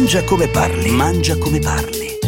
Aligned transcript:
Mangia 0.00 0.24
come 0.24 0.48
parli, 0.48 0.90
mangia 0.92 1.36
come 1.36 1.58
parli. 1.58 2.18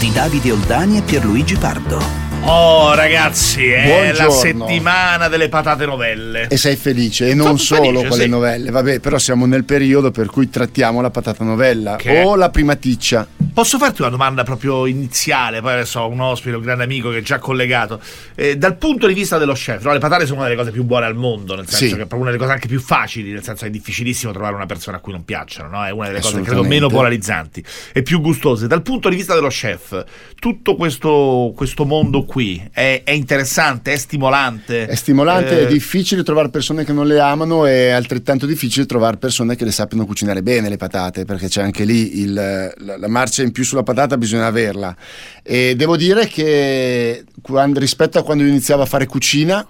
Di 0.00 0.10
Davide 0.10 0.50
Oldani 0.50 0.98
e 0.98 1.02
Pierluigi 1.02 1.54
Pardo. 1.54 2.21
Oh 2.44 2.92
ragazzi, 2.94 3.66
è 3.70 3.84
Buongiorno. 3.86 4.26
la 4.26 4.30
settimana 4.66 5.28
delle 5.28 5.48
patate 5.48 5.86
novelle. 5.86 6.48
E 6.48 6.56
sei 6.56 6.74
felice, 6.76 7.28
e 7.28 7.34
non 7.34 7.56
Sono 7.56 7.80
solo 7.80 7.82
felice, 7.84 8.08
con 8.08 8.18
le 8.18 8.24
sì. 8.24 8.28
novelle, 8.28 8.70
vabbè, 8.70 8.98
però 9.00 9.16
siamo 9.18 9.46
nel 9.46 9.64
periodo 9.64 10.10
per 10.10 10.26
cui 10.26 10.50
trattiamo 10.50 11.00
la 11.00 11.10
patata 11.10 11.44
novella 11.44 11.96
Che- 11.96 12.22
o 12.22 12.34
la 12.34 12.50
primaticcia. 12.50 13.26
Posso 13.54 13.78
farti 13.78 14.00
una 14.00 14.10
domanda 14.10 14.42
proprio 14.44 14.86
iniziale? 14.86 15.60
Poi 15.60 15.72
adesso 15.74 16.00
ho 16.00 16.08
un 16.08 16.20
ospite, 16.20 16.56
un 16.56 16.62
grande 16.62 16.84
amico 16.84 17.10
che 17.10 17.18
è 17.18 17.22
già 17.22 17.38
collegato. 17.38 18.00
Eh, 18.34 18.56
dal 18.56 18.76
punto 18.76 19.06
di 19.06 19.14
vista 19.14 19.38
dello 19.38 19.52
chef, 19.52 19.84
no, 19.84 19.92
le 19.92 19.98
patate 19.98 20.24
sono 20.24 20.38
una 20.40 20.48
delle 20.48 20.58
cose 20.58 20.72
più 20.72 20.82
buone 20.84 21.06
al 21.06 21.14
mondo, 21.14 21.54
nel 21.54 21.66
senso 21.68 21.84
Sì. 21.84 21.90
che 21.94 22.02
è 22.02 22.06
proprio 22.06 22.20
una 22.22 22.30
delle 22.30 22.38
cose 22.42 22.52
anche 22.52 22.66
più 22.66 22.80
facili, 22.80 23.30
nel 23.30 23.42
senso 23.44 23.62
che 23.62 23.68
è 23.68 23.70
difficilissimo 23.70 24.32
trovare 24.32 24.54
una 24.54 24.66
persona 24.66 24.96
a 24.96 25.00
cui 25.00 25.12
non 25.12 25.24
piacciono, 25.24 25.68
no? 25.68 25.84
È 25.84 25.90
una 25.90 26.06
delle 26.08 26.20
cose 26.20 26.32
credo 26.34 26.50
Assolutamente. 26.50 26.74
meno 26.74 26.88
polarizzanti 26.88 27.64
e 27.92 28.02
più 28.02 28.20
gustose. 28.20 28.66
Dal 28.66 28.82
punto 28.82 29.08
di 29.08 29.16
vista 29.16 29.34
dello 29.34 29.48
chef, 29.48 30.02
tutto 30.38 30.74
questo, 30.74 31.52
questo 31.54 31.84
mondo 31.84 32.24
qui 32.32 32.66
è, 32.72 33.02
è 33.04 33.10
interessante, 33.10 33.92
è 33.92 33.96
stimolante. 33.96 34.86
È 34.86 34.94
stimolante, 34.94 35.60
Eh, 35.60 35.62
è 35.64 35.66
difficile 35.66 36.22
trovare 36.22 36.48
persone 36.48 36.82
che 36.82 36.94
non 36.94 37.06
le 37.06 37.20
amano 37.20 37.66
e 37.66 37.88
è 37.88 37.90
altrettanto 37.90 38.46
difficile 38.46 38.86
trovare 38.86 39.18
persone 39.18 39.54
che 39.54 39.66
le 39.66 39.70
sappiano 39.70 40.06
cucinare 40.06 40.42
bene 40.42 40.70
le 40.70 40.78
patate, 40.78 41.26
perché 41.26 41.48
c'è 41.48 41.60
anche 41.60 41.84
lì 41.84 42.20
il- 42.20 42.32
la, 42.32 42.96
la 42.96 43.08
marcia 43.08 43.42
in 43.42 43.52
più 43.52 43.64
sulla 43.64 43.82
patata, 43.82 44.16
bisogna 44.16 44.46
averla. 44.46 44.96
E 45.42 45.74
devo 45.76 45.94
dire 45.98 46.26
che 46.26 47.24
quando- 47.42 47.78
rispetto 47.78 48.18
a 48.18 48.22
quando 48.22 48.44
io 48.44 48.48
iniziavo 48.48 48.80
a 48.80 48.86
fare 48.86 49.04
cucina, 49.04 49.66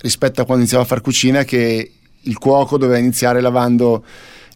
rispetto 0.00 0.40
a 0.40 0.44
quando 0.44 0.62
iniziavo 0.62 0.82
a 0.82 0.86
fare 0.88 1.02
cucina, 1.02 1.44
che 1.44 1.92
il 2.22 2.38
cuoco 2.38 2.76
doveva 2.76 2.98
iniziare 2.98 3.40
lavando 3.40 4.04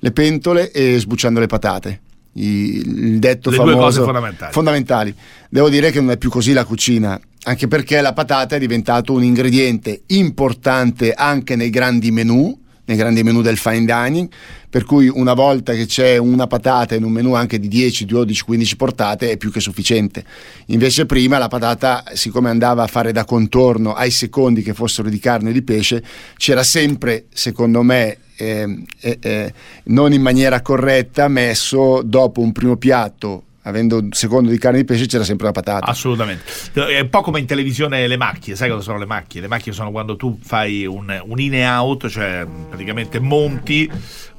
le 0.01 0.11
pentole 0.11 0.73
e 0.73 0.99
sbucciando 0.99 1.39
le 1.39 1.47
patate. 1.47 2.01
Il 2.37 3.21
detto 3.21 3.51
Le 3.51 3.57
due 3.59 3.65
famoso 3.75 3.85
cose 3.85 4.01
fondamentali. 4.03 4.53
fondamentali. 4.53 5.15
Devo 5.49 5.69
dire 5.69 5.93
che 5.93 6.01
non 6.01 6.11
è 6.11 6.17
più 6.17 6.31
così 6.31 6.53
la 6.53 6.65
cucina, 6.65 7.21
anche 7.45 7.69
perché 7.69 8.01
la 8.01 8.13
patata 8.13 8.57
è 8.57 8.59
diventato 8.59 9.13
un 9.13 9.23
ingrediente 9.23 10.03
importante 10.09 11.13
anche 11.13 11.57
nei 11.57 11.71
grandi 11.71 12.11
menù, 12.11 12.59
nei 12.87 12.97
grandi 12.97 13.23
menù 13.23 13.41
del 13.41 13.57
fine 13.57 13.85
dining, 13.85 14.29
per 14.69 14.85
cui 14.85 15.09
una 15.09 15.35
volta 15.35 15.73
che 15.73 15.87
c'è 15.87 16.17
una 16.17 16.47
patata 16.47 16.95
in 16.95 17.05
un 17.05 17.13
menù 17.13 17.35
anche 17.35 17.59
di 17.59 17.69
10, 17.69 18.05
12, 18.07 18.43
15 18.43 18.77
portate 18.77 19.31
è 19.31 19.37
più 19.37 19.51
che 19.51 19.61
sufficiente. 19.61 20.25
Invece 20.67 21.07
prima 21.07 21.39
la 21.39 21.49
patata, 21.49 22.05
siccome 22.15 22.51
andava 22.51 22.83
a 22.83 22.87
fare 22.87 23.13
da 23.13 23.25
contorno 23.25 23.95
ai 23.95 24.11
secondi 24.11 24.63
che 24.63 24.75
fossero 24.75 25.09
di 25.09 25.19
carne 25.19 25.51
o 25.51 25.53
di 25.53 25.63
pesce, 25.63 26.03
c'era 26.37 26.63
sempre, 26.63 27.27
secondo 27.33 27.83
me, 27.83 28.19
ehm, 28.37 28.85
eh, 29.01 29.19
eh, 29.21 29.53
non 29.85 30.13
in 30.13 30.23
maniera 30.23 30.61
corretta, 30.61 31.29
messo 31.29 32.03
dopo 32.03 32.41
un 32.41 32.53
primo 32.53 32.77
piatto, 32.77 33.45
avendo 33.65 33.99
un 33.99 34.13
secondo 34.13 34.51
di 34.51 34.59
carne 34.59 34.79
di 34.79 34.85
pesce, 34.85 35.07
c'era 35.07 35.25
sempre 35.25 35.47
la 35.47 35.53
patata. 35.53 35.87
Assolutamente. 35.87 36.45
È 36.73 37.01
un 37.01 37.09
po' 37.09 37.21
come 37.23 37.41
in 37.41 37.47
televisione 37.47 38.07
le 38.07 38.17
macchie, 38.17 38.57
sai 38.57 38.69
cosa 38.69 38.83
sono 38.83 38.99
le 38.99 39.07
macchie? 39.07 39.41
Le 39.41 39.49
macchie 39.49 39.73
sono 39.73 39.91
quando 39.91 40.17
tu 40.17 40.39
fai 40.43 40.87
un, 40.87 41.23
un 41.25 41.41
in 41.41 41.55
e 41.55 41.67
out, 41.67 42.09
cioè 42.09 42.47
praticamente 42.69 43.19
monti, 43.19 43.91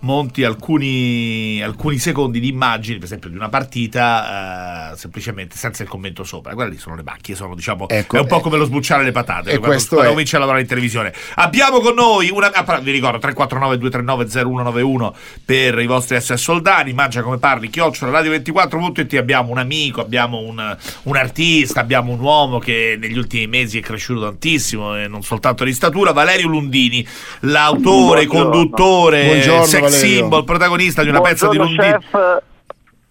monti 0.06 0.44
alcuni, 0.44 1.60
alcuni 1.64 1.98
secondi 1.98 2.40
di 2.40 2.48
immagini, 2.48 2.98
per 2.98 3.06
esempio 3.06 3.30
di 3.30 3.36
una 3.36 3.50
partita, 3.50 4.92
eh, 4.92 4.98
semplicemente 4.98 5.58
senza 5.58 5.82
il 5.82 5.90
commento 5.90 6.24
sopra. 6.24 6.54
Quelle 6.54 6.70
lì 6.70 6.78
sono 6.78 6.96
le 6.96 7.02
macchie, 7.04 7.34
sono 7.36 7.56
diciamo, 7.56 7.90
Ecco, 7.90 8.18
è 8.18 8.20
un 8.20 8.28
po' 8.28 8.38
eh, 8.38 8.42
come 8.42 8.58
lo 8.58 8.66
sbucciare 8.66 9.04
le 9.04 9.12
patate, 9.12 9.52
e 9.52 9.58
quando, 9.58 9.84
quando 9.90 10.10
cominci 10.12 10.36
a 10.36 10.40
lavorare 10.40 10.62
in 10.62 10.68
televisione. 10.68 11.12
Abbiamo 11.36 11.80
con 11.80 11.96
noi 11.96 12.30
una, 12.30 12.52
ah, 12.54 12.80
vi 12.80 12.92
ricordo 12.92 13.18
349 13.18 13.78
239 13.80 14.28
0191 14.28 15.16
per 15.44 15.80
i 15.80 15.88
vostri 15.88 16.22
SS 16.22 16.34
soldani, 16.34 16.94
mangia 16.94 17.24
come 17.24 17.38
parli, 17.38 17.70
chiocciola 17.70 18.22
radio24.it, 18.22 19.16
abbiamo 19.16 19.50
un 19.52 19.58
amico, 19.58 20.02
abbiamo 20.02 20.38
un, 20.38 20.78
un 21.04 21.16
artista, 21.16 21.80
abbiamo 21.80 22.14
un 22.14 22.20
uomo 22.20 22.60
che 22.60 22.96
negli 23.00 23.18
ultimi 23.18 23.48
mesi 23.48 23.80
è 23.80 23.82
cresciuto 23.82 24.22
tantissimo 24.22 24.98
e 24.98 25.08
non 25.08 25.24
soltanto 25.24 25.64
di 25.64 25.74
statura, 25.74 26.12
Valerio 26.12 26.48
Lundini, 26.48 27.06
l'autore, 27.42 28.26
Buongiorno. 28.26 28.52
conduttore, 28.52 29.26
Buongiorno, 29.26 29.66
sex 29.66 29.95
Valerio. 29.96 30.18
symbol, 30.22 30.44
protagonista 30.44 31.04
di 31.04 31.10
una 31.10 31.22
pezza 31.22 31.48
di 31.50 31.58
Buongiorno 31.58 31.84
Lundini. 31.86 32.04
chef, 32.10 32.44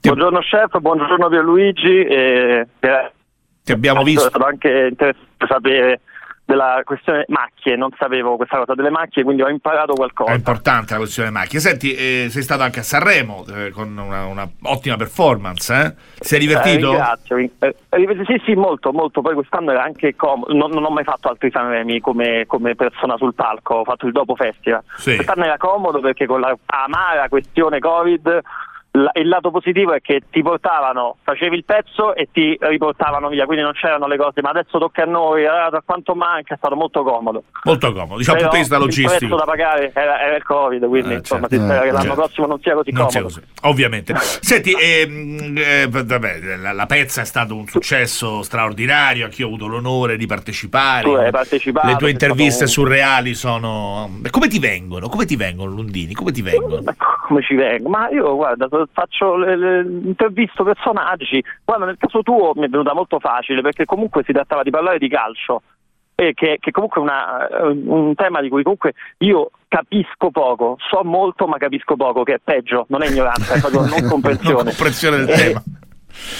buongiorno 0.00 0.38
chef, 0.40 0.78
buongiorno 0.78 1.28
Pierluigi 1.28 2.04
e 2.04 2.66
eh, 2.80 3.12
Ti 3.64 3.72
abbiamo 3.72 4.00
è 4.00 4.04
visto. 4.04 4.28
stato 4.28 4.44
anche 4.44 4.68
interessante 4.90 5.46
sapere 5.46 6.00
della 6.46 6.82
questione 6.84 7.24
macchie, 7.28 7.74
non 7.76 7.88
sapevo 7.98 8.36
questa 8.36 8.58
cosa 8.58 8.74
delle 8.74 8.90
macchie, 8.90 9.22
quindi 9.24 9.42
ho 9.42 9.48
imparato 9.48 9.94
qualcosa. 9.94 10.32
È 10.32 10.34
importante 10.34 10.92
la 10.92 10.98
questione 10.98 11.30
macchie. 11.30 11.58
Senti, 11.58 11.94
eh, 11.94 12.26
sei 12.28 12.42
stato 12.42 12.62
anche 12.62 12.80
a 12.80 12.82
Sanremo 12.82 13.44
eh, 13.48 13.70
con 13.70 13.96
una, 13.96 14.26
una 14.26 14.48
ottima 14.64 14.96
performance, 14.96 15.72
eh? 15.74 15.94
Ti 16.18 16.24
sei 16.26 16.38
Eh, 16.38 16.40
divertito? 16.40 16.88
ringrazio. 16.90 17.36
Eh, 17.38 17.50
eh, 17.60 18.24
sì, 18.26 18.40
sì, 18.44 18.54
molto, 18.54 18.92
molto. 18.92 19.22
Poi 19.22 19.34
quest'anno 19.34 19.70
era 19.70 19.82
anche 19.82 20.14
comodo. 20.16 20.52
Non, 20.52 20.70
non 20.70 20.84
ho 20.84 20.90
mai 20.90 21.04
fatto 21.04 21.28
altri 21.28 21.50
Sanremi 21.50 22.00
come, 22.00 22.44
come 22.46 22.74
persona 22.74 23.16
sul 23.16 23.34
palco, 23.34 23.76
ho 23.76 23.84
fatto 23.84 24.06
il 24.06 24.12
dopo 24.12 24.34
festival. 24.36 24.82
Sì. 24.96 25.14
Quest'anno 25.14 25.44
era 25.44 25.56
comodo 25.56 26.00
perché 26.00 26.26
con 26.26 26.40
la 26.40 26.54
amara 26.66 27.28
questione 27.28 27.78
Covid 27.78 28.40
il 28.96 29.26
lato 29.26 29.50
positivo 29.50 29.92
è 29.92 30.00
che 30.00 30.22
ti 30.30 30.40
portavano, 30.40 31.16
facevi 31.24 31.56
il 31.56 31.64
pezzo 31.64 32.14
e 32.14 32.28
ti 32.30 32.56
riportavano 32.60 33.28
via, 33.28 33.44
quindi 33.44 33.64
non 33.64 33.72
c'erano 33.72 34.06
le 34.06 34.16
cose, 34.16 34.40
ma 34.40 34.50
adesso 34.50 34.78
tocca 34.78 35.02
a 35.02 35.06
noi, 35.06 35.44
allora, 35.44 35.82
quanto 35.84 36.14
manca, 36.14 36.54
è 36.54 36.56
stato 36.56 36.76
molto 36.76 37.02
comodo. 37.02 37.42
Molto 37.64 37.92
comodo, 37.92 38.18
diciamo 38.18 38.38
punto 38.38 38.50
Però 38.50 38.50
di 38.52 38.58
vista 38.58 38.74
Il 38.76 38.80
logistico. 38.82 39.18
prezzo 39.18 39.34
da 39.36 39.44
pagare 39.44 39.90
era, 39.92 40.20
era 40.20 40.36
il 40.36 40.44
Covid, 40.44 40.86
quindi 40.86 41.12
Eh, 41.12 41.16
insomma 41.16 41.48
certo. 41.48 41.56
si 41.56 41.62
spera 41.64 41.80
che 41.80 41.86
l'anno 41.90 42.00
certo. 42.04 42.14
prossimo 42.20 42.46
non 42.46 42.60
sia 42.60 42.74
così 42.74 42.92
Non 42.92 43.10
sia 43.10 43.20
comodo. 43.22 43.40
così, 43.40 43.52
ovviamente. 43.62 44.14
Senti, 44.16 44.72
ehm, 44.80 45.56
eh, 45.58 45.88
vabbè, 45.90 46.56
la, 46.58 46.72
la 46.72 46.86
pezza 46.86 47.22
è 47.22 47.24
stato 47.24 47.56
un 47.56 47.66
successo 47.66 48.42
straordinario, 48.42 49.24
anch'io 49.24 49.46
ho 49.46 49.48
avuto 49.48 49.66
l'onore 49.66 50.16
di 50.16 50.26
partecipare. 50.26 51.02
Tu 51.02 51.10
hai 51.14 51.30
partecipato, 51.32 51.88
Le 51.88 51.96
tue 51.96 52.10
interviste 52.10 52.68
surreali 52.68 53.34
sono... 53.34 54.20
Come 54.30 54.46
ti 54.46 54.60
vengono? 54.60 55.08
Come 55.08 55.24
ti 55.24 55.34
vengono, 55.34 55.72
Lundini? 55.72 56.14
Come 56.14 56.30
ti 56.30 56.42
vengono? 56.42 56.80
Ma 56.84 56.94
come 57.26 57.42
ci 57.42 57.54
vengo? 57.56 57.88
Ma 57.88 58.08
io 58.10 58.36
guarda, 58.36 58.68
so- 58.70 58.82
faccio 58.92 59.36
le, 59.36 59.56
le- 59.56 59.80
intervisto 59.82 60.64
personaggi. 60.64 61.42
Guarda, 61.64 61.86
nel 61.86 61.96
caso 61.98 62.22
tuo 62.22 62.52
mi 62.56 62.66
è 62.66 62.68
venuta 62.68 62.94
molto 62.94 63.18
facile 63.18 63.60
perché 63.60 63.84
comunque 63.84 64.22
si 64.24 64.32
trattava 64.32 64.62
di 64.62 64.70
parlare 64.70 64.98
di 64.98 65.08
calcio. 65.08 65.62
E 66.16 66.32
che, 66.32 66.58
che 66.60 66.70
comunque 66.70 67.00
è 67.00 67.04
una- 67.04 67.48
un 67.72 68.14
tema 68.14 68.40
di 68.40 68.48
cui 68.48 68.62
comunque 68.62 68.92
io 69.18 69.50
capisco 69.66 70.30
poco, 70.30 70.76
so 70.78 71.02
molto 71.02 71.46
ma 71.48 71.56
capisco 71.58 71.96
poco, 71.96 72.22
che 72.22 72.34
è 72.34 72.40
peggio, 72.42 72.86
non 72.88 73.02
è 73.02 73.08
ignoranza, 73.08 73.54
è 73.54 73.60
proprio 73.60 73.80
non 73.84 74.06
comprensione. 74.08 74.54
Non 74.54 74.64
comprensione 74.64 75.16
del 75.16 75.28
Eh, 75.30 75.34
tema. 75.34 75.62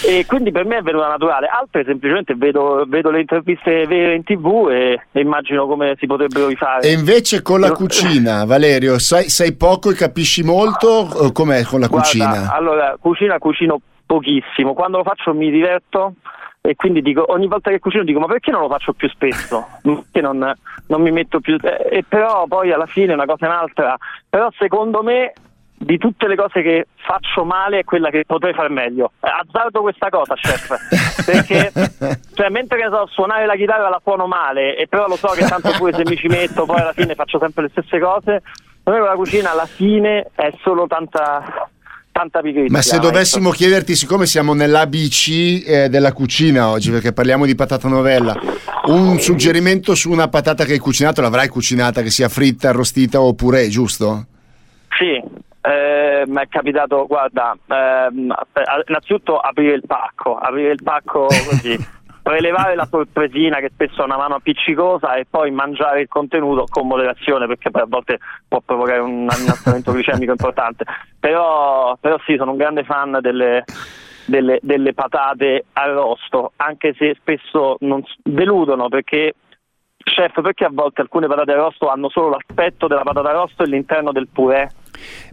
E 0.05 0.25
quindi 0.25 0.51
per 0.51 0.65
me 0.65 0.77
è 0.77 0.81
venuta 0.81 1.07
naturale. 1.07 1.47
Altre 1.47 1.83
semplicemente 1.85 2.35
vedo, 2.35 2.85
vedo 2.87 3.09
le 3.11 3.19
interviste 3.21 3.85
vere 3.87 4.15
in 4.15 4.23
tv 4.23 4.69
e, 4.69 5.01
e 5.11 5.19
immagino 5.21 5.67
come 5.67 5.95
si 5.99 6.05
potrebbero 6.05 6.47
rifare. 6.47 6.87
E 6.87 6.91
invece 6.91 7.41
con 7.41 7.59
la 7.59 7.71
cucina, 7.71 8.45
Valerio, 8.45 8.97
sai, 8.99 9.29
sai 9.29 9.53
poco 9.55 9.89
e 9.91 9.95
capisci 9.95 10.43
molto? 10.43 11.31
Com'è 11.33 11.63
con 11.63 11.79
la 11.79 11.87
Guarda, 11.87 12.07
cucina? 12.07 12.53
Allora, 12.53 12.95
cucina 12.99 13.37
cucino 13.37 13.79
pochissimo. 14.05 14.73
Quando 14.73 14.97
lo 14.97 15.03
faccio 15.03 15.33
mi 15.33 15.49
diverto 15.49 16.13
e 16.61 16.75
quindi 16.75 17.01
dico, 17.01 17.23
ogni 17.31 17.47
volta 17.47 17.69
che 17.69 17.79
cucino 17.79 18.03
dico 18.03 18.19
ma 18.19 18.25
perché 18.25 18.49
non 18.51 18.61
lo 18.61 18.67
faccio 18.67 18.93
più 18.93 19.07
spesso? 19.09 19.67
Perché 19.83 20.21
non, 20.21 20.51
non 20.87 21.01
mi 21.01 21.11
metto 21.11 21.39
più... 21.39 21.57
eh, 21.61 21.97
E 21.97 22.03
però 22.07 22.45
poi 22.47 22.71
alla 22.71 22.87
fine 22.87 23.13
una 23.13 23.25
cosa 23.25 23.45
e 23.45 23.49
un'altra. 23.49 23.95
Però 24.27 24.49
secondo 24.57 25.03
me 25.03 25.33
di 25.77 25.97
tutte 25.97 26.27
le 26.27 26.35
cose 26.35 26.61
che 26.61 26.87
faccio 26.95 27.43
male 27.43 27.79
è 27.79 27.83
quella 27.83 28.09
che 28.09 28.23
potrei 28.25 28.53
far 28.53 28.69
meglio. 28.69 29.11
Eh, 29.19 29.29
Azzardo 29.29 29.81
questa 29.81 30.09
cosa, 30.09 30.33
chef. 30.35 31.23
Perché 31.25 31.71
cioè, 32.33 32.49
mentre 32.49 32.79
che 32.79 32.87
so, 32.89 33.07
suonare 33.07 33.45
la 33.45 33.55
chitarra 33.55 33.89
la 33.89 34.01
suono 34.01 34.25
male, 34.25 34.77
e 34.77 34.87
però 34.87 35.07
lo 35.07 35.15
so 35.15 35.27
che 35.29 35.45
tanto 35.45 35.71
pure 35.77 35.93
se 35.93 36.03
mi 36.05 36.15
ci 36.15 36.27
metto, 36.27 36.65
poi 36.65 36.79
alla 36.79 36.93
fine 36.93 37.15
faccio 37.15 37.39
sempre 37.39 37.63
le 37.63 37.69
stesse 37.69 37.99
cose. 37.99 38.41
Per 38.83 38.93
me 38.93 38.99
con 38.99 39.09
la 39.09 39.15
cucina 39.15 39.51
alla 39.51 39.65
fine 39.65 40.29
è 40.35 40.51
solo 40.61 40.87
tanta, 40.87 41.69
tanta 42.11 42.39
pigrizia. 42.41 42.71
Ma 42.71 42.81
se 42.81 42.95
ecco. 42.95 43.05
dovessimo 43.07 43.49
chiederti, 43.49 43.95
siccome 43.95 44.25
siamo 44.25 44.53
nell'ABC 44.53 45.67
eh, 45.67 45.89
della 45.89 46.13
cucina 46.13 46.69
oggi, 46.69 46.91
perché 46.91 47.11
parliamo 47.11 47.45
di 47.45 47.55
patata 47.55 47.87
novella, 47.87 48.39
un 48.85 49.19
suggerimento 49.19 49.95
su 49.95 50.11
una 50.11 50.29
patata 50.29 50.63
che 50.65 50.73
hai 50.73 50.79
cucinato, 50.79 51.21
l'avrai 51.21 51.49
cucinata, 51.49 52.01
che 52.01 52.11
sia 52.11 52.29
fritta, 52.29 52.69
arrostita 52.69 53.19
o 53.19 53.33
purè, 53.33 53.67
giusto? 53.67 54.27
Sì, 54.97 55.21
eh, 55.65 56.23
mi 56.27 56.41
è 56.41 56.47
capitato, 56.47 57.07
guarda, 57.07 57.57
ehm, 57.67 58.31
eh, 58.53 58.83
innanzitutto 58.87 59.39
aprire 59.39 59.73
il 59.73 59.83
pacco, 59.85 60.37
aprire 60.37 60.73
il 60.73 60.83
pacco 60.83 61.25
così, 61.25 61.75
prelevare 62.21 62.75
la 62.75 62.85
sorpresina 62.85 63.57
che 63.57 63.71
spesso 63.73 64.01
è 64.01 64.05
una 64.05 64.17
mano 64.17 64.35
appiccicosa 64.35 65.15
e 65.15 65.25
poi 65.27 65.49
mangiare 65.49 66.01
il 66.01 66.07
contenuto 66.07 66.65
con 66.69 66.87
moderazione 66.87 67.47
perché 67.47 67.71
poi 67.71 67.81
a 67.81 67.87
volte 67.87 68.19
può 68.47 68.61
provocare 68.63 68.99
un 68.99 69.21
innalzamento 69.21 69.91
glicemico 69.91 70.31
importante. 70.31 70.85
Però, 71.19 71.97
però 71.99 72.17
sì, 72.25 72.35
sono 72.37 72.51
un 72.51 72.57
grande 72.57 72.83
fan 72.83 73.17
delle, 73.21 73.63
delle, 74.25 74.59
delle 74.61 74.93
patate 74.93 75.65
arrosto, 75.73 76.51
anche 76.57 76.93
se 76.95 77.15
spesso 77.19 77.77
non 77.79 78.03
deludono 78.21 78.87
perché 78.87 79.33
Chef, 80.05 80.39
perché 80.39 80.65
a 80.65 80.69
volte 80.71 81.01
alcune 81.01 81.25
patate 81.25 81.53
arrosto 81.53 81.89
hanno 81.89 82.09
solo 82.09 82.29
l'aspetto 82.29 82.85
della 82.85 83.01
patata 83.01 83.29
arrosto 83.29 83.63
e 83.63 83.67
l'interno 83.67 84.11
del 84.11 84.27
purè? 84.31 84.67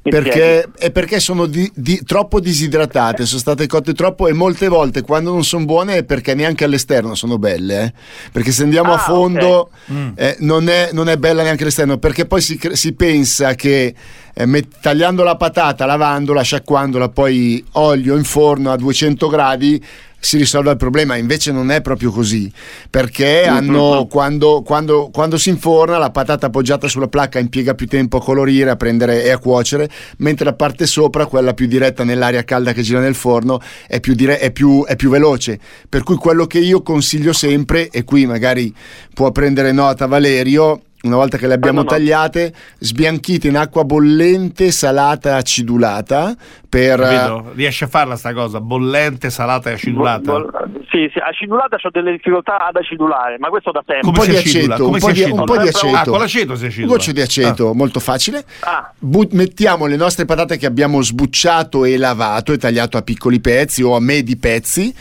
Perché, 0.03 0.69
è 0.79 0.91
perché 0.91 1.21
sono 1.21 1.47
di, 1.47 1.71
di, 1.75 2.03
troppo 2.05 2.41
disidratate, 2.41 3.25
sono 3.25 3.39
state 3.39 3.67
cotte 3.69 3.95
troppo 3.95 4.27
e 4.27 4.33
molte 4.33 4.67
volte 4.67 5.03
quando 5.03 5.31
non 5.33 5.45
sono 5.45 5.65
buone 5.65 5.99
è 5.99 6.05
perché 6.05 6.35
neanche 6.35 6.65
all'esterno 6.65 7.15
sono 7.15 7.39
belle. 7.39 7.83
Eh? 7.85 7.93
Perché 8.33 8.51
se 8.51 8.65
andiamo 8.65 8.93
Ah, 8.93 8.97
a 8.97 8.99
fondo 8.99 9.49
ok. 9.49 9.93
Mm. 9.93 10.09
eh, 10.17 10.37
non, 10.41 10.69
è, 10.69 10.91
non 10.93 11.09
è 11.09 11.17
bella 11.17 11.43
neanche 11.43 11.63
all'esterno, 11.63 11.99
perché 11.99 12.27
poi 12.27 12.41
si, 12.41 12.59
si 12.73 12.95
pensa 12.95 13.55
che 13.55 13.95
eh, 14.35 14.47
met- 14.47 14.81
tagliando 14.81 15.23
la 15.23 15.37
patata, 15.37 15.87
lavandola, 15.87 16.43
sciacquandola, 16.43 17.09
poi 17.11 17.65
olio 17.73 18.17
in 18.17 18.25
forno 18.25 18.73
a 18.73 18.77
200 18.77 19.29
gradi 19.29 19.85
si 20.25 20.37
risolve 20.37 20.71
il 20.71 20.77
problema, 20.77 21.17
invece 21.17 21.51
non 21.51 21.73
è 21.73 21.81
proprio 21.81 22.13
così, 22.13 22.51
perché 22.89 23.43
hanno, 23.45 24.07
quando, 24.09 24.63
quando- 24.65 25.11
quando 25.13 25.37
si 25.37 25.49
inforna 25.49 25.99
la 25.99 26.11
patata 26.11 26.47
appoggiata 26.47 26.87
sulla 26.87 27.09
placca 27.09 27.41
impiega 27.41 27.75
più 27.75 27.89
tempo 27.89 28.19
a 28.19 28.23
colorire, 28.23 28.71
a 28.71 28.77
prendere 28.77 29.25
e 29.25 29.31
a 29.31 29.39
cuocere, 29.39 29.91
mentre 30.19 30.45
la 30.45 30.55
parte 30.55 30.87
sopra, 30.87 31.27
quella 31.27 31.55
più 31.55 31.67
diretta 31.67 32.05
nell'aria 32.05 32.45
calda 32.45 32.73
che 32.73 32.83
gira 32.83 33.01
nel 33.01 33.17
forno, 33.17 33.61
è 33.89 33.99
più, 33.99 34.15
dire- 34.15 34.39
è 34.39 34.53
più- 34.53 34.85
è 34.85 34.95
più 34.95 35.11
veloce. 35.11 35.59
Per 35.89 36.05
cui 36.05 36.15
quello 36.15 36.47
che 36.47 36.61
io 36.61 36.83
consiglio 36.83 37.33
sempre, 37.33 37.89
e 37.91 38.05
qui 38.05 38.25
magari 38.25 38.73
può 39.13 39.33
prendere 39.33 39.73
nota 39.73 40.07
Valerio, 40.07 40.83
una 41.03 41.17
volta 41.17 41.37
che 41.37 41.47
le 41.47 41.55
abbiamo 41.55 41.79
no, 41.79 41.85
no. 41.85 41.91
tagliate, 41.91 42.53
sbianchite 42.79 43.49
in 43.49 43.57
acqua 43.57 43.85
bollente, 43.85 44.71
salata, 44.71 45.37
acidulata, 45.37 46.35
per... 46.69 47.01
Capito? 47.01 47.53
Riesci 47.55 47.85
a 47.85 47.87
farla 47.89 48.17
sta 48.17 48.33
cosa? 48.33 48.61
Bollente, 48.61 49.29
salata 49.31 49.71
e 49.71 49.75
acidulata? 49.75 50.31
Bol- 50.31 50.51
bol- 50.51 50.85
sì, 50.91 51.11
sì, 51.13 51.19
acidulata 51.19 51.77
ho 51.83 51.91
delle 51.91 52.13
difficoltà 52.13 52.67
ad 52.67 52.77
acidulare, 52.77 53.37
ma 53.39 53.49
questo 53.49 53.73
da 53.73 53.83
sempre. 53.87 54.09
un 54.09 54.15
po' 54.15 54.25
di 54.25 54.37
aceto, 54.37 54.89
un 54.89 54.99
po' 54.99 55.11
di, 55.11 55.23
un 55.23 55.45
po' 55.45 55.57
di 55.59 55.69
aceto. 55.69 55.97
Ah, 55.97 56.05
con 56.05 56.19
l'aceto 56.19 56.55
si 56.55 56.67
acidula. 56.67 56.87
Un 56.87 56.97
goccio 56.97 57.13
di 57.13 57.21
aceto, 57.21 57.75
molto 57.75 57.99
facile. 57.99 58.45
Ah. 58.61 58.93
Bu- 58.99 59.29
mettiamo 59.33 59.87
le 59.87 59.97
nostre 59.97 60.25
patate 60.25 60.57
che 60.57 60.67
abbiamo 60.67 61.03
sbucciato 61.03 61.85
e 61.85 61.97
lavato 61.97 62.53
e 62.53 62.59
tagliato 62.59 62.97
a 62.97 63.03
piccoli 63.03 63.41
pezzi 63.41 63.83
o 63.83 63.97
a 63.97 64.01
medi 64.01 64.37
pezzi. 64.37 64.95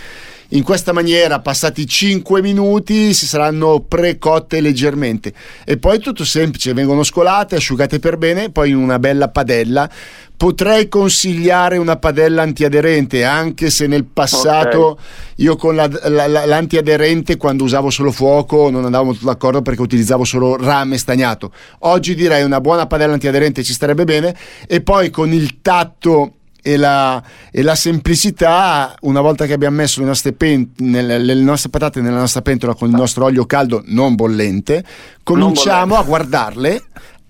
In 0.54 0.64
questa 0.64 0.92
maniera, 0.92 1.40
passati 1.40 1.88
5 1.88 2.42
minuti, 2.42 3.14
si 3.14 3.26
saranno 3.26 3.80
precotte 3.88 4.60
leggermente. 4.60 5.32
E 5.64 5.78
poi 5.78 6.00
tutto 6.00 6.26
semplice, 6.26 6.74
vengono 6.74 7.04
scolate, 7.04 7.56
asciugate 7.56 8.00
per 8.00 8.18
bene, 8.18 8.50
poi 8.50 8.72
in 8.72 8.76
una 8.76 9.00
bella 9.00 9.30
padella. 9.30 9.90
Potrei 10.36 10.90
consigliare 10.90 11.78
una 11.78 11.96
padella 11.96 12.42
antiaderente, 12.42 13.24
anche 13.24 13.70
se 13.70 13.88
nel 13.88 14.04
passato 14.04 15.00
io 15.36 15.56
con 15.56 15.74
la- 15.76 15.90
la- 16.10 16.28
la- 16.28 16.46
l'antiaderente, 16.46 17.38
quando 17.38 17.64
usavo 17.64 17.90
solo 17.90 18.12
fuoco, 18.12 18.70
non 18.70 18.84
andavo 18.84 19.06
molto 19.06 19.26
d'accordo 19.26 19.62
perché 19.62 19.82
utilizzavo 19.82 20.26
solo 20.26 20.58
rame 20.58 20.98
stagnato. 20.98 21.54
Oggi 21.80 22.14
direi 22.14 22.44
una 22.44 22.60
buona 22.60 22.88
padella 22.88 23.14
antiaderente 23.14 23.64
ci 23.64 23.72
starebbe 23.72 24.04
bene. 24.04 24.36
E 24.68 24.82
poi 24.82 25.12
con 25.12 25.32
il 25.32 25.62
tatto 25.62 26.34
e 26.62 26.78
la, 26.78 27.22
e 27.52 27.62
la 27.62 27.76
semplicità, 27.76 28.96
una 29.02 29.22
volta 29.22 29.46
che 29.46 29.54
abbiamo 29.54 29.78
messo 29.78 30.00
le 30.02 30.06
nostre, 30.08 30.34
pen- 30.34 30.72
nelle, 30.78 31.18
le 31.18 31.34
nostre 31.36 31.70
patate 31.70 32.02
nella 32.02 32.20
nostra 32.20 32.42
pentola 32.42 32.74
con 32.76 32.90
il 32.90 32.96
nostro 32.96 33.26
olio 33.26 33.46
caldo 33.46 33.82
non 33.88 34.16
bollente, 34.16 34.84
cominciamo 35.24 35.96
a 35.96 36.04
guardarle. 36.04 36.84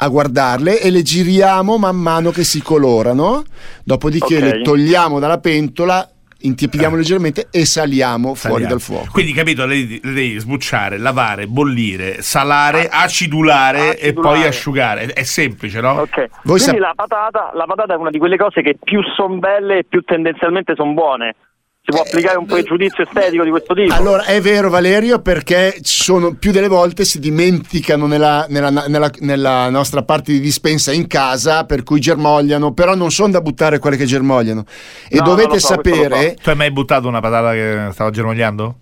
A 0.04 0.07
guardarle 0.07 0.81
e 0.81 0.89
le 0.89 1.04
giriamo 1.04 1.78
man 1.78 1.95
mano 1.95 2.31
che 2.31 2.44
si 2.44 2.60
colorano. 2.60 3.44
Dopodiché 3.83 4.38
Ok. 4.38 4.42
le 4.42 4.62
togliamo 4.63 5.19
dalla 5.19 5.38
pentola, 5.38 6.10
intiepidiamo 6.44 6.96
leggermente 6.96 7.48
e 7.52 7.66
saliamo 7.66 8.34
fuori 8.36 8.64
Saliamo. 8.64 8.68
dal 8.70 8.82
fuoco. 8.82 9.08
Quindi, 9.12 9.34
capito, 9.34 9.66
le 9.66 10.00
devi, 10.02 10.40
sbucciare, 10.40 10.98
lavare, 10.98 11.48
bollire, 11.48 12.22
salare, 12.22 12.88
acidulare, 12.90 13.98
e 13.98 14.08
Acidulare. 14.10 14.14
poi 14.38 14.48
asciugare. 14.48 15.02
È, 15.06 15.14
è 15.14 15.24
semplice, 15.24 15.82
no? 15.82 15.92
Ok, 15.92 16.16
Voi 16.44 16.60
quindi 16.60 16.60
sap- 16.64 16.78
la, 16.80 16.94
patata, 16.96 17.52
la 17.54 17.66
patata 17.66 17.94
è 17.94 17.98
una 17.98 18.10
di 18.10 18.18
quelle 18.18 18.38
cose 18.38 18.62
che 18.62 18.78
più 18.82 19.02
sono 19.16 19.38
belle 19.38 19.80
e 19.80 19.84
più 19.84 20.02
tendenzialmente 20.02 20.74
sono 20.76 20.94
buone. 20.94 21.36
Si 21.83 21.89
può 21.89 22.01
applicare 22.01 22.38
un 22.38 22.45
pregiudizio 22.45 23.04
estetico 23.04 23.44
di 23.44 23.50
questo 23.50 23.74
tipo? 23.74 23.92
Allora, 23.95 24.24
è 24.25 24.39
vero 24.39 24.69
Valerio 24.69 25.19
perché 25.19 25.80
ci 25.81 26.04
sono 26.04 26.36
più 26.36 26.51
delle 26.51 26.68
volte 26.68 27.06
si 27.06 27.19
dimenticano 27.19 28.06
nella, 28.06 28.45
nella- 28.50 28.86
nella- 28.88 29.10
nella 29.22 29.68
nostra 29.72 30.04
parte 30.04 30.31
di 30.31 30.39
dispensa 30.39 30.92
in 30.92 31.07
casa, 31.07 31.66
per 31.66 31.81
cui 31.81 32.00
germogliano, 32.00 32.72
però 32.74 32.94
non 32.94 33.10
sono 33.10 33.31
da 33.31 33.42
buttare 33.42 33.80
quelle 33.80 33.98
che 33.98 34.06
germogliano. 34.06 34.63
E 35.10 35.18
No, 35.18 35.24
dovete 35.24 35.60
so, 35.60 35.68
sapere, 35.69 36.36
Tu 36.39 36.50
hai 36.50 36.56
mai 36.56 36.72
buttato 36.72 37.07
una 37.07 37.19
patata 37.19 37.51
che 37.54 37.89
stava 37.94 38.12
germogliando? 38.12 38.75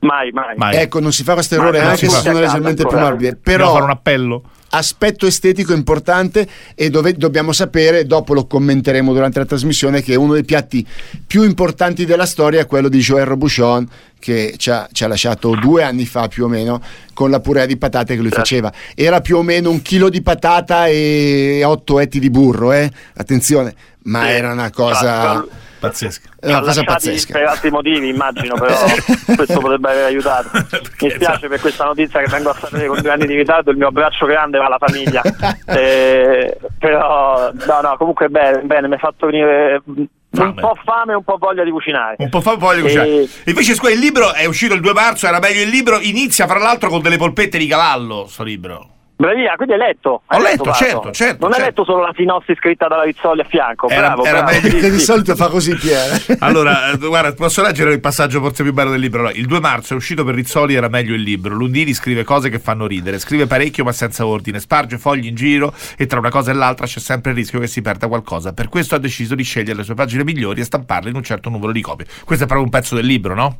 Mai, 0.00 0.30
mai. 0.32 0.56
Mai. 0.56 0.76
ecco, 0.76 0.98
non 1.00 1.12
si 1.12 1.22
fa 1.22 1.34
questo 1.34 1.56
errore 1.56 1.80
anche 1.80 2.08
se 2.08 2.20
sono 2.20 2.40
leggermente 2.40 2.86
più 2.86 2.98
morbide, 2.98 3.36
però 3.36 3.72
fare 3.72 3.84
un 3.84 3.90
appello? 3.90 4.42
aspetto 4.70 5.26
estetico 5.26 5.72
importante 5.72 6.46
e 6.74 6.90
dove 6.90 7.14
dobbiamo 7.14 7.52
sapere, 7.52 8.06
dopo 8.06 8.34
lo 8.34 8.46
commenteremo 8.46 9.12
durante 9.12 9.38
la 9.38 9.44
trasmissione, 9.44 10.02
che 10.02 10.14
uno 10.14 10.34
dei 10.34 10.44
piatti 10.44 10.86
più 11.26 11.42
importanti 11.42 12.04
della 12.04 12.26
storia 12.26 12.60
è 12.60 12.66
quello 12.66 12.88
di 12.88 12.98
Joël 12.98 13.24
Robuchon 13.24 13.88
che 14.18 14.54
ci 14.58 14.70
ha, 14.70 14.86
ci 14.92 15.02
ha 15.02 15.08
lasciato 15.08 15.56
due 15.56 15.82
anni 15.82 16.04
fa 16.04 16.28
più 16.28 16.44
o 16.44 16.48
meno 16.48 16.80
con 17.14 17.30
la 17.30 17.40
purea 17.40 17.66
di 17.66 17.76
patate 17.76 18.14
che 18.14 18.20
lui 18.20 18.30
Certo. 18.30 18.44
faceva. 18.44 18.72
Era 18.94 19.20
più 19.20 19.38
o 19.38 19.42
meno 19.42 19.70
un 19.70 19.82
chilo 19.82 20.08
di 20.08 20.22
patata 20.22 20.86
e 20.86 21.62
otto 21.64 21.98
etti 21.98 22.20
di 22.20 22.30
burro, 22.30 22.72
eh? 22.72 22.90
attenzione, 23.16 23.74
ma 24.04 24.30
era 24.30 24.52
una 24.52 24.70
cosa, 24.70 25.44
Ah, 25.82 25.88
Pazzesco. 25.88 26.28
una 26.42 26.58
Ha 26.58 26.60
cosa 26.60 26.82
pazzesca. 26.84 27.32
per 27.38 27.46
altri 27.48 27.70
motivi, 27.70 28.08
immagino, 28.08 28.54
però 28.54 28.74
questo 29.34 29.60
potrebbe 29.60 29.90
aver 29.90 30.04
aiutato. 30.04 30.50
Mi 31.00 31.10
spiace 31.10 31.48
per 31.48 31.60
questa 31.60 31.84
notizia 31.84 32.20
che 32.20 32.26
vengo 32.30 32.50
a 32.50 32.54
sapere 32.60 32.86
con 32.86 33.00
due 33.00 33.10
anni 33.10 33.26
di 33.26 33.34
ritardo, 33.34 33.70
il 33.70 33.76
mio 33.78 33.88
abbraccio 33.88 34.26
grande 34.26 34.58
va 34.58 34.66
alla 34.66 34.78
famiglia. 34.78 35.22
Eh, 35.70 36.58
però, 36.78 37.50
no, 37.52 37.80
no, 37.80 37.96
comunque 37.96 38.28
bene, 38.28 38.60
bene, 38.62 38.88
mi 38.88 38.94
ha 38.94 38.98
fatto 38.98 39.26
venire 39.26 39.80
un 39.86 40.06
Fame. 40.32 40.60
po' 40.60 40.76
fame 40.84 41.12
e 41.12 41.16
un 41.16 41.22
po' 41.24 41.36
voglia 41.38 41.62
di 41.64 41.70
cucinare. 41.70 42.16
Un 42.18 42.28
po' 42.28 42.40
fa 42.40 42.54
voglia 42.56 42.76
di 42.76 42.82
cucinare. 42.82 43.08
E- 43.08 43.28
Invece, 43.46 43.74
scusa, 43.74 43.92
il 43.92 43.98
libro 44.00 44.32
è 44.34 44.44
uscito 44.46 44.74
il 44.74 44.80
2 44.80 44.92
marzo, 44.92 45.26
era 45.26 45.38
meglio 45.38 45.62
il 45.62 45.68
libro. 45.68 45.98
Inizia, 46.00 46.46
fra 46.46 46.58
l'altro, 46.58 46.88
con 46.88 47.00
delle 47.02 47.16
polpette 47.16 47.56
di 47.58 47.66
cavallo. 47.66 48.26
Sto 48.28 48.42
libro. 48.42 48.88
Bravia, 49.20 49.52
quindi 49.54 49.74
hai 49.74 49.78
letto? 49.80 50.08
Ho 50.10 50.20
Hai 50.28 50.40
letto, 50.40 50.62
Paolo? 50.62 50.78
certo, 50.78 51.10
certo, 51.10 51.44
Non 51.44 51.52
hai 51.52 51.60
certo. 51.60 51.82
letto 51.82 51.84
solo 51.92 52.00
la 52.06 52.12
sinossi 52.16 52.54
scritta 52.56 52.88
dalla 52.88 53.02
Rizzoli 53.02 53.42
a 53.42 53.44
fianco. 53.44 53.86
Era- 53.90 54.06
bravo, 54.14 54.24
era 54.24 54.42
bravo. 54.42 54.50
meglio- 54.62 54.70
Sì, 54.70 54.76
Che 54.80 54.90
di 54.90 54.98
solito 54.98 55.36
fa 55.36 55.48
così 55.48 55.74
Pier. 55.76 56.38
Allora, 56.40 56.90
eh, 56.92 56.96
guarda, 56.96 57.34
posso 57.34 57.60
leggere 57.60 57.92
il 57.92 58.00
passaggio 58.00 58.40
forse 58.40 58.62
più 58.62 58.72
bello 58.72 58.88
del 58.90 59.00
libro. 59.00 59.20
Allora, 59.20 59.34
il 59.34 59.44
2 59.44 59.60
marzo 59.60 59.92
è 59.92 59.96
uscito 59.96 60.24
per 60.24 60.34
Rizzoli, 60.34 60.72
era 60.74 60.88
meglio 60.88 61.14
il 61.14 61.20
libro. 61.20 61.54
Lundini 61.54 61.92
scrive 61.92 62.24
cose 62.24 62.48
che 62.48 62.58
fanno 62.58 62.86
ridere, 62.86 63.18
scrive 63.18 63.46
parecchio 63.46 63.84
ma 63.84 63.92
senza 63.92 64.24
ordine, 64.26 64.58
sparge 64.58 64.96
fogli 64.96 65.26
in 65.26 65.34
giro 65.34 65.74
e 65.98 66.06
tra 66.06 66.18
una 66.18 66.30
cosa 66.30 66.52
e 66.52 66.54
l'altra 66.54 66.86
c'è 66.86 66.98
sempre 66.98 67.32
il 67.32 67.36
rischio 67.36 67.60
che 67.60 67.66
si 67.66 67.82
perda 67.82 68.08
qualcosa. 68.08 68.54
Per 68.54 68.70
questo 68.70 68.94
ha 68.94 68.98
deciso 68.98 69.34
di 69.34 69.42
scegliere 69.42 69.76
le 69.76 69.84
sue 69.84 69.92
pagine 69.94 70.24
migliori 70.24 70.62
e 70.62 70.64
stamparle 70.64 71.10
in 71.10 71.16
un 71.16 71.22
certo 71.22 71.50
numero 71.50 71.72
di 71.72 71.82
copie. 71.82 72.06
Questo 72.24 72.44
è 72.44 72.46
proprio 72.46 72.64
un 72.64 72.70
pezzo 72.72 72.94
del 72.94 73.04
libro, 73.04 73.34
no? 73.34 73.58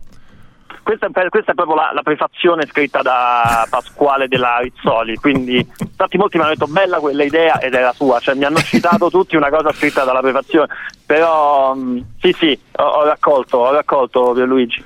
Questa 0.82 1.06
è, 1.06 1.28
questa 1.28 1.52
è 1.52 1.54
proprio 1.54 1.76
la, 1.76 1.90
la 1.92 2.02
prefazione 2.02 2.66
scritta 2.66 3.02
da 3.02 3.66
Pasquale 3.68 4.28
della 4.28 4.58
Rizzoli, 4.58 5.16
quindi 5.16 5.56
infatti 5.78 6.16
molti 6.16 6.36
mi 6.36 6.44
hanno 6.44 6.52
detto 6.52 6.66
bella 6.66 6.98
quella 6.98 7.22
idea 7.22 7.60
ed 7.60 7.74
era 7.74 7.92
sua, 7.92 8.18
cioè 8.20 8.34
mi 8.34 8.44
hanno 8.44 8.58
citato 8.58 9.08
tutti 9.10 9.36
una 9.36 9.50
cosa 9.50 9.72
scritta 9.72 10.04
dalla 10.04 10.20
prefazione, 10.20 10.68
però 11.06 11.74
mh, 11.74 12.04
sì 12.20 12.34
sì, 12.38 12.58
ho, 12.76 12.82
ho 12.82 13.04
raccolto, 13.04 13.58
ho 13.58 13.72
raccolto 13.72 14.32
Pierluigi. 14.32 14.84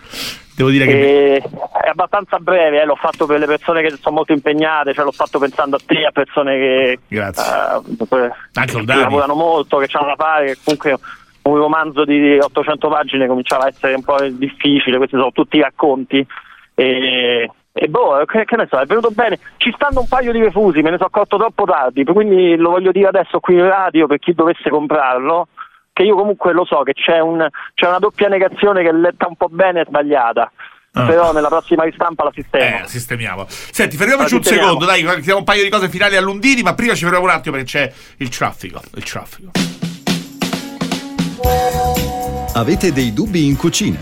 Devo 0.57 0.71
dire 0.71 0.87
che 0.87 1.37
è 1.39 1.89
abbastanza 1.89 2.39
breve, 2.39 2.81
eh, 2.81 2.85
l'ho 2.85 2.95
fatto 2.95 3.27
per 3.27 3.41
le 3.41 3.47
persone 3.47 3.83
che 3.83 3.91
sono 4.01 4.15
molto 4.15 4.33
impegnate, 4.33 4.95
cioè 4.95 5.05
l'ho 5.05 5.11
fatto 5.11 5.41
pensando 5.41 5.75
a 5.75 5.81
te, 5.85 6.05
a 6.05 6.13
persone 6.13 6.57
che 6.57 6.99
Anche 8.53 8.85
che 8.85 8.95
lavorano 8.95 9.35
molto, 9.35 9.79
che 9.79 9.89
hanno 9.91 10.15
da 10.15 10.15
fare, 10.17 10.47
che 10.47 10.59
comunque 10.63 10.97
un 11.45 11.57
romanzo 11.57 12.05
di 12.05 12.39
800 12.39 12.89
pagine 12.89 13.27
cominciava 13.27 13.65
a 13.65 13.69
essere 13.69 13.95
un 13.95 14.03
po' 14.03 14.17
difficile, 14.31 14.97
questi 14.97 15.17
sono 15.17 15.31
tutti 15.33 15.61
racconti 15.61 16.27
e, 16.75 17.51
e 17.73 17.89
boh, 17.89 18.25
che, 18.27 18.45
che 18.45 18.57
ne 18.57 18.67
so, 18.71 18.79
è 18.79 18.87
venuto 18.87 19.11
bene, 19.11 19.39
ci 19.59 19.73
stanno 19.75 20.01
un 20.01 20.09
paio 20.09 20.33
di 20.33 20.41
refusi, 20.41 20.81
me 20.83 20.91
ne 20.91 20.97
sono 20.97 21.09
accorto 21.13 21.37
troppo 21.37 21.65
tardi, 21.65 22.05
quindi 22.05 22.57
lo 22.57 22.71
voglio 22.71 22.93
dire 22.93 23.09
adesso 23.09 23.41
qui 23.41 23.55
in 23.55 23.67
radio 23.69 24.07
per 24.07 24.19
chi 24.19 24.33
dovesse 24.35 24.71
comprarlo, 24.71 25.49
che 25.93 26.03
io 26.03 26.17
comunque 26.17 26.53
lo 26.53 26.65
so 26.65 26.83
che 26.83 26.93
c'è, 26.95 27.21
un- 27.21 27.47
c'è 27.75 27.87
una 27.87 27.99
doppia 27.99 28.29
negazione 28.29 28.83
che 28.83 28.89
è 28.89 28.93
letta 28.93 29.27
un 29.29 29.37
po' 29.37 29.49
bene 29.51 29.81
e 29.83 29.85
sbagliata, 29.87 30.51
Ah. 30.97 31.07
però 31.07 31.33
nella 31.33 31.49
prossima 31.49 31.83
ristampa 31.83 32.23
la 32.23 32.31
sistemo. 32.33 32.65
Eh, 32.65 32.83
sistemiamo. 32.87 33.47
Senti, 33.49 33.97
fermiamoci 33.97 34.35
un 34.35 34.43
sistemiamo. 34.45 34.79
secondo, 34.81 34.87
dai, 34.93 35.03
chiediamo 35.05 35.41
un 35.41 35.45
paio 35.45 35.65
di 35.65 35.69
cose 35.69 35.89
finali 35.89 36.15
a 36.15 36.21
Lundini, 36.21 36.63
ma 36.63 36.75
prima 36.75 36.95
ci 36.95 37.03
fermiamo 37.03 37.25
un 37.25 37.33
attimo 37.33 37.57
perché 37.57 37.71
c'è 37.71 37.93
il 38.19 38.29
traffico. 38.29 38.81
Il 38.95 39.03
traffico. 39.03 39.51
Avete 42.53 42.93
dei 42.93 43.13
dubbi 43.13 43.47
in 43.47 43.57
cucina? 43.57 43.99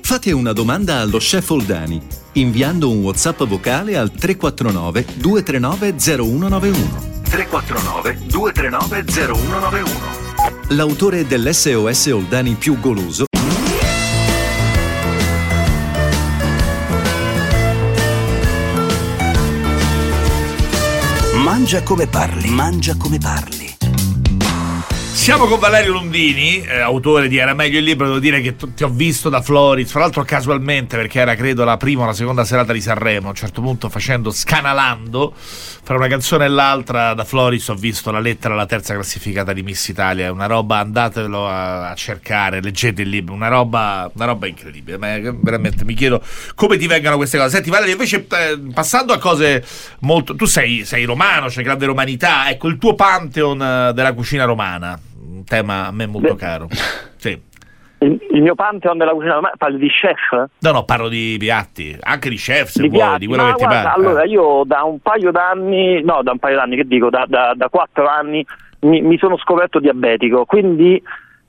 Fate 0.00 0.32
una 0.32 0.52
domanda 0.52 1.00
allo 1.00 1.18
chef 1.18 1.50
Oldani 1.50 2.00
inviando 2.32 2.90
un 2.90 3.02
WhatsApp 3.02 3.44
vocale 3.44 3.96
al 3.96 4.10
349 4.10 5.06
239 5.14 5.94
0191. 5.98 7.12
349 7.22 8.18
239 8.26 9.04
0191. 9.10 9.88
L'autore 10.68 11.26
dell'SOS 11.26 12.06
Oldani 12.06 12.54
più 12.54 12.78
goloso 12.78 13.24
Mangia 21.44 21.82
come 21.82 22.06
parli, 22.06 22.48
mangia 22.50 22.96
come 22.96 23.18
parli. 23.18 23.63
Siamo 25.14 25.46
con 25.46 25.58
Valerio 25.58 25.92
Lundini, 25.92 26.60
eh, 26.60 26.80
autore 26.80 27.28
di 27.28 27.38
Era 27.38 27.54
meglio 27.54 27.78
il 27.78 27.84
libro. 27.84 28.06
Devo 28.06 28.18
dire 28.18 28.42
che 28.42 28.56
t- 28.56 28.74
ti 28.74 28.82
ho 28.82 28.90
visto 28.90 29.30
da 29.30 29.40
Flores, 29.40 29.90
fra 29.90 30.00
l'altro 30.00 30.22
casualmente, 30.22 30.96
perché 30.96 31.20
era 31.20 31.34
credo 31.34 31.64
la 31.64 31.78
prima 31.78 32.02
o 32.02 32.06
la 32.06 32.12
seconda 32.12 32.44
serata 32.44 32.74
di 32.74 32.80
Sanremo. 32.82 33.28
A 33.28 33.30
un 33.30 33.34
certo 33.36 33.62
punto, 33.62 33.88
facendo 33.88 34.30
scanalando 34.30 35.32
fra 35.34 35.96
una 35.96 36.08
canzone 36.08 36.44
e 36.44 36.48
l'altra, 36.48 37.14
da 37.14 37.24
Floris 37.24 37.68
ho 37.68 37.74
visto 37.74 38.10
la 38.10 38.18
lettera 38.18 38.52
alla 38.52 38.66
terza 38.66 38.92
classificata 38.92 39.54
di 39.54 39.62
Miss 39.62 39.88
Italia. 39.88 40.30
Una 40.30 40.44
roba, 40.44 40.78
andatelo 40.80 41.48
a, 41.48 41.88
a 41.88 41.94
cercare, 41.94 42.60
leggete 42.60 43.00
il 43.00 43.08
libro. 43.08 43.32
Una 43.32 43.48
roba, 43.48 44.10
una 44.14 44.26
roba 44.26 44.46
incredibile. 44.46 44.98
Ma 44.98 45.16
veramente 45.40 45.86
mi 45.86 45.94
chiedo 45.94 46.20
come 46.54 46.76
ti 46.76 46.86
vengano 46.86 47.16
queste 47.16 47.38
cose. 47.38 47.50
Senti, 47.50 47.70
Valerio, 47.70 47.92
invece, 47.92 48.26
eh, 48.28 48.58
passando 48.74 49.14
a 49.14 49.18
cose 49.18 49.64
molto. 50.00 50.34
Tu 50.34 50.44
sei, 50.44 50.84
sei 50.84 51.04
romano, 51.04 51.46
c'è 51.46 51.62
grande 51.62 51.86
romanità. 51.86 52.50
Ecco 52.50 52.68
il 52.68 52.76
tuo 52.76 52.94
pantheon 52.94 53.62
eh, 53.62 53.92
della 53.94 54.12
cucina 54.12 54.44
romana 54.44 55.03
un 55.44 55.46
tema 55.46 55.86
a 55.86 55.92
me 55.92 56.06
molto 56.06 56.34
caro. 56.34 56.68
Sì. 57.24 57.40
Il, 58.00 58.20
il, 58.32 58.42
mio 58.42 58.54
pantheon 58.54 58.98
della 58.98 59.12
cucina 59.12 59.36
romana, 59.36 59.54
parli 59.56 59.78
di 59.78 59.88
chef? 59.88 60.50
No, 60.58 60.72
no, 60.72 60.84
parlo 60.84 61.08
di 61.08 61.36
piatti, 61.38 61.96
anche 61.98 62.28
di 62.28 62.36
chef 62.36 62.68
se 62.68 62.82
di 62.82 62.88
vuoi, 62.88 63.00
piatti. 63.00 63.20
di 63.20 63.26
quello 63.26 63.44
che 63.44 63.52
guarda, 63.52 63.66
ti 63.66 63.82
pare. 63.82 63.94
Allora, 63.94 64.24
io 64.24 64.62
da 64.66 64.82
un 64.82 64.98
paio 64.98 65.30
d'anni, 65.30 66.02
no, 66.02 66.22
da 66.22 66.32
un 66.32 66.38
paio 66.38 66.56
d'anni 66.56 66.76
che 66.76 66.84
dico, 66.84 67.08
da, 67.08 67.24
da, 67.26 67.54
da 67.56 67.70
quattro 67.70 68.06
anni 68.06 68.44
mi, 68.80 69.00
mi, 69.00 69.16
sono 69.16 69.38
scoperto 69.38 69.78
diabetico, 69.78 70.44
quindi 70.44 71.02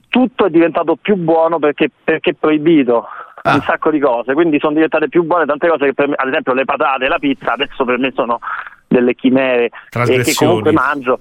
tutto 0.08 0.46
è 0.46 0.48
diventato 0.48 0.96
più 0.96 1.16
buono 1.16 1.58
perché, 1.58 1.90
perché 2.02 2.30
è 2.30 2.34
proibito. 2.40 3.06
Ah. 3.42 3.56
Un 3.56 3.60
sacco 3.60 3.90
di 3.90 3.98
cose, 3.98 4.32
quindi 4.32 4.58
sono 4.58 4.72
diventate 4.72 5.10
più 5.10 5.24
buone 5.24 5.44
tante 5.44 5.68
cose 5.68 5.84
che 5.84 5.94
per 5.94 6.08
me, 6.08 6.14
ad 6.16 6.28
esempio 6.28 6.54
le 6.54 6.64
patate 6.64 7.04
e 7.04 7.08
la 7.08 7.18
pizza, 7.18 7.52
adesso 7.52 7.84
per 7.84 7.98
me 7.98 8.12
sono 8.14 8.38
delle 8.88 9.14
chimere 9.14 9.68
e 10.08 10.22
che 10.22 10.32
comunque 10.34 10.72
mangio 10.72 11.20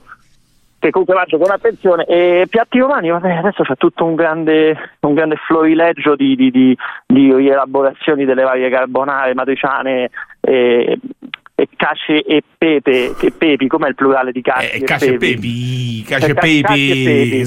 che 0.85 0.91
comunque 0.91 1.15
mangio 1.15 1.37
con 1.37 1.51
attenzione. 1.51 2.05
E 2.05 2.47
piatti 2.49 2.79
romani, 2.79 3.09
vabbè, 3.09 3.31
adesso 3.31 3.63
c'è 3.63 3.75
tutto 3.75 4.05
un 4.05 4.15
grande, 4.15 4.77
un 5.01 5.13
grande 5.13 5.35
florileggio 5.47 6.15
di, 6.15 6.35
di, 6.35 6.51
di, 6.51 6.77
di 7.05 7.33
rielaborazioni 7.33 8.25
delle 8.25 8.43
varie 8.43 8.69
carbonare, 8.69 9.33
matriciane. 9.33 10.09
E, 10.41 10.99
e 11.57 11.69
cace 11.77 12.21
e 12.21 12.43
pepe, 12.57 13.15
che 13.17 13.31
pepi, 13.31 13.67
com'è 13.67 13.87
il 13.87 13.95
plurale 13.95 14.33
di 14.33 14.41
cace 14.41 14.73
eh, 14.73 14.77
e 14.77 14.83
cace 14.83 15.13
pepi? 15.13 15.29
pepi 15.29 16.03
cace, 16.03 16.31
eh, 16.31 16.33
pepi. 16.33 16.61
pepi. 16.61 17.43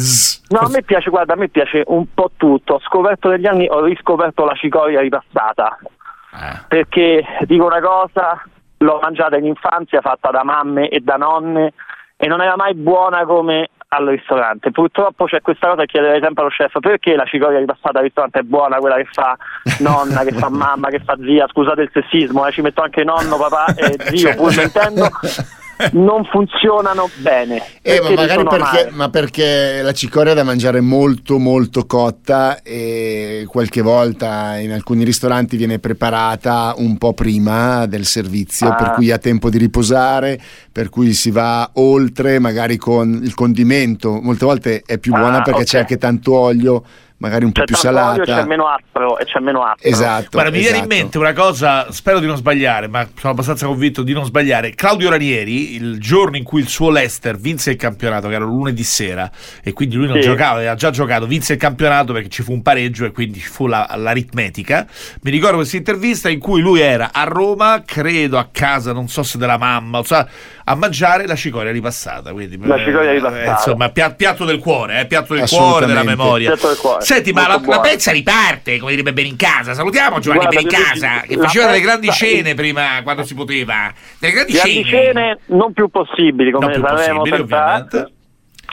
No, 0.49 0.61
a 0.61 0.68
me 0.71 0.83
piace, 0.83 1.11
guarda, 1.11 1.35
a 1.35 1.37
me 1.37 1.49
piace 1.49 1.83
un 1.87 2.07
po' 2.14 2.30
tutto. 2.37 2.75
Ho 2.75 2.80
scoperto 2.80 3.28
negli 3.28 3.47
anni, 3.47 3.68
ho 3.68 3.85
riscoperto 3.85 4.45
la 4.45 4.54
cicoria 4.54 5.00
ripassata. 5.00 5.78
Eh. 5.83 6.59
Perché 6.68 7.23
dico 7.42 7.66
una 7.66 7.80
cosa, 7.80 8.42
l'ho 8.78 8.99
mangiata 9.00 9.37
in 9.37 9.45
infanzia, 9.45 10.00
fatta 10.00 10.30
da 10.30 10.42
mamme 10.42 10.88
e 10.88 11.00
da 11.00 11.16
nonne 11.16 11.75
e 12.20 12.26
non 12.26 12.42
era 12.42 12.56
mai 12.56 12.75
buona 12.75 13.25
come 13.25 13.70
al 13.90 14.06
ristorante. 14.06 14.70
Purtroppo 14.70 15.25
c'è 15.25 15.40
questa 15.40 15.68
cosa 15.68 15.82
che 15.82 15.92
chiederei 15.92 16.20
sempre 16.20 16.42
allo 16.42 16.52
chef 16.52 16.78
perché 16.80 17.14
la 17.14 17.25
cicoria 17.25 17.58
ripassata 17.58 17.98
al 17.98 18.04
ristorante 18.04 18.40
è 18.40 18.42
buona, 18.42 18.78
quella 18.78 18.96
che 18.96 19.06
fa 19.10 19.37
nonna, 19.78 20.25
che 20.25 20.32
fa 20.32 20.50
mamma, 20.50 20.88
che 20.88 20.98
fa 20.98 21.16
zia, 21.25 21.46
scusate 21.48 21.82
il 21.82 21.90
sessismo, 21.92 22.44
eh, 22.46 22.52
ci 22.52 22.60
metto 22.60 22.82
anche 22.82 23.04
nonno, 23.04 23.37
papà 23.37 23.75
e 23.76 23.96
zio, 24.14 24.34
pur 24.34 24.54
mentendo. 24.54 25.08
non 25.92 26.25
funzionano 26.25 27.08
bene. 27.16 27.62
Eh, 27.82 28.00
ma 28.00 28.11
magari 28.11 28.44
perché, 28.44 28.88
ma 28.92 29.11
perché, 29.11 29.80
la 29.82 29.92
cicoria 29.92 30.32
è 30.32 30.35
da 30.35 30.42
mangiare 30.42 30.80
molto 30.80 31.38
molto 31.38 31.87
cotta 31.87 32.62
e 32.62 33.47
qualche 33.49 33.80
volta 33.80 34.56
in 34.58 34.73
alcuni 34.73 35.04
ristoranti 35.04 35.56
viene 35.56 35.78
preparata 35.78 36.75
un 36.76 36.99
po' 36.99 37.14
prima 37.14 37.87
del 37.87 38.04
servizio, 38.04 38.68
ah. 38.68 38.75
per 38.75 38.90
cui 38.92 39.11
ha 39.11 39.18
tempo 39.18 39.50
di 39.50 39.58
riposare, 39.58 40.40
per 40.73 40.88
cui 40.88 41.12
si 41.12 41.30
va 41.30 41.70
oltre 41.75 42.38
magari 42.38 42.76
con 42.76 43.20
il 43.23 43.35
condimento. 43.35 44.20
Molte 44.20 44.44
volte 44.44 44.82
è 44.85 44.99
più 44.99 45.12
buona 45.12 45.38
ah, 45.38 45.42
perché 45.42 45.62
okay. 45.62 45.64
c'è 45.64 45.78
anche 45.78 45.99
tanto 45.99 46.37
olio 46.37 46.85
magari 47.18 47.44
un 47.44 47.52
po' 47.52 47.64
più 47.64 47.76
salata. 47.76 48.22
C'è 48.22 48.44
meno 48.44 48.66
aspro 48.66 49.18
e 49.18 49.25
c'è 49.25 49.40
meno 49.40 49.62
aspro. 49.62 49.88
Esatto. 49.88 50.28
Guarda, 50.30 50.50
mi 50.50 50.58
esatto. 50.58 50.72
viene 50.72 50.78
in 50.78 50.90
esatto. 50.90 50.94
mente 50.94 51.18
una 51.18 51.32
cosa, 51.32 51.92
spero 51.92 52.18
di 52.20 52.26
non 52.26 52.37
sbagliare, 52.37 52.88
ma 52.88 53.06
sono 53.16 53.32
abbastanza 53.32 53.66
convinto 53.66 54.02
di 54.02 54.12
non 54.12 54.25
sbagliare. 54.25 54.75
Claudio 54.75 55.10
Ranieri, 55.10 55.75
il 55.75 55.98
giorno 56.00 56.37
in 56.37 56.44
cui 56.44 56.60
il 56.60 56.68
suo 56.68 56.90
Leicester 56.90 57.37
vinse 57.37 57.70
il 57.70 57.76
campionato, 57.76 58.28
che 58.28 58.34
era 58.34 58.44
lunedì 58.44 58.82
sera, 58.82 59.30
e 59.62 59.72
quindi 59.72 59.96
lui 59.96 60.06
non 60.06 60.16
sì. 60.16 60.22
giocava, 60.22 60.56
aveva 60.56 60.75
già 60.75 60.90
giocato, 60.90 61.26
vinse 61.26 61.54
il 61.54 61.58
campionato 61.58 62.12
perché 62.12 62.28
ci 62.28 62.42
fu 62.42 62.52
un 62.52 62.62
pareggio 62.62 63.04
e 63.04 63.12
quindi 63.12 63.40
ci 63.40 63.48
fu 63.48 63.66
la, 63.66 63.87
l'aritmetica. 63.96 64.87
Mi 65.22 65.30
ricordo 65.30 65.56
questa 65.56 65.76
intervista 65.76 66.28
in 66.28 66.38
cui 66.38 66.60
lui 66.60 66.80
era 66.80 67.10
a 67.12 67.25
Roma, 67.25 67.82
credo 67.84 68.38
a 68.38 68.48
casa, 68.50 68.92
non 68.92 69.08
so 69.08 69.22
se 69.22 69.38
della 69.38 69.58
mamma, 69.58 69.98
o 69.98 70.02
so, 70.04 70.26
a 70.68 70.75
mangiare 70.75 71.26
la 71.26 71.34
cicoria 71.34 71.72
ripassata. 71.72 72.32
Quindi, 72.32 72.58
la 72.60 72.78
cicoria 72.78 73.12
ripassata. 73.12 73.42
Eh, 73.42 73.50
insomma, 73.50 73.88
piatto 73.88 74.44
del 74.44 74.58
cuore, 74.58 75.00
eh, 75.00 75.06
piatto 75.06 75.34
del 75.34 75.48
cuore, 75.48 75.87
della 75.87 76.02
memoria. 76.02 76.52
Piatto 76.52 76.68
del 76.68 76.76
cuore. 76.76 77.04
Senti, 77.04 77.32
ma 77.32 77.48
la, 77.48 77.60
la, 77.64 77.80
pezza 77.80 78.12
riparte, 78.12 78.78
come 78.78 78.90
direbbe 78.90 79.14
bene 79.14 79.28
in 79.28 79.37
casa. 79.37 79.72
Salutiamo 79.72 80.18
Giovanni 80.18 80.44
Guarda, 80.44 80.60
Ben 80.60 80.70
in 80.70 80.84
casa, 80.84 81.20
che 81.26 81.37
faceva 81.37 81.66
delle 81.66 81.80
grandi 81.80 82.10
cene 82.10 82.54
prima, 82.54 83.00
quando 83.02 83.25
si 83.25 83.34
poteva. 83.34 83.92
Delle 84.18 84.32
grandi, 84.32 84.52
grandi 84.52 84.84
cene. 84.84 85.04
cene 85.04 85.38
non 85.46 85.72
più 85.72 85.88
possibili, 85.88 86.50
come 86.50 86.66
non 86.66 86.75
più 86.75 86.96
saremo 86.96 87.18
possibili, 87.20 87.42
ovviamente 87.42 88.12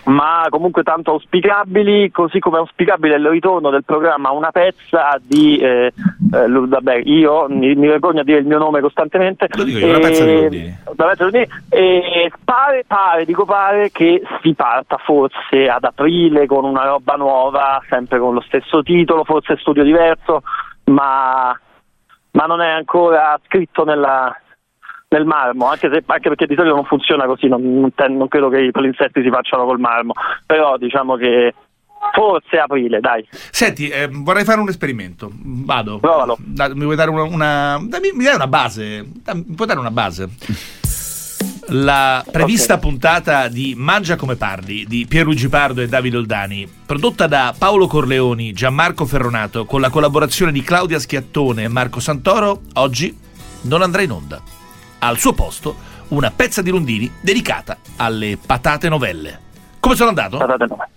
ma 0.05 0.45
comunque 0.49 0.83
tanto 0.83 1.11
auspicabili, 1.11 2.11
così 2.11 2.39
come 2.39 2.57
auspicabile 2.57 3.15
il 3.15 3.27
ritorno 3.27 3.69
del 3.69 3.83
programma 3.83 4.31
Una 4.31 4.51
pezza 4.51 5.19
di, 5.21 5.57
eh, 5.57 5.91
eh, 6.33 6.47
vabbè, 6.47 7.01
io 7.05 7.47
mi, 7.49 7.73
mi, 7.75 7.87
vergogno 7.87 8.21
a 8.21 8.23
dire 8.23 8.39
il 8.39 8.45
mio 8.45 8.57
nome 8.57 8.81
costantemente, 8.81 9.47
io, 9.55 9.87
una 9.87 9.99
pezza 9.99 10.25
di 10.25 11.23
Lundini. 11.23 11.47
E 11.69 12.31
pare, 12.43 12.83
pare, 12.85 13.25
dico 13.25 13.45
pare 13.45 13.91
che 13.91 14.21
si 14.41 14.53
parta 14.53 14.97
forse 14.97 15.67
ad 15.67 15.83
aprile 15.83 16.45
con 16.45 16.65
una 16.65 16.85
roba 16.85 17.15
nuova, 17.15 17.81
sempre 17.89 18.19
con 18.19 18.33
lo 18.33 18.41
stesso 18.41 18.83
titolo, 18.83 19.23
forse 19.23 19.57
studio 19.57 19.83
diverso, 19.83 20.43
ma, 20.85 21.57
ma 22.31 22.45
non 22.45 22.61
è 22.61 22.69
ancora 22.69 23.39
scritto 23.45 23.83
nella, 23.83 24.35
nel 25.07 25.25
marmo, 25.25 25.67
anche, 25.67 25.89
se, 25.91 26.03
anche, 26.05 26.29
perché 26.29 26.45
di 26.45 26.55
solito 26.55 26.75
non 26.75 26.85
funziona 26.85 27.25
così, 27.25 27.47
non, 27.47 27.61
non, 27.61 27.91
non 28.17 28.27
credo 28.27 28.49
che 28.49 28.61
i 28.61 28.71
palinsetti 28.71 29.21
si 29.21 29.29
facciano 29.29 29.65
col 29.65 29.79
marmo, 29.79 30.13
però 30.45 30.77
diciamo 30.77 31.15
che 31.15 31.53
Forse 32.13 32.57
aprile, 32.57 32.99
dai. 32.99 33.25
Senti, 33.29 33.89
eh, 33.89 34.07
vorrei 34.11 34.43
fare 34.43 34.59
un 34.59 34.69
esperimento. 34.69 35.29
Vado. 35.33 35.99
Provalo. 35.99 36.37
Da, 36.39 36.73
mi 36.73 36.83
vuoi 36.83 36.95
dare 36.95 37.09
una. 37.09 37.23
una 37.23 37.79
dammi, 37.81 38.11
mi 38.13 38.23
dai 38.23 38.35
una 38.35 38.47
base? 38.47 39.05
mi 39.33 39.55
puoi 39.55 39.67
dare 39.67 39.79
una 39.79 39.91
base? 39.91 40.29
La 41.69 42.23
prevista 42.31 42.75
okay. 42.75 42.89
puntata 42.89 43.47
di 43.47 43.73
Mangia 43.75 44.15
come 44.17 44.35
parli 44.35 44.85
di 44.85 45.07
Pierluigi 45.07 45.49
Pardo 45.49 45.81
e 45.81 45.87
Davide 45.87 46.17
Oldani, 46.17 46.69
prodotta 46.85 47.25
da 47.25 47.55
Paolo 47.57 47.87
Corleoni, 47.87 48.53
Gianmarco 48.53 49.05
Ferronato, 49.05 49.65
con 49.65 49.81
la 49.81 49.89
collaborazione 49.89 50.51
di 50.51 50.61
Claudia 50.61 50.99
Schiattone 50.99 51.63
e 51.63 51.67
Marco 51.67 51.99
Santoro, 51.99 52.61
oggi 52.73 53.17
non 53.61 53.81
andrà 53.81 54.03
in 54.03 54.11
onda 54.11 54.54
al 55.05 55.17
suo 55.17 55.33
posto 55.33 55.75
una 56.09 56.31
pezza 56.35 56.61
di 56.61 56.69
rondini 56.69 57.11
dedicata 57.21 57.77
alle 57.97 58.37
patate 58.43 58.89
novelle. 58.89 59.39
Come 59.79 59.95
sono 59.95 60.09
andato? 60.09 60.37
Patate 60.37 60.65
novelle. 60.67 60.91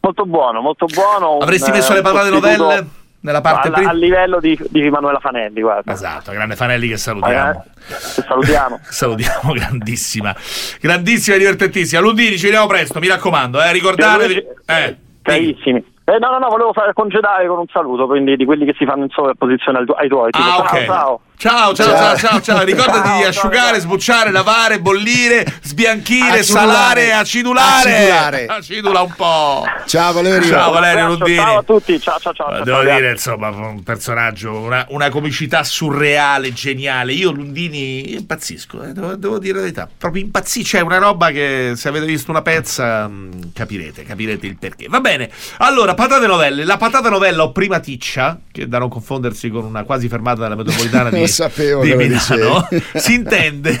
Molto 0.00 0.24
buono, 0.24 0.60
molto 0.60 0.86
buono. 0.86 1.38
Avresti 1.38 1.70
un, 1.70 1.76
messo 1.76 1.92
le 1.92 2.00
patate 2.00 2.30
novelle 2.30 2.88
nella 3.20 3.42
parte 3.42 3.68
al, 3.68 3.74
prima? 3.74 3.90
A 3.90 3.92
livello 3.92 4.40
di, 4.40 4.58
di 4.70 4.88
Manuela 4.88 5.18
Fanelli, 5.18 5.60
guarda. 5.60 5.92
Esatto, 5.92 6.32
grande 6.32 6.56
Fanelli 6.56 6.88
che 6.88 6.96
salutiamo. 6.96 7.50
Eh, 7.50 8.22
salutiamo. 8.22 8.80
salutiamo, 8.88 9.52
grandissima. 9.52 10.34
Grandissima 10.80 11.36
e 11.36 11.38
divertentissima. 11.38 12.00
Lundini, 12.00 12.38
ci 12.38 12.44
vediamo 12.44 12.66
presto, 12.66 12.98
mi 12.98 13.08
raccomando, 13.08 13.62
eh, 13.62 13.72
ricordatevi... 13.72 14.46
Eh, 14.66 14.96
carissimi. 15.20 15.84
Eh, 16.04 16.18
no, 16.18 16.30
no, 16.30 16.38
no, 16.38 16.48
volevo 16.48 16.72
fare 16.72 16.92
congedare 16.92 17.46
con 17.46 17.58
un 17.58 17.66
saluto, 17.70 18.06
quindi 18.06 18.36
di 18.36 18.44
quelli 18.44 18.64
che 18.64 18.74
si 18.76 18.86
fanno 18.86 19.04
in 19.04 19.10
sovrapposizione 19.10 19.78
ai, 19.78 19.84
tu- 19.84 19.94
ai 19.96 20.08
tuoi. 20.08 20.30
Tipo, 20.30 20.44
ah, 20.44 20.48
ciao, 20.48 20.60
okay. 20.62 20.86
ciao. 20.86 21.20
Ciao, 21.40 21.72
ciao, 21.74 21.96
ciao, 21.96 22.16
ciao, 22.18 22.40
ciao. 22.42 22.64
Ricordati 22.64 23.08
ciao, 23.08 23.16
di 23.16 23.24
asciugare, 23.24 23.70
ciao, 23.70 23.80
sbucciare, 23.80 24.30
lavare, 24.30 24.78
bollire, 24.78 25.46
sbianchire, 25.62 26.40
acidulare. 26.40 26.44
salare, 26.44 27.12
acidulare. 27.14 27.92
Acidulare. 27.94 28.46
Acidula 28.46 29.00
un 29.00 29.12
po'. 29.16 29.64
Ciao 29.86 30.12
Valerio. 30.12 30.46
Ciao 30.46 30.70
Valerio 30.70 31.06
Lundini. 31.06 31.36
Ciao 31.36 31.56
a 31.56 31.62
tutti, 31.62 31.98
ciao, 31.98 32.18
ciao, 32.18 32.34
ciao. 32.34 32.62
Devo 32.62 32.84
ciao, 32.84 32.94
dire, 32.94 33.12
insomma, 33.12 33.48
un 33.48 33.82
personaggio, 33.82 34.52
una, 34.52 34.84
una, 34.90 35.08
comicità 35.08 35.64
surreale, 35.64 36.52
geniale. 36.52 37.14
Io 37.14 37.30
Lundini 37.30 38.12
impazzisco, 38.12 38.82
eh, 38.82 38.92
devo, 38.92 39.16
devo, 39.16 39.38
dire 39.38 39.54
la 39.54 39.60
verità. 39.62 39.88
Proprio 39.96 40.22
impazzisco. 40.22 40.76
C'è 40.76 40.82
una 40.82 40.98
roba 40.98 41.30
che 41.30 41.72
se 41.74 41.88
avete 41.88 42.04
visto 42.04 42.30
una 42.30 42.42
pezza 42.42 43.08
mm, 43.08 43.30
capirete, 43.54 44.02
capirete 44.02 44.46
il 44.46 44.58
perché. 44.58 44.88
Va 44.90 45.00
bene. 45.00 45.30
Allora, 45.60 45.94
patate 45.94 46.26
novelle. 46.26 46.66
La 46.66 46.76
patata 46.76 47.08
novella 47.08 47.44
o 47.44 47.52
prima 47.52 47.80
ticcia, 47.80 48.38
che 48.52 48.68
da 48.68 48.76
non 48.76 48.90
confondersi 48.90 49.48
con 49.48 49.64
una 49.64 49.84
quasi 49.84 50.06
fermata 50.06 50.42
della 50.42 50.54
metropolitana 50.54 51.08
di 51.08 51.28
sapevo 51.30 51.82
di 51.82 51.94
Milano, 51.94 52.68
si 52.94 53.14
intende 53.14 53.78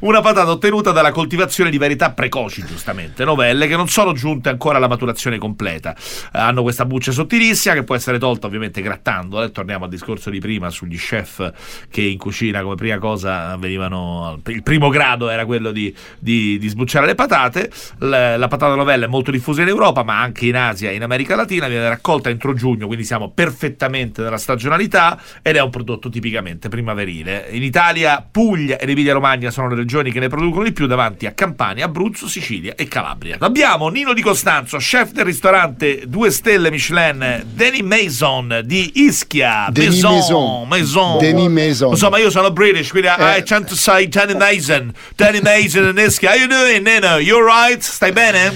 una 0.00 0.20
patata 0.20 0.50
ottenuta 0.50 0.90
dalla 0.92 1.12
coltivazione 1.12 1.70
di 1.70 1.78
varietà 1.78 2.10
precoci, 2.10 2.64
giustamente, 2.64 3.24
novelle 3.24 3.66
che 3.66 3.76
non 3.76 3.88
sono 3.88 4.12
giunte 4.12 4.48
ancora 4.48 4.78
alla 4.78 4.88
maturazione 4.88 5.38
completa. 5.38 5.94
Eh, 5.94 6.38
hanno 6.38 6.62
questa 6.62 6.84
buccia 6.84 7.12
sottilissima 7.12 7.74
che 7.74 7.84
può 7.84 7.94
essere 7.94 8.18
tolta 8.18 8.46
ovviamente 8.46 8.80
grattando. 8.82 9.42
eh. 9.42 9.50
Torniamo 9.50 9.84
al 9.84 9.90
discorso 9.90 10.30
di 10.30 10.40
prima 10.40 10.70
sugli 10.70 10.96
chef 10.96 11.52
che 11.90 12.00
in 12.02 12.18
cucina 12.18 12.62
come 12.62 12.74
prima 12.74 12.98
cosa 12.98 13.56
venivano... 13.56 14.40
Il 14.46 14.62
primo 14.62 14.88
grado 14.88 15.28
era 15.28 15.44
quello 15.46 15.70
di, 15.70 15.94
di- 16.18 16.58
di 16.58 16.68
sbucciare 16.68 17.06
le 17.06 17.14
patate. 17.14 17.70
La, 17.98 18.36
la 18.36 18.48
patata 18.48 18.74
novella 18.74 19.06
è 19.06 19.08
molto 19.08 19.30
diffusa 19.30 19.62
in 19.62 19.68
Europa, 19.68 20.02
ma 20.02 20.20
anche 20.20 20.46
in 20.46 20.56
Asia 20.56 20.90
e 20.90 20.94
in 20.94 21.02
America 21.02 21.36
Latina. 21.36 21.68
Viene 21.68 21.88
raccolta 21.88 22.30
entro 22.30 22.54
giugno, 22.54 22.86
quindi 22.86 23.04
siamo 23.04 23.30
perfettamente 23.30 24.22
nella 24.22 24.38
stagionalità 24.38 25.20
ed 25.42 25.56
è 25.56 25.60
un 25.60 25.70
prodotto 25.70 26.08
tipicamente 26.08 26.68
primaverile. 26.78 27.46
In 27.50 27.62
Italia, 27.62 28.24
Puglia 28.30 28.78
ed 28.78 28.88
Emilia 28.88 29.12
Romagna 29.12 29.50
sono 29.50 29.68
le 29.68 29.74
regioni 29.74 30.12
che 30.12 30.20
ne 30.20 30.28
producono 30.28 30.62
di 30.64 30.72
più 30.72 30.86
davanti 30.86 31.26
a 31.26 31.32
Campania, 31.32 31.86
Abruzzo, 31.86 32.28
Sicilia 32.28 32.74
e 32.76 32.86
Calabria. 32.86 33.36
Abbiamo 33.40 33.88
Nino 33.88 34.12
Di 34.12 34.22
Costanzo, 34.22 34.76
chef 34.78 35.10
del 35.10 35.24
ristorante 35.24 36.02
2 36.06 36.30
stelle 36.30 36.70
Michelin 36.70 37.42
Danny 37.52 37.82
Mason 37.82 38.62
di 38.64 38.92
Ischia. 39.06 39.66
Denis 39.70 40.02
Maison. 40.02 40.68
Maison. 40.68 41.18
Denis 41.18 41.48
Maison. 41.48 41.90
Insomma, 41.90 42.18
io 42.18 42.30
sono 42.30 42.50
British, 42.52 42.90
quindi 42.90 43.08
I 43.08 43.38
Eh. 43.38 43.42
tend 43.42 43.66
to 43.66 43.74
say 43.74 44.06
Danny 44.08 44.34
Mason. 44.34 44.92
Danny 45.16 45.40
Mason 45.42 45.88
in 45.88 45.98
Ischia. 45.98 46.30
How 46.30 46.36
you 46.38 46.46
doing, 46.46 46.86
Nino? 46.86 47.16
You 47.18 47.38
alright? 47.38 47.80
Stai 47.80 48.12
bene? 48.12 48.52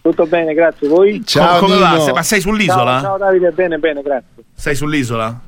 Tutto 0.00 0.24
bene, 0.26 0.54
grazie. 0.54 0.88
Voi? 0.88 1.22
Ciao 1.24 1.58
come 1.58 1.74
Nino. 1.74 2.04
va? 2.04 2.12
Ma 2.14 2.22
sei 2.22 2.40
sull'isola? 2.40 3.00
Ciao, 3.00 3.02
ciao 3.02 3.18
Davide, 3.18 3.50
bene, 3.50 3.76
bene, 3.78 4.00
grazie. 4.02 4.44
Sei 4.54 4.74
sull'isola? 4.74 5.40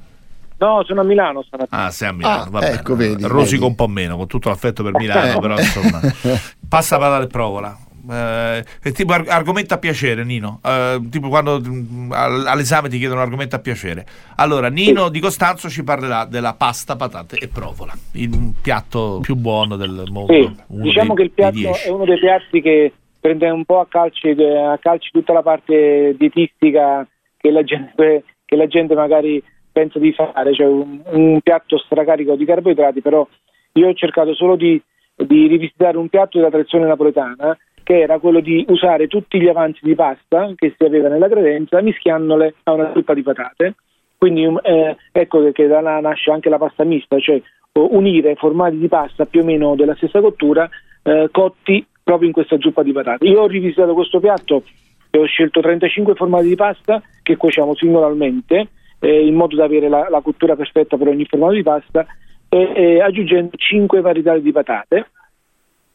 No, 0.60 0.84
sono 0.84 1.00
a 1.00 1.04
Milano 1.04 1.42
stamattina. 1.42 1.84
Ah, 1.86 1.90
sei 1.90 2.08
a 2.08 2.12
Milano. 2.12 2.42
Ah, 2.42 2.48
va 2.50 2.58
bene. 2.60 2.74
ecco, 2.76 2.94
vedi, 2.94 3.22
Rosico 3.26 3.60
vedi. 3.60 3.64
un 3.64 3.74
po' 3.74 3.88
meno, 3.88 4.16
con 4.16 4.26
tutto 4.26 4.50
l'affetto 4.50 4.82
per 4.82 4.92
Milano, 4.94 5.36
Eh. 5.36 5.40
però 5.40 5.58
insomma. 5.58 6.00
Passa 6.68 6.98
patata 6.98 7.24
e 7.24 7.28
provola. 7.28 7.76
Eh, 8.10 8.64
è 8.82 8.92
tipo 8.92 9.12
ar- 9.12 9.28
argomento 9.28 9.74
a 9.74 9.78
piacere, 9.78 10.22
Nino. 10.24 10.60
Eh, 10.64 11.00
tipo 11.10 11.28
quando 11.28 11.60
mm, 11.60 12.12
al- 12.12 12.46
all'esame 12.46 12.88
ti 12.90 12.98
chiedono 12.98 13.20
un 13.20 13.26
argomento 13.26 13.56
a 13.56 13.58
piacere. 13.58 14.06
Allora, 14.36 14.68
Nino 14.68 15.08
Di 15.08 15.20
Costanzo 15.20 15.68
ci 15.70 15.82
parlerà 15.82 16.24
della 16.26 16.54
pasta, 16.54 16.94
patate 16.96 17.36
e 17.36 17.48
provola, 17.48 17.92
il 18.12 18.52
piatto 18.60 19.20
più 19.22 19.36
buono 19.36 19.76
del 19.76 20.04
mondo. 20.10 20.32
Sì, 20.32 20.54
diciamo 20.66 21.14
dei- 21.14 21.16
che 21.16 21.22
il 21.22 21.30
piatto 21.52 21.78
è 21.84 21.88
uno 21.90 22.04
dei 22.04 22.18
piatti 22.18 22.60
che 22.60 22.92
prende 23.20 23.48
un 23.50 23.64
po' 23.64 23.80
a 23.80 23.86
calci, 23.88 24.30
a 24.30 24.78
calci 24.78 25.10
tutta 25.10 25.32
la 25.32 25.42
parte 25.42 26.14
dietistica 26.18 27.06
che 27.36 27.50
la 27.50 27.62
gente, 27.62 28.24
che 28.44 28.56
la 28.56 28.66
gente 28.66 28.94
magari 28.94 29.42
pensa 29.80 29.98
di 29.98 30.12
fare, 30.12 30.52
cioè 30.54 30.66
un, 30.66 31.00
un 31.04 31.40
piatto 31.40 31.78
stracarico 31.78 32.36
di 32.36 32.44
carboidrati, 32.44 33.00
però 33.00 33.26
io 33.72 33.88
ho 33.88 33.94
cercato 33.94 34.34
solo 34.34 34.56
di, 34.56 34.80
di 35.16 35.46
rivisitare 35.46 35.96
un 35.96 36.08
piatto 36.08 36.38
della 36.38 36.50
tradizione 36.50 36.86
napoletana 36.86 37.56
che 37.82 38.00
era 38.00 38.18
quello 38.18 38.40
di 38.40 38.64
usare 38.68 39.06
tutti 39.06 39.40
gli 39.40 39.48
avanzi 39.48 39.80
di 39.82 39.94
pasta 39.94 40.52
che 40.54 40.74
si 40.76 40.84
aveva 40.84 41.08
nella 41.08 41.28
credenza 41.28 41.80
mischiandole 41.80 42.54
a 42.64 42.72
una 42.72 42.92
zuppa 42.92 43.14
di 43.14 43.22
patate. 43.22 43.74
Quindi 44.16 44.44
um, 44.44 44.60
eh, 44.62 44.96
ecco 45.12 45.50
che, 45.50 45.66
da 45.66 45.80
là 45.80 45.98
nasce 45.98 46.30
anche 46.30 46.50
la 46.50 46.58
pasta 46.58 46.84
mista, 46.84 47.18
cioè 47.18 47.40
unire 47.72 48.34
formati 48.34 48.76
di 48.76 48.88
pasta 48.88 49.24
più 49.24 49.40
o 49.40 49.44
meno 49.44 49.74
della 49.74 49.94
stessa 49.94 50.20
cottura 50.20 50.68
eh, 51.02 51.28
cotti 51.32 51.84
proprio 52.02 52.28
in 52.28 52.34
questa 52.34 52.58
zuppa 52.58 52.82
di 52.82 52.92
patate. 52.92 53.26
Io 53.26 53.40
ho 53.40 53.46
rivisitato 53.46 53.94
questo 53.94 54.20
piatto 54.20 54.62
e 55.10 55.18
ho 55.18 55.24
scelto 55.24 55.60
35 55.60 56.14
formati 56.14 56.48
di 56.48 56.56
pasta 56.56 57.02
che 57.22 57.36
cuociamo 57.36 57.74
singolarmente 57.74 58.68
eh, 59.00 59.26
in 59.26 59.34
modo 59.34 59.56
da 59.56 59.64
avere 59.64 59.88
la, 59.88 60.08
la 60.08 60.20
cottura 60.20 60.54
perfetta 60.54 60.96
per 60.96 61.08
ogni 61.08 61.24
formato 61.24 61.54
di 61.54 61.62
pasta 61.62 62.06
e, 62.48 62.72
e 62.74 63.00
aggiungendo 63.00 63.56
5 63.56 64.00
varietà 64.00 64.36
di 64.38 64.52
patate 64.52 65.10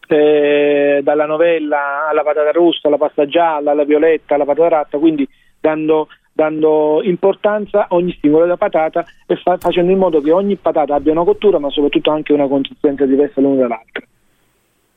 eh, 0.07 0.99
dalla 1.03 1.25
novella 1.25 2.07
alla 2.09 2.23
patata 2.23 2.51
rossa, 2.51 2.87
alla 2.87 2.97
pasta 2.97 3.25
gialla, 3.25 3.71
alla 3.71 3.83
violetta, 3.83 4.35
alla 4.35 4.45
patata 4.45 4.69
ratta, 4.69 4.97
quindi 4.97 5.27
dando, 5.59 6.07
dando 6.31 7.01
importanza 7.03 7.83
a 7.83 7.95
ogni 7.95 8.15
singola 8.21 8.57
patata 8.57 9.05
e 9.25 9.35
fa- 9.37 9.57
facendo 9.57 9.91
in 9.91 9.97
modo 9.97 10.21
che 10.21 10.31
ogni 10.31 10.55
patata 10.55 10.95
abbia 10.95 11.11
una 11.11 11.23
cottura 11.23 11.59
ma 11.59 11.69
soprattutto 11.69 12.11
anche 12.11 12.33
una 12.33 12.47
consistenza 12.47 13.05
diversa 13.05 13.41
l'una 13.41 13.61
dall'altra. 13.61 14.05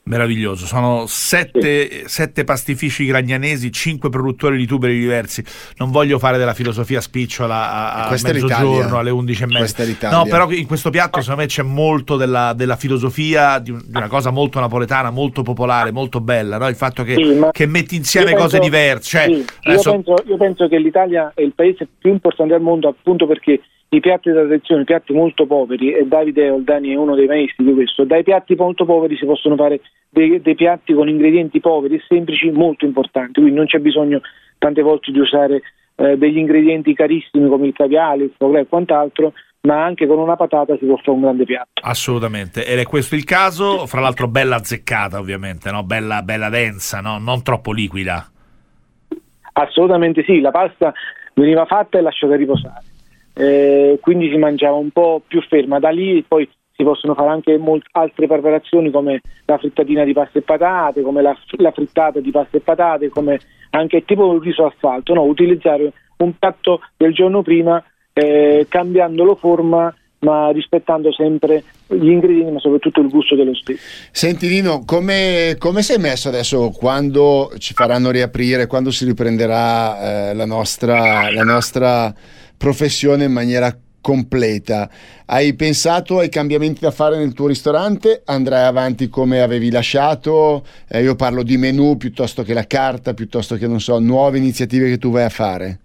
Meraviglioso, 0.08 0.64
sono 0.64 1.04
sette, 1.06 2.08
sette 2.08 2.44
pastifici 2.44 3.04
gragnanesi, 3.04 3.70
cinque 3.70 4.08
produttori 4.08 4.56
di 4.56 4.66
tuberi 4.66 4.98
diversi. 4.98 5.44
Non 5.76 5.90
voglio 5.90 6.18
fare 6.18 6.38
della 6.38 6.54
filosofia 6.54 7.00
spicciola 7.00 7.70
a, 7.94 8.06
a 8.06 8.10
mezzogiorno, 8.10 8.98
alle 8.98 9.10
11 9.10 9.42
e 9.42 9.46
mezza. 9.46 10.10
No, 10.10 10.24
però 10.24 10.50
in 10.50 10.66
questo 10.66 10.88
piatto 10.90 11.20
secondo 11.20 11.42
me 11.42 11.46
c'è 11.46 11.62
molto 11.62 12.16
della, 12.16 12.54
della 12.54 12.76
filosofia, 12.76 13.58
di, 13.58 13.70
un- 13.70 13.82
di 13.84 13.96
una 13.96 14.08
cosa 14.08 14.30
molto 14.30 14.58
napoletana, 14.60 15.10
molto 15.10 15.42
popolare, 15.42 15.90
molto 15.92 16.20
bella. 16.20 16.56
no? 16.56 16.68
Il 16.68 16.76
fatto 16.76 17.02
che, 17.02 17.14
Sì, 17.14 17.38
che 17.52 17.66
metti 17.66 17.94
insieme 17.94 18.30
io 18.30 18.36
cose 18.36 18.58
penso- 18.58 18.64
diverse. 18.64 19.08
Cioè, 19.18 19.24
sì, 19.26 19.30
io, 19.32 19.44
adesso- 19.72 19.90
penso, 19.90 20.14
io 20.26 20.36
penso 20.38 20.68
che 20.68 20.78
l'Italia 20.78 21.32
è 21.34 21.42
il 21.42 21.52
paese 21.54 21.86
più 21.98 22.10
importante 22.10 22.54
al 22.54 22.62
mondo 22.62 22.88
appunto 22.88 23.26
perché 23.26 23.60
i 23.90 24.00
piatti 24.00 24.30
da 24.30 24.40
tradizione, 24.40 24.82
i 24.82 24.86
piatti 24.86 25.12
molto 25.12 25.46
poveri, 25.46 25.92
e 25.92 26.06
Davide 26.06 26.50
Oldani 26.50 26.92
è 26.92 26.96
uno 26.96 27.14
dei 27.14 27.26
maestri 27.26 27.64
di 27.64 27.72
questo, 27.72 28.04
dai 28.04 28.22
piatti 28.22 28.54
molto 28.54 28.84
poveri 28.84 29.16
si 29.16 29.24
possono 29.24 29.56
fare 29.56 29.80
dei, 30.10 30.40
dei 30.40 30.54
piatti 30.54 30.92
con 30.92 31.08
ingredienti 31.08 31.60
poveri 31.60 31.96
e 31.96 32.04
semplici 32.06 32.50
molto 32.50 32.84
importanti, 32.84 33.40
quindi 33.40 33.56
non 33.56 33.66
c'è 33.66 33.78
bisogno 33.78 34.20
tante 34.58 34.82
volte 34.82 35.10
di 35.10 35.18
usare 35.18 35.62
eh, 35.96 36.16
degli 36.16 36.38
ingredienti 36.38 36.94
carissimi 36.94 37.48
come 37.48 37.68
il 37.68 37.72
caviale, 37.72 38.24
il 38.24 38.32
gras 38.36 38.62
e 38.62 38.66
quant'altro, 38.68 39.32
ma 39.60 39.84
anche 39.84 40.06
con 40.06 40.18
una 40.18 40.36
patata 40.36 40.76
si 40.76 40.84
può 40.84 40.96
fare 40.96 41.10
un 41.10 41.20
grande 41.20 41.44
piatto. 41.44 41.82
Assolutamente, 41.82 42.64
ed 42.64 42.78
è 42.78 42.84
questo 42.84 43.14
il 43.16 43.24
caso. 43.24 43.86
Fra 43.86 44.00
l'altro, 44.00 44.28
bella 44.28 44.56
azzeccata, 44.56 45.18
ovviamente, 45.18 45.70
no? 45.70 45.82
bella, 45.82 46.22
bella 46.22 46.48
densa, 46.48 47.00
no? 47.00 47.18
non 47.18 47.42
troppo 47.42 47.72
liquida. 47.72 48.30
Assolutamente 49.54 50.22
sì, 50.24 50.40
la 50.40 50.52
pasta 50.52 50.92
veniva 51.34 51.66
fatta 51.66 51.98
e 51.98 52.00
lasciata 52.00 52.36
riposare, 52.36 52.84
Eh, 53.38 53.98
quindi 54.00 54.28
si 54.30 54.36
mangiava 54.36 54.76
un 54.76 54.90
po' 54.90 55.22
più 55.24 55.40
ferma. 55.42 55.78
Da 55.78 55.90
lì 55.90 56.24
poi 56.26 56.48
si 56.72 56.82
possono 56.82 57.14
fare 57.14 57.30
anche 57.30 57.56
molt- 57.56 57.86
altre 57.92 58.26
preparazioni 58.26 58.90
come 58.90 59.20
la 59.44 59.58
frittatina 59.58 60.02
di 60.02 60.12
pasta 60.12 60.40
e 60.40 60.42
patate, 60.42 61.02
come 61.02 61.22
la, 61.22 61.36
la 61.58 61.70
frittata 61.70 62.18
di 62.18 62.32
pasta 62.32 62.56
e 62.56 62.60
patate, 62.60 63.10
come 63.10 63.38
anche 63.70 64.04
tipo 64.04 64.32
il 64.34 64.42
riso 64.42 64.66
asfalto, 64.66 65.14
no? 65.14 65.22
utilizzare 65.22 65.92
un 66.18 66.36
piatto 66.36 66.80
del 66.96 67.12
giorno 67.12 67.42
prima 67.42 67.82
eh, 68.12 68.66
cambiandolo 68.68 69.36
forma 69.36 69.94
ma 70.20 70.50
rispettando 70.50 71.12
sempre 71.12 71.62
gli 71.86 72.08
ingredienti 72.08 72.52
ma 72.52 72.58
soprattutto 72.58 73.00
il 73.00 73.08
gusto 73.08 73.34
dello 73.36 73.54
stesso. 73.54 73.80
Senti 74.10 74.48
Nino, 74.48 74.84
come, 74.84 75.56
come 75.58 75.82
sei 75.82 75.98
messo 75.98 76.28
adesso 76.28 76.70
quando 76.70 77.52
ci 77.58 77.74
faranno 77.74 78.10
riaprire, 78.10 78.66
quando 78.66 78.90
si 78.90 79.04
riprenderà 79.04 80.30
eh, 80.30 80.34
la, 80.34 80.46
nostra, 80.46 81.30
la 81.30 81.44
nostra 81.44 82.12
professione 82.56 83.24
in 83.24 83.32
maniera 83.32 83.76
completa? 84.00 84.88
Hai 85.26 85.54
pensato 85.54 86.18
ai 86.18 86.28
cambiamenti 86.28 86.80
da 86.80 86.90
fare 86.90 87.18
nel 87.18 87.32
tuo 87.32 87.46
ristorante? 87.46 88.22
Andrai 88.24 88.64
avanti 88.64 89.08
come 89.08 89.40
avevi 89.40 89.70
lasciato? 89.70 90.64
Eh, 90.88 91.02
io 91.02 91.14
parlo 91.14 91.42
di 91.42 91.56
menù 91.56 91.96
piuttosto 91.96 92.42
che 92.42 92.54
la 92.54 92.66
carta, 92.66 93.14
piuttosto 93.14 93.56
che 93.56 93.66
non 93.66 93.80
so, 93.80 93.98
nuove 93.98 94.38
iniziative 94.38 94.88
che 94.88 94.98
tu 94.98 95.10
vai 95.10 95.24
a 95.24 95.28
fare. 95.28 95.80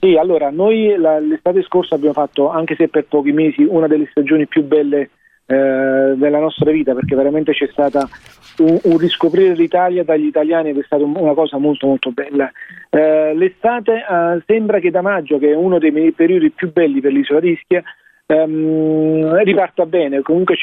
Sì, 0.00 0.16
allora 0.16 0.48
noi 0.50 0.96
la- 0.96 1.18
l'estate 1.18 1.62
scorsa 1.62 1.94
abbiamo 1.94 2.14
fatto, 2.14 2.48
anche 2.48 2.74
se 2.74 2.88
per 2.88 3.04
pochi 3.04 3.32
mesi, 3.32 3.62
una 3.68 3.86
delle 3.86 4.08
stagioni 4.10 4.46
più 4.46 4.64
belle 4.64 5.10
eh, 5.50 6.14
della 6.16 6.38
nostra 6.38 6.70
vita, 6.70 6.94
perché 6.94 7.16
veramente 7.16 7.52
c'è 7.52 7.66
stata 7.72 8.08
un, 8.58 8.78
un 8.84 8.98
riscoprire 8.98 9.52
l'Italia 9.54 10.04
dagli 10.04 10.26
italiani 10.26 10.70
ed 10.70 10.78
è 10.78 10.82
stata 10.84 11.02
un- 11.02 11.16
una 11.16 11.34
cosa 11.34 11.58
molto 11.58 11.88
molto 11.88 12.12
bella. 12.12 12.48
Eh, 12.88 13.34
l'estate 13.34 13.94
eh, 13.96 14.42
sembra 14.46 14.78
che 14.78 14.92
da 14.92 15.02
maggio, 15.02 15.38
che 15.38 15.50
è 15.50 15.54
uno 15.56 15.78
dei 15.78 16.12
periodi 16.12 16.50
più 16.50 16.70
belli 16.72 17.00
per 17.00 17.10
l'isola 17.12 17.40
di 17.40 17.50
Ischia, 17.50 17.82
ehm, 18.26 19.42
riparta 19.42 19.84
bene, 19.86 20.22
comunque 20.22 20.56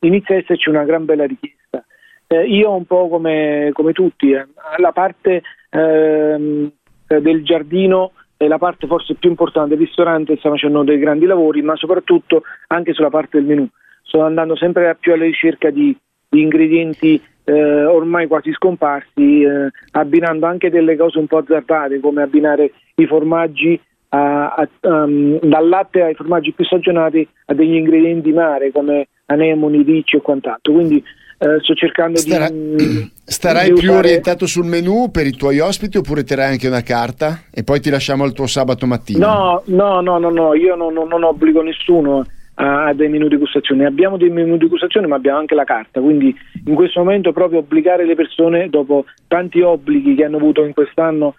inizia 0.00 0.34
a 0.34 0.38
esserci 0.38 0.68
una 0.68 0.82
gran 0.84 1.04
bella 1.04 1.24
richiesta. 1.24 1.84
Eh, 2.26 2.44
io 2.44 2.74
un 2.74 2.84
po' 2.84 3.08
come, 3.08 3.70
come 3.72 3.92
tutti, 3.92 4.32
eh, 4.32 4.44
la 4.78 4.90
parte 4.92 5.40
ehm, 5.70 6.68
del 7.06 7.44
giardino 7.44 8.10
è 8.44 8.48
la 8.48 8.58
parte 8.58 8.88
forse 8.88 9.14
più 9.14 9.30
importante 9.30 9.76
del 9.76 9.86
ristorante, 9.86 10.36
stiamo 10.36 10.56
facendo 10.56 10.82
dei 10.82 10.98
grandi 10.98 11.26
lavori, 11.26 11.62
ma 11.62 11.76
soprattutto 11.76 12.42
anche 12.68 12.92
sulla 12.92 13.08
parte 13.08 13.38
del 13.38 13.46
menù. 13.46 13.68
Sto 14.02 14.22
andando 14.22 14.56
sempre 14.56 14.96
più 14.98 15.12
alla 15.12 15.24
ricerca 15.24 15.70
di, 15.70 15.96
di 16.28 16.42
ingredienti 16.42 17.22
eh, 17.44 17.84
ormai 17.84 18.26
quasi 18.26 18.52
scomparsi, 18.52 19.42
eh, 19.42 19.70
abbinando 19.92 20.46
anche 20.46 20.70
delle 20.70 20.96
cose 20.96 21.18
un 21.20 21.26
po' 21.26 21.38
azzardate, 21.38 22.00
come 22.00 22.22
abbinare 22.22 22.72
i 22.96 23.06
formaggi 23.06 23.80
a- 24.08 24.54
a- 24.54 24.68
um, 24.82 25.38
dal 25.40 25.68
latte 25.68 26.02
ai 26.02 26.14
formaggi 26.14 26.52
più 26.52 26.64
stagionati 26.64 27.26
a 27.46 27.54
degli 27.54 27.74
ingredienti 27.74 28.32
mare 28.32 28.72
come 28.72 29.06
anemoni, 29.26 29.82
ricci 29.82 30.16
e 30.16 30.20
quant'altro. 30.20 30.72
Quindi 30.72 31.02
eh, 31.42 31.58
sto 31.60 31.74
cercando 31.74 32.18
Starà- 32.18 32.48
di... 32.50 33.10
Starai 33.24 33.68
di 33.72 33.80
più 33.80 33.90
usare- 33.90 34.06
orientato 34.06 34.46
sul 34.46 34.64
menù 34.66 35.10
per 35.10 35.26
i 35.26 35.32
tuoi 35.32 35.58
ospiti 35.58 35.96
oppure 35.96 36.22
terrai 36.22 36.50
anche 36.52 36.68
una 36.68 36.82
carta 36.82 37.42
e 37.50 37.64
poi 37.64 37.80
ti 37.80 37.90
lasciamo 37.90 38.24
al 38.24 38.32
tuo 38.32 38.46
sabato 38.46 38.86
mattina? 38.86 39.26
No, 39.26 39.62
no, 39.66 40.00
no, 40.00 40.18
no, 40.18 40.30
no, 40.30 40.54
io 40.54 40.74
non, 40.76 40.92
non- 40.92 41.08
non 41.08 41.24
obbligo 41.24 41.62
nessuno 41.62 42.24
a 42.54 42.92
dei 42.92 43.08
menu 43.08 43.28
di 43.28 43.36
gustazione. 43.36 43.86
Abbiamo 43.86 44.16
dei 44.18 44.28
menu 44.28 44.56
di 44.56 44.68
gustazione 44.68 45.06
ma 45.06 45.16
abbiamo 45.16 45.38
anche 45.38 45.54
la 45.54 45.64
carta, 45.64 46.00
quindi 46.00 46.34
in 46.66 46.74
questo 46.74 47.00
momento 47.00 47.32
proprio 47.32 47.60
obbligare 47.60 48.04
le 48.04 48.14
persone 48.14 48.68
dopo 48.68 49.06
tanti 49.26 49.60
obblighi 49.62 50.14
che 50.14 50.24
hanno 50.24 50.36
avuto 50.36 50.62
in 50.64 50.74
quest'anno 50.74 51.34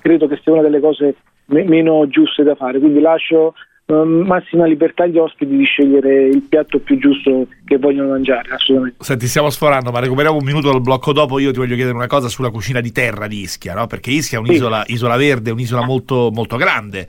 credo 0.00 0.26
che 0.26 0.40
sia 0.42 0.52
una 0.52 0.62
delle 0.62 0.80
cose 0.80 1.14
me- 1.46 1.64
meno 1.64 2.08
giuste 2.08 2.42
da 2.42 2.56
fare, 2.56 2.80
quindi 2.80 3.00
lascio 3.00 3.54
massima 3.94 4.66
libertà 4.66 5.04
agli 5.04 5.16
ospiti 5.16 5.56
di 5.56 5.64
scegliere 5.64 6.26
il 6.26 6.42
piatto 6.42 6.80
più 6.80 6.98
giusto 6.98 7.46
che 7.64 7.78
vogliono 7.78 8.10
mangiare, 8.10 8.52
assolutamente. 8.52 9.04
Senti, 9.04 9.28
stiamo 9.28 9.48
sforando, 9.48 9.92
ma 9.92 10.00
recuperiamo 10.00 10.36
un 10.36 10.44
minuto 10.44 10.72
dal 10.72 10.80
blocco 10.80 11.12
dopo. 11.12 11.38
Io 11.38 11.52
ti 11.52 11.58
voglio 11.58 11.76
chiedere 11.76 11.94
una 11.94 12.08
cosa 12.08 12.28
sulla 12.28 12.50
cucina 12.50 12.80
di 12.80 12.90
terra 12.90 13.28
di 13.28 13.42
Ischia, 13.42 13.74
no? 13.74 13.86
perché 13.86 14.10
Ischia 14.10 14.38
è 14.38 14.40
un'isola 14.40 14.82
sì. 14.86 14.94
isola 14.94 15.16
verde, 15.16 15.52
un'isola 15.52 15.84
molto, 15.84 16.30
molto 16.32 16.56
grande, 16.56 17.06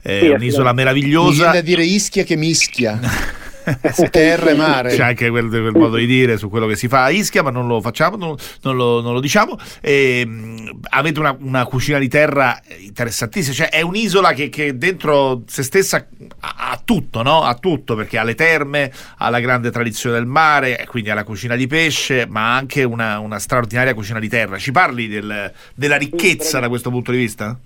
è 0.00 0.18
sì, 0.20 0.28
un'isola 0.28 0.72
meravigliosa. 0.72 1.30
Mi 1.30 1.36
viene 1.36 1.52
da 1.52 1.60
dire 1.62 1.82
Ischia 1.82 2.22
che 2.22 2.36
mischia. 2.36 3.00
terra 4.10 4.50
e 4.50 4.54
mare. 4.54 4.94
C'è 4.94 5.02
anche 5.02 5.28
quel, 5.30 5.48
quel, 5.48 5.72
modo 5.72 5.96
di 5.96 6.06
dire 6.06 6.36
su 6.36 6.48
quello 6.48 6.66
che 6.66 6.76
si 6.76 6.88
fa 6.88 7.04
a 7.04 7.10
Ischia, 7.10 7.42
ma 7.42 7.50
non 7.50 7.66
lo 7.66 7.80
facciamo, 7.80 8.16
non, 8.16 8.34
non, 8.62 8.76
lo, 8.76 9.00
non 9.00 9.12
lo, 9.12 9.20
diciamo. 9.20 9.56
E, 9.80 10.24
mh, 10.26 10.80
avete 10.90 11.20
una, 11.20 11.36
una, 11.40 11.64
cucina 11.64 11.98
di 11.98 12.08
terra 12.08 12.60
interessantissima, 12.78 13.54
cioè 13.54 13.68
è 13.68 13.80
un'isola 13.80 14.32
che, 14.32 14.48
che 14.48 14.76
dentro 14.76 15.42
se 15.46 15.62
stessa 15.62 16.06
ha, 16.40 16.54
ha 16.70 16.80
tutto, 16.84 17.22
no? 17.22 17.42
Ha 17.42 17.54
tutto 17.54 17.94
perché 17.94 18.18
ha 18.18 18.24
le 18.24 18.34
terme, 18.34 18.92
ha 19.18 19.28
la 19.28 19.40
grande 19.40 19.70
tradizione 19.70 20.16
del 20.16 20.26
mare, 20.26 20.86
quindi 20.88 21.10
ha 21.10 21.14
la 21.14 21.24
cucina 21.24 21.56
di 21.56 21.66
pesce, 21.66 22.26
ma 22.28 22.56
anche 22.56 22.82
una, 22.84 23.18
una 23.18 23.38
straordinaria 23.38 23.94
cucina 23.94 24.18
di 24.18 24.28
terra. 24.28 24.58
Ci 24.58 24.72
parli 24.72 25.08
del, 25.08 25.52
della 25.74 25.96
ricchezza 25.96 26.58
da 26.60 26.68
questo 26.68 26.90
punto 26.90 27.10
di 27.10 27.18
vista? 27.18 27.58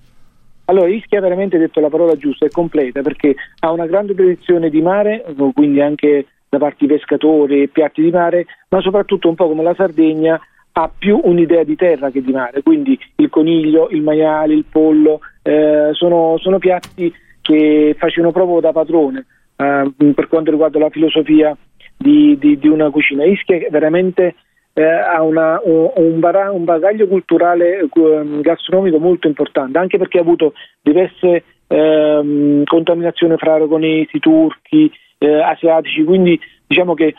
Allora, 0.66 0.88
Ischia 0.88 1.18
ha 1.18 1.22
veramente 1.22 1.58
detto 1.58 1.80
la 1.80 1.90
parola 1.90 2.16
giusta, 2.16 2.46
è 2.46 2.50
completa 2.50 3.02
perché 3.02 3.34
ha 3.60 3.70
una 3.70 3.86
grande 3.86 4.14
tradizione 4.14 4.70
di 4.70 4.80
mare, 4.80 5.24
quindi 5.54 5.80
anche 5.80 6.26
da 6.48 6.58
parte 6.58 6.86
di 6.86 6.86
pescatori 6.86 7.62
e 7.62 7.68
piatti 7.68 8.00
di 8.02 8.10
mare, 8.10 8.46
ma 8.68 8.80
soprattutto 8.80 9.28
un 9.28 9.34
po' 9.34 9.48
come 9.48 9.62
la 9.62 9.74
Sardegna 9.74 10.40
ha 10.76 10.90
più 10.96 11.20
un'idea 11.22 11.64
di 11.64 11.76
terra 11.76 12.10
che 12.10 12.22
di 12.22 12.32
mare, 12.32 12.62
quindi 12.62 12.98
il 13.16 13.28
coniglio, 13.28 13.88
il 13.90 14.02
maiale, 14.02 14.54
il 14.54 14.64
pollo, 14.68 15.20
eh, 15.42 15.90
sono, 15.92 16.36
sono, 16.38 16.58
piatti 16.58 17.12
che 17.40 17.94
facevano 17.98 18.32
proprio 18.32 18.60
da 18.60 18.72
padrone 18.72 19.26
eh, 19.56 19.92
per 20.14 20.28
quanto 20.28 20.50
riguarda 20.50 20.78
la 20.78 20.90
filosofia 20.90 21.56
di, 21.96 22.36
di, 22.38 22.58
di 22.58 22.68
una 22.68 22.90
cucina. 22.90 23.24
Ischia 23.24 23.56
è 23.56 23.68
veramente 23.70 24.34
eh, 24.74 24.82
ha 24.82 25.22
una, 25.22 25.60
un, 25.62 26.18
bara, 26.18 26.50
un, 26.50 26.64
bagaglio 26.64 27.06
culturale 27.06 27.78
eh, 27.78 28.40
gastronomico 28.40 28.98
molto 28.98 29.28
importante, 29.28 29.78
anche 29.78 29.98
perché 29.98 30.18
ha 30.18 30.22
avuto 30.22 30.52
diverse 30.82 31.44
eh, 31.68 32.62
contaminazioni 32.64 33.36
fra 33.36 33.54
aragonesi, 33.54 34.18
turchi, 34.18 34.92
eh, 35.18 35.40
asiatici, 35.40 36.02
quindi 36.02 36.38
diciamo 36.66 36.94
che 36.94 37.14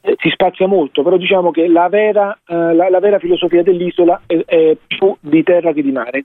eh, 0.00 0.16
si 0.18 0.28
spazia 0.30 0.66
molto, 0.66 1.04
però 1.04 1.16
diciamo 1.16 1.52
che 1.52 1.68
la 1.68 1.88
vera, 1.88 2.36
eh, 2.46 2.74
la, 2.74 2.90
la 2.90 2.98
vera 2.98 3.20
filosofia 3.20 3.62
dell'isola 3.62 4.22
è, 4.26 4.42
è, 4.44 4.76
più 4.84 5.16
di 5.20 5.42
terra 5.44 5.72
che 5.72 5.82
di 5.82 5.92
mare. 5.92 6.24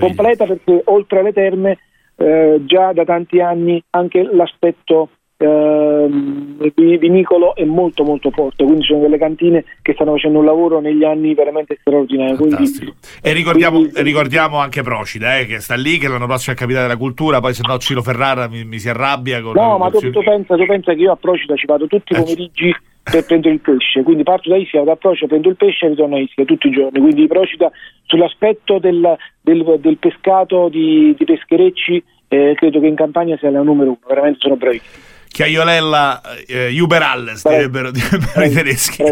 Completa 0.00 0.44
perché 0.44 0.82
oltre 0.86 1.20
alle 1.20 1.32
terme 1.32 1.78
già 2.18 2.92
da 2.92 3.04
tanti 3.04 3.40
anni 3.40 3.80
anche 3.90 4.24
l'aspetto 4.24 5.10
eh, 5.38 6.98
vinicolo 6.98 7.54
è 7.54 7.64
molto 7.64 8.02
molto 8.02 8.30
forte, 8.30 8.64
quindi 8.64 8.84
sono 8.84 9.00
delle 9.00 9.18
cantine 9.18 9.64
che 9.82 9.92
stanno 9.94 10.12
facendo 10.12 10.40
un 10.40 10.44
lavoro 10.44 10.80
negli 10.80 11.04
anni 11.04 11.34
veramente 11.34 11.78
straordinario. 11.80 12.36
Quindi, 12.36 12.92
e 13.22 13.32
ricordiamo, 13.32 13.78
quindi, 13.78 14.02
ricordiamo, 14.02 14.58
anche 14.58 14.82
Procida, 14.82 15.38
eh, 15.38 15.46
che 15.46 15.60
sta 15.60 15.76
lì, 15.76 15.98
che 15.98 16.08
l'anno 16.08 16.26
prossimo 16.26 16.56
è 16.56 16.58
capitale 16.58 16.86
della 16.86 16.98
cultura, 16.98 17.40
poi 17.40 17.54
se 17.54 17.62
no 17.66 17.78
Ciro 17.78 18.02
Ferrara 18.02 18.48
mi, 18.48 18.64
mi 18.64 18.78
si 18.78 18.88
arrabbia. 18.88 19.40
Con 19.40 19.52
no, 19.54 19.78
ma 19.78 19.90
tu, 19.90 20.00
tu, 20.10 20.22
pensa, 20.22 20.56
tu, 20.56 20.66
pensa, 20.66 20.92
che 20.92 21.00
io 21.00 21.12
a 21.12 21.16
Procida 21.16 21.54
ci 21.54 21.66
vado 21.66 21.86
tutti 21.86 22.12
i 22.12 22.16
eh, 22.16 22.20
pomeriggi 22.20 22.74
per 23.04 23.24
prendere 23.24 23.54
il 23.54 23.60
pesce, 23.60 24.02
quindi 24.02 24.24
parto 24.24 24.50
da 24.50 24.56
Ischia, 24.56 24.82
da 24.82 24.96
Procida, 24.96 25.28
prendo 25.28 25.48
il 25.48 25.56
pesce 25.56 25.86
e 25.86 25.88
ritorno 25.90 26.16
a 26.16 26.20
Ischia 26.20 26.44
tutti 26.44 26.66
i 26.66 26.72
giorni, 26.72 27.00
quindi 27.00 27.26
Procida 27.28 27.70
sull'aspetto 28.04 28.78
del, 28.80 29.16
del, 29.40 29.78
del 29.78 29.96
pescato 29.98 30.68
di, 30.68 31.14
di 31.16 31.24
pescherecci 31.24 32.02
eh, 32.28 32.54
credo 32.56 32.80
che 32.80 32.86
in 32.86 32.94
campagna 32.94 33.36
sia 33.38 33.50
la 33.50 33.62
numero 33.62 33.90
uno, 33.90 34.00
veramente 34.06 34.38
sono 34.40 34.56
bravissimi. 34.56 35.16
Chiaiolella 35.28 36.20
eh, 36.46 36.80
Uber 36.80 37.02
Alles 37.02 37.46
direbbero, 37.46 37.90
direbbero 37.90 38.44
i 38.44 38.50
tedeschi. 38.50 39.02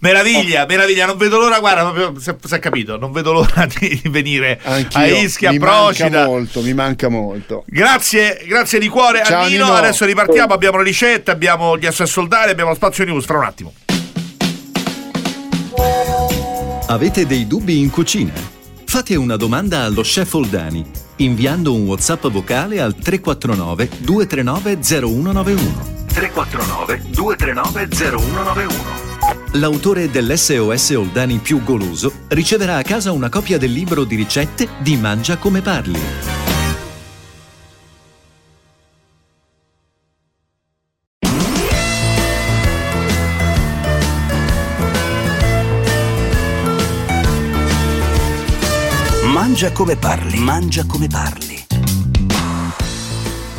Meraviglia, 0.00 0.64
meraviglia 0.66 1.06
non 1.06 1.16
vedo 1.16 1.38
l'ora 1.38 1.58
guarda 1.58 1.90
proprio 1.90 2.20
si 2.20 2.54
è 2.54 2.58
capito 2.58 2.96
non 2.96 3.12
vedo 3.12 3.32
l'ora 3.32 3.66
di 3.78 4.00
venire 4.06 4.58
Anch'io. 4.62 5.00
a 5.00 5.06
Ischia 5.06 5.50
mi 5.50 5.58
Procida. 5.58 6.08
manca 6.08 6.26
molto 6.26 6.60
mi 6.62 6.74
manca 6.74 7.08
molto. 7.08 7.64
Grazie 7.66 8.42
grazie 8.46 8.78
di 8.78 8.88
cuore 8.88 9.22
Ciao, 9.24 9.42
a 9.44 9.48
Nino. 9.48 9.64
Nino 9.64 9.76
adesso 9.76 10.04
ripartiamo 10.04 10.54
abbiamo 10.54 10.78
le 10.78 10.84
ricette 10.84 11.30
abbiamo 11.30 11.76
gli 11.76 11.86
SS 11.86 12.04
soldati 12.04 12.50
abbiamo 12.50 12.70
lo 12.70 12.76
spazio 12.76 13.04
news 13.04 13.24
fra 13.24 13.38
un 13.38 13.44
attimo. 13.44 13.72
Avete 16.90 17.26
dei 17.26 17.46
dubbi 17.46 17.78
in 17.80 17.90
cucina? 17.90 18.32
Fate 18.86 19.14
una 19.16 19.36
domanda 19.36 19.82
allo 19.82 20.00
chef 20.02 20.32
Oldani 20.32 20.84
inviando 21.18 21.72
un 21.74 21.86
WhatsApp 21.86 22.26
vocale 22.28 22.80
al 22.80 22.94
349 22.94 23.88
239 23.98 24.78
0191. 24.82 25.96
349 26.06 27.02
239 27.10 27.88
0191. 27.88 29.06
L'autore 29.52 30.10
dell'SOS 30.10 30.90
Oldani 30.90 31.38
più 31.38 31.62
goloso 31.62 32.12
riceverà 32.28 32.76
a 32.76 32.82
casa 32.82 33.12
una 33.12 33.28
copia 33.28 33.58
del 33.58 33.72
libro 33.72 34.04
di 34.04 34.16
ricette 34.16 34.68
di 34.80 34.96
Mangia 34.96 35.38
come 35.38 35.62
parli. 35.62 36.47
Mangia 49.58 49.74
come 49.74 49.96
parli, 49.96 50.38
mangia 50.38 50.84
come 50.86 51.08
parli. 51.08 51.66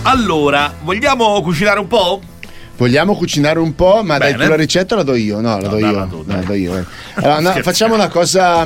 Allora, 0.03 0.73
vogliamo 0.81 1.41
cucinare 1.41 1.77
un 1.77 1.87
po'? 1.87 2.21
Vogliamo 2.77 3.17
cucinare 3.17 3.59
un 3.59 3.75
po', 3.75 4.01
ma 4.01 4.17
Bene. 4.17 4.37
dai, 4.37 4.45
tu 4.45 4.49
la 4.49 4.55
ricetta 4.55 4.95
la 4.95 5.03
do 5.03 5.13
io? 5.13 5.41
No, 5.41 5.59
la 5.59 5.67
no, 5.67 5.67
do 5.67 5.77
io. 5.77 6.07
Tu, 6.07 6.23
no, 6.25 6.35
la 6.35 6.41
do 6.41 6.53
io. 6.53 6.77
Eh. 6.77 6.85
Allora, 7.15 7.39
no, 7.41 7.51
facciamo 7.61 7.95
una 7.95 8.07
cosa 8.07 8.65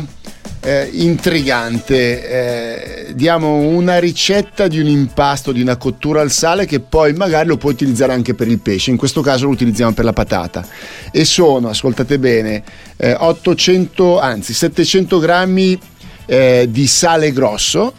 eh, 0.59 0.89
intrigante. 0.93 3.07
Eh, 3.07 3.15
diamo 3.15 3.55
una 3.55 3.97
ricetta 3.97 4.67
di 4.67 4.79
un 4.79 4.85
impasto, 4.85 5.51
di 5.51 5.63
una 5.63 5.77
cottura 5.77 6.21
al 6.21 6.29
sale 6.29 6.67
che 6.67 6.81
poi 6.81 7.13
magari 7.13 7.47
lo 7.47 7.57
puoi 7.57 7.73
utilizzare 7.73 8.13
anche 8.13 8.35
per 8.35 8.47
il 8.47 8.59
pesce. 8.59 8.91
In 8.91 8.97
questo 8.97 9.21
caso 9.21 9.45
lo 9.45 9.51
utilizziamo 9.51 9.93
per 9.93 10.05
la 10.05 10.13
patata. 10.13 10.63
E 11.11 11.25
sono, 11.25 11.69
ascoltate 11.69 12.19
bene, 12.19 12.63
800, 12.95 14.21
eh, 14.21 14.23
anzi 14.23 14.53
700 14.53 15.17
grammi 15.17 15.79
eh, 16.25 16.67
di 16.69 16.87
sale 16.87 17.31
grosso 17.31 17.93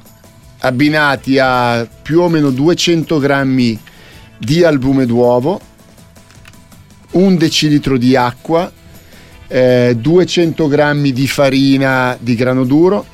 abbinati 0.60 1.38
a 1.38 1.86
più 2.02 2.20
o 2.20 2.28
meno 2.28 2.50
200 2.50 3.18
grammi 3.18 3.78
di 4.38 4.64
albume 4.64 5.06
d'uovo, 5.06 5.60
un 7.12 7.36
decilitro 7.36 7.98
di 7.98 8.16
acqua, 8.16 8.70
eh, 9.46 9.96
200 9.98 10.66
grammi 10.66 11.12
di 11.12 11.28
farina 11.28 12.16
di 12.18 12.34
grano 12.34 12.64
duro 12.64 13.06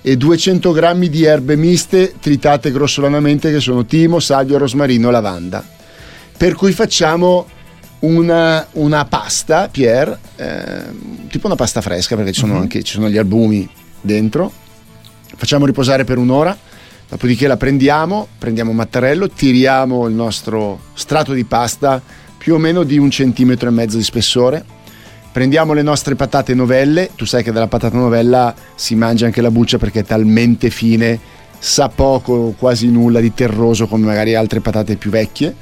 e 0.00 0.16
200 0.16 0.70
grammi 0.72 1.08
di 1.08 1.24
erbe 1.24 1.56
miste 1.56 2.14
tritate 2.20 2.70
grossolanamente 2.70 3.50
che 3.50 3.60
sono 3.60 3.84
timo, 3.84 4.20
salvio, 4.20 4.58
rosmarino, 4.58 5.10
lavanda. 5.10 5.64
Per 6.36 6.54
cui 6.54 6.72
facciamo 6.72 7.46
una, 8.00 8.66
una 8.72 9.04
pasta, 9.06 9.68
Pierre, 9.68 10.18
eh, 10.36 11.28
tipo 11.28 11.46
una 11.46 11.56
pasta 11.56 11.80
fresca 11.80 12.16
perché 12.16 12.32
ci 12.32 12.40
sono, 12.40 12.54
uh-huh. 12.54 12.60
anche, 12.60 12.82
ci 12.82 12.92
sono 12.92 13.08
gli 13.08 13.18
albumi 13.18 13.68
dentro, 14.04 14.52
facciamo 15.34 15.66
riposare 15.66 16.04
per 16.04 16.18
un'ora, 16.18 16.56
dopodiché 17.08 17.46
la 17.46 17.56
prendiamo, 17.56 18.28
prendiamo 18.38 18.70
un 18.70 18.76
mattarello, 18.76 19.30
tiriamo 19.30 20.06
il 20.06 20.14
nostro 20.14 20.80
strato 20.92 21.32
di 21.32 21.44
pasta 21.44 22.00
più 22.36 22.54
o 22.54 22.58
meno 22.58 22.82
di 22.82 22.98
un 22.98 23.10
centimetro 23.10 23.68
e 23.68 23.72
mezzo 23.72 23.96
di 23.96 24.02
spessore, 24.02 24.62
prendiamo 25.32 25.72
le 25.72 25.82
nostre 25.82 26.14
patate 26.14 26.54
novelle, 26.54 27.10
tu 27.14 27.24
sai 27.24 27.42
che 27.42 27.52
dalla 27.52 27.66
patata 27.66 27.96
novella 27.96 28.54
si 28.74 28.94
mangia 28.94 29.26
anche 29.26 29.40
la 29.40 29.50
buccia 29.50 29.78
perché 29.78 30.00
è 30.00 30.04
talmente 30.04 30.68
fine, 30.68 31.18
sa 31.58 31.88
poco, 31.88 32.54
quasi 32.58 32.90
nulla 32.90 33.20
di 33.20 33.32
terroso 33.32 33.86
come 33.86 34.04
magari 34.04 34.34
altre 34.34 34.60
patate 34.60 34.96
più 34.96 35.10
vecchie, 35.10 35.54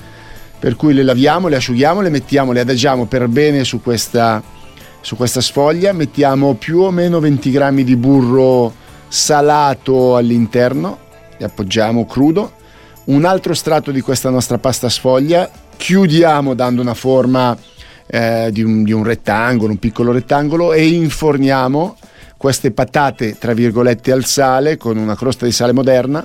per 0.59 0.75
cui 0.75 0.93
le 0.95 1.05
laviamo, 1.05 1.47
le 1.47 1.57
asciughiamo, 1.57 2.01
le 2.01 2.11
mettiamo, 2.11 2.51
le 2.53 2.61
adagiamo 2.61 3.07
per 3.07 3.29
bene 3.29 3.63
su 3.63 3.81
questa 3.81 4.43
su 5.03 5.17
questa 5.17 5.41
sfoglia 5.41 5.93
mettiamo 5.93 6.55
più 6.55 6.79
o 6.79 6.91
meno 6.91 7.21
20 7.21 7.51
grammi 7.51 7.85
di 7.85 7.97
burro 7.97 8.73
salato 9.09 10.17
all'interno, 10.17 10.99
li 11.37 11.45
appoggiamo 11.45 12.07
crudo, 12.07 12.53
un 13.05 13.25
altro 13.25 13.53
strato 13.53 13.91
di 13.91 14.01
questa 14.01 14.31
nostra 14.31 14.59
pasta 14.59 14.89
sfoglia, 14.89 15.51
chiudiamo 15.77 16.55
dando 16.55 16.81
una 16.81 16.95
forma 16.95 17.57
eh, 18.07 18.51
di, 18.53 18.63
un, 18.63 18.85
di 18.85 18.93
un 18.93 19.03
rettangolo, 19.03 19.73
un 19.73 19.79
piccolo 19.79 20.13
rettangolo 20.13 20.73
e 20.73 20.87
inforniamo 20.87 21.97
queste 22.37 22.71
patate 22.71 23.37
tra 23.39 23.55
virgolette 23.55 24.13
al 24.13 24.25
sale 24.25 24.77
con 24.77 24.97
una 24.97 25.17
crosta 25.17 25.45
di 25.45 25.53
sale 25.53 25.73
moderna 25.73 26.25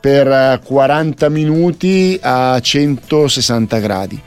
per 0.00 0.60
40 0.64 1.26
eh, 1.26 1.28
minuti 1.28 2.18
a 2.22 2.58
160 2.60 3.78
gradi. 3.78 4.20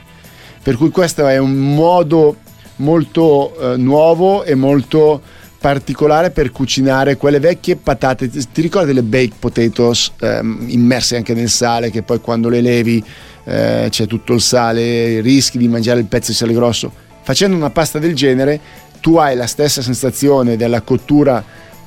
Per 0.62 0.76
cui 0.76 0.90
questo 0.90 1.26
è 1.28 1.38
un 1.38 1.74
modo 1.74 2.36
molto 2.80 3.74
eh, 3.74 3.78
nuovo 3.78 4.44
e 4.44 4.56
molto 4.56 5.22
particolare 5.60 6.32
per 6.32 6.52
cucinare 6.52 7.18
quelle 7.18 7.40
vecchie 7.40 7.76
patate. 7.76 8.30
Ti 8.30 8.62
ricordi 8.62 8.94
le 8.94 9.04
baked 9.04 9.36
potatoes 9.40 10.14
ehm, 10.20 10.66
immerse 10.68 11.18
anche 11.18 11.34
nel 11.34 11.50
sale 11.50 11.92
che 11.92 12.02
poi 12.02 12.22
quando 12.22 12.50
le 12.50 12.62
levi 12.62 13.04
eh, 13.44 13.88
c'è 13.90 14.06
tutto 14.08 14.34
il 14.34 14.42
sale, 14.42 15.20
rischi 15.22 15.58
di 15.58 15.68
mangiare 15.68 16.00
il 16.00 16.06
pezzo 16.06 16.32
di 16.32 16.38
sale 16.38 16.54
grosso? 16.54 16.92
Facendo 17.22 17.56
una 17.56 17.70
pasta 17.70 18.00
del 18.00 18.16
genere 18.16 18.60
tu 19.02 19.18
hai 19.18 19.36
la 19.36 19.48
stessa 19.48 19.82
sensazione 19.82 20.56
della 20.58 20.82
cottura 20.82 21.44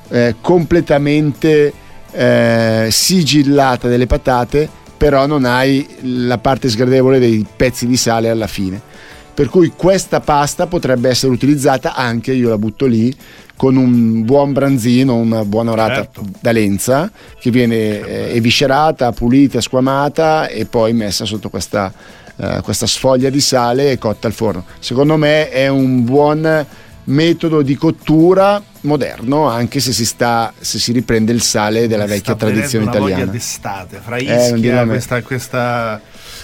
eh, 0.09 0.35
completamente 0.41 1.73
eh, 2.11 2.87
sigillata 2.91 3.87
delle 3.87 4.07
patate, 4.07 4.69
però 4.97 5.25
non 5.25 5.45
hai 5.45 5.87
la 6.01 6.37
parte 6.37 6.69
sgradevole 6.69 7.19
dei 7.19 7.45
pezzi 7.55 7.87
di 7.87 7.97
sale 7.97 8.29
alla 8.29 8.47
fine. 8.47 8.91
Per 9.33 9.49
cui 9.49 9.71
questa 9.75 10.19
pasta 10.19 10.67
potrebbe 10.67 11.09
essere 11.09 11.31
utilizzata 11.31 11.95
anche, 11.95 12.33
io 12.33 12.49
la 12.49 12.57
butto 12.57 12.85
lì, 12.85 13.13
con 13.55 13.75
un 13.77 14.23
buon 14.25 14.53
branzino, 14.53 15.15
una 15.15 15.43
buona 15.45 15.71
orata 15.71 15.95
Certo. 15.95 16.23
d'alenza 16.39 17.11
che 17.39 17.49
viene 17.49 17.75
eh, 17.75 18.35
eviscerata, 18.35 19.11
pulita, 19.11 19.59
squamata 19.61 20.47
e 20.47 20.65
poi 20.65 20.93
messa 20.93 21.25
sotto 21.25 21.49
questa, 21.49 21.91
eh, 22.35 22.59
questa 22.63 22.85
sfoglia 22.87 23.29
di 23.29 23.39
sale 23.41 23.91
e 23.91 23.97
cotta 23.97 24.27
al 24.27 24.33
forno. 24.33 24.65
Secondo 24.79 25.17
me 25.17 25.49
è 25.49 25.67
un 25.67 26.03
buon 26.03 26.65
metodo 27.05 27.61
di 27.63 27.75
cottura 27.75 28.61
moderno 28.81 29.47
anche 29.49 29.79
se 29.79 29.91
si, 29.93 30.05
sta, 30.05 30.53
se 30.59 30.77
si 30.79 30.91
riprende 30.91 31.31
il 31.31 31.41
sale 31.41 31.87
della 31.87 32.03
Mi 32.03 32.11
vecchia 32.11 32.35
sta 32.35 32.45
venendo 32.45 32.67
tradizione 32.67 32.85
una 32.85 32.93
voglia 32.99 33.07
italiana. 33.15 33.31
d'estate, 33.31 33.99
fra 34.03 34.17
Eh, 34.17 34.23
Ischia, 34.53 34.83
me. 34.85 34.91
questa, 34.91 35.21
questa, 35.21 36.01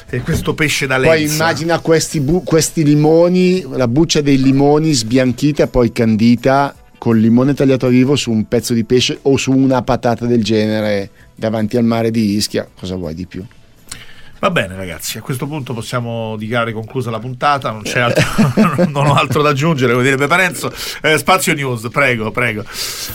e 0.10 0.22
questo 0.22 0.54
pesce 0.54 0.88
da 0.88 1.00
Poi 1.00 1.20
lenza. 1.20 1.34
immagina 1.36 1.80
questi, 1.80 2.20
bu- 2.20 2.44
questi 2.44 2.84
limoni, 2.84 3.62
la 3.70 3.88
buccia 3.88 4.22
dei 4.22 4.42
limoni 4.42 4.92
sbianchita 4.94 5.64
e 5.64 5.68
poi 5.68 5.92
candita 5.92 6.74
col 6.98 7.20
limone 7.20 7.54
tagliato 7.54 7.86
a 7.86 7.90
vivo 7.90 8.16
su 8.16 8.32
un 8.32 8.48
pezzo 8.48 8.74
di 8.74 8.84
pesce 8.84 9.20
o 9.24 9.38
su 9.38 9.52
una 9.52 9.82
patata 9.84 10.26
del 10.26 10.44
genere 10.44 11.10
davanti 11.36 11.78
al 11.78 11.86
mare 11.86 12.12
di 12.12 12.34
Ischia. 12.36 12.68
Cosa 12.78 12.96
vuoi 12.96 13.14
di 13.14 13.26
più? 13.26 13.46
Va 14.40 14.52
bene 14.52 14.78
ragazzi, 14.78 15.18
a 15.18 15.22
questo 15.22 15.48
punto 15.48 15.74
possiamo 15.74 16.38
dichiarare 16.38 16.72
conclusa 16.72 17.12
la 17.12 17.20
puntata, 17.20 17.72
non 17.72 17.82
c'è 17.82 18.00
altro, 18.00 18.86
non 18.88 19.08
ho 19.08 19.14
altro 19.14 19.42
da 19.42 19.50
aggiungere, 19.50 19.92
come 19.92 20.06
direbbe 20.06 20.28
Parenzo. 20.28 20.72
Eh, 21.02 21.18
spazio 21.18 21.54
News, 21.54 21.90
prego, 21.92 22.32
prego. 22.32 22.64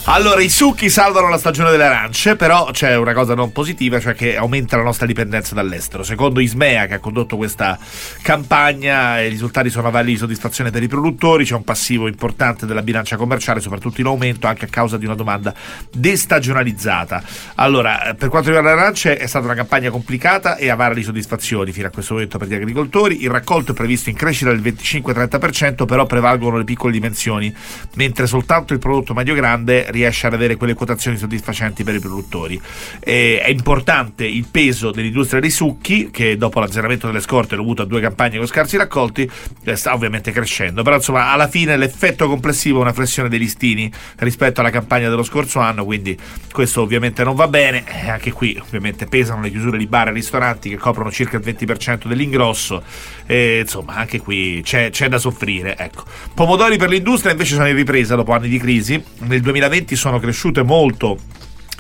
Allora, 0.05 0.43
i 0.43 0.51
succhi 0.51 0.91
salvano 0.91 1.31
la 1.31 1.39
stagione 1.39 1.71
delle 1.71 1.85
arance, 1.85 2.37
però 2.37 2.69
c'è 2.73 2.97
una 2.97 3.15
cosa 3.15 3.35
non 3.35 3.53
positiva, 3.53 3.99
cioè 4.01 4.15
che 4.15 4.37
aumenta 4.37 4.77
la 4.77 4.83
nostra 4.83 5.07
dipendenza 5.07 5.55
dall'estero. 5.55 6.03
Secondo 6.03 6.41
Ismea, 6.41 6.85
che 6.85 6.95
ha 6.95 6.99
condotto 6.99 7.39
questa 7.39 7.79
campagna, 8.21 9.19
i 9.21 9.31
risultati 9.31 9.71
sono 9.71 9.89
avalli 9.89 10.13
di 10.13 10.19
soddisfazione 10.19 10.71
per 10.71 10.83
i 10.83 10.89
produttori, 10.89 11.47
c'è 11.47 11.55
un 11.55 11.65
passivo 11.65 12.07
importante 12.07 12.67
della 12.67 12.83
bilancia 12.83 13.17
commerciale, 13.17 13.61
soprattutto 13.61 14.03
in 14.03 14.09
aumento, 14.09 14.47
anche 14.47 14.67
a 14.67 14.69
causa 14.69 14.99
di 14.99 15.07
una 15.07 15.15
domanda 15.15 15.55
destagionalizzata. 15.91 17.23
Allora, 17.55 18.11
eh, 18.11 18.15
per 18.15 18.29
quanto 18.29 18.51
riguarda 18.51 18.75
le 18.75 18.83
arance, 18.83 19.17
è 19.17 19.27
stata 19.27 19.47
una 19.47 19.55
campagna 19.55 19.89
complicata 19.89 20.57
e 20.57 20.69
avara 20.69 20.93
di 20.93 21.03
soddisfazioni 21.15 21.73
fino 21.73 21.87
a 21.87 21.91
questo 21.91 22.15
momento 22.15 22.39
per 22.39 22.49
gli 22.49 22.55
agricoltori. 22.55 23.23
Il 23.23 23.31
raccolto 23.31 23.73
è 23.73 23.75
previsto 23.75 24.11
in 24.11 24.17
crescita 24.17 24.51
del 24.51 24.61
25-30%, 24.61 25.85
però 25.87 26.07
prevalgono 26.07 26.59
le 26.59 26.65
piccole 26.65 26.93
dimensioni, 26.93 27.55
mentre 27.95 28.27
soltanto 28.27 28.73
il 28.73 28.81
prodotto 28.81 29.15
medio-grande 29.15 29.91
riesce 29.91 30.27
ad 30.27 30.35
avere 30.35 30.57
quelle 30.57 30.75
quotazioni 30.75 31.17
soddisfacenti 31.17 31.85
per 31.85 31.95
i 31.95 32.01
produttori. 32.01 32.61
Eh, 33.01 33.41
è 33.41 33.49
importante 33.49 34.27
il 34.27 34.47
peso 34.51 34.91
dell'industria 34.91 35.41
dei 35.41 35.51
succhi, 35.51 36.11
che 36.11 36.37
dopo 36.37 36.59
l'azzeramento 36.59 37.07
delle 37.07 37.21
scorte 37.21 37.57
dovuto 37.57 37.83
a 37.83 37.85
due 37.85 38.01
campagne 38.01 38.39
con 38.39 38.47
scarsi 38.47 38.77
raccolti, 38.77 39.31
eh, 39.65 39.77
sta 39.77 39.95
ovviamente 39.95 40.33
crescendo. 40.33 40.83
Però 40.83 40.97
insomma, 40.97 41.31
alla 41.31 41.49
fine 41.49 41.77
l'effetto 41.77 42.29
complessivo 42.29 42.79
è 42.79 42.83
una 42.83 42.93
flessione 42.93 43.29
dei 43.29 43.39
listini 43.39 43.91
rispetto 44.17 44.61
alla 44.61 44.71
campagna 44.71 45.09
dello 45.09 45.23
scorso 45.23 45.61
anno, 45.61 45.85
quindi 45.85 46.19
questo 46.51 46.83
ovviamente 46.83 47.23
non 47.23 47.35
va 47.35 47.47
bene. 47.47 47.85
Eh, 47.87 48.11
anche 48.11 48.33
qui 48.33 48.59
ovviamente 48.61 49.07
pesano 49.07 49.43
le 49.43 49.51
chiusure 49.51 49.79
di 49.79 49.87
bar 49.87 50.09
e 50.09 50.13
ristoranti 50.13 50.71
che 50.71 50.77
coprono 50.77 51.04
circa 51.11 51.37
il 51.37 51.43
20% 51.45 52.07
dell'ingrosso. 52.07 52.83
E, 53.27 53.61
insomma, 53.61 53.95
anche 53.95 54.21
qui 54.21 54.61
c'è, 54.65 54.91
c'è 54.91 55.09
da 55.09 55.19
soffrire. 55.19 55.77
Ecco. 55.77 56.05
Pomodori 56.35 56.77
per 56.77 56.89
l'industria 56.89 57.33
invece 57.33 57.55
sono 57.55 57.69
in 57.69 57.77
ripresa 57.77 58.15
dopo 58.15 58.33
anni 58.33 58.49
di 58.49 58.59
crisi. 58.59 59.03
Nel 59.21 59.41
2020 59.41 59.97
sono 59.97 60.19
cresciute 60.19 60.63
molto 60.63 61.19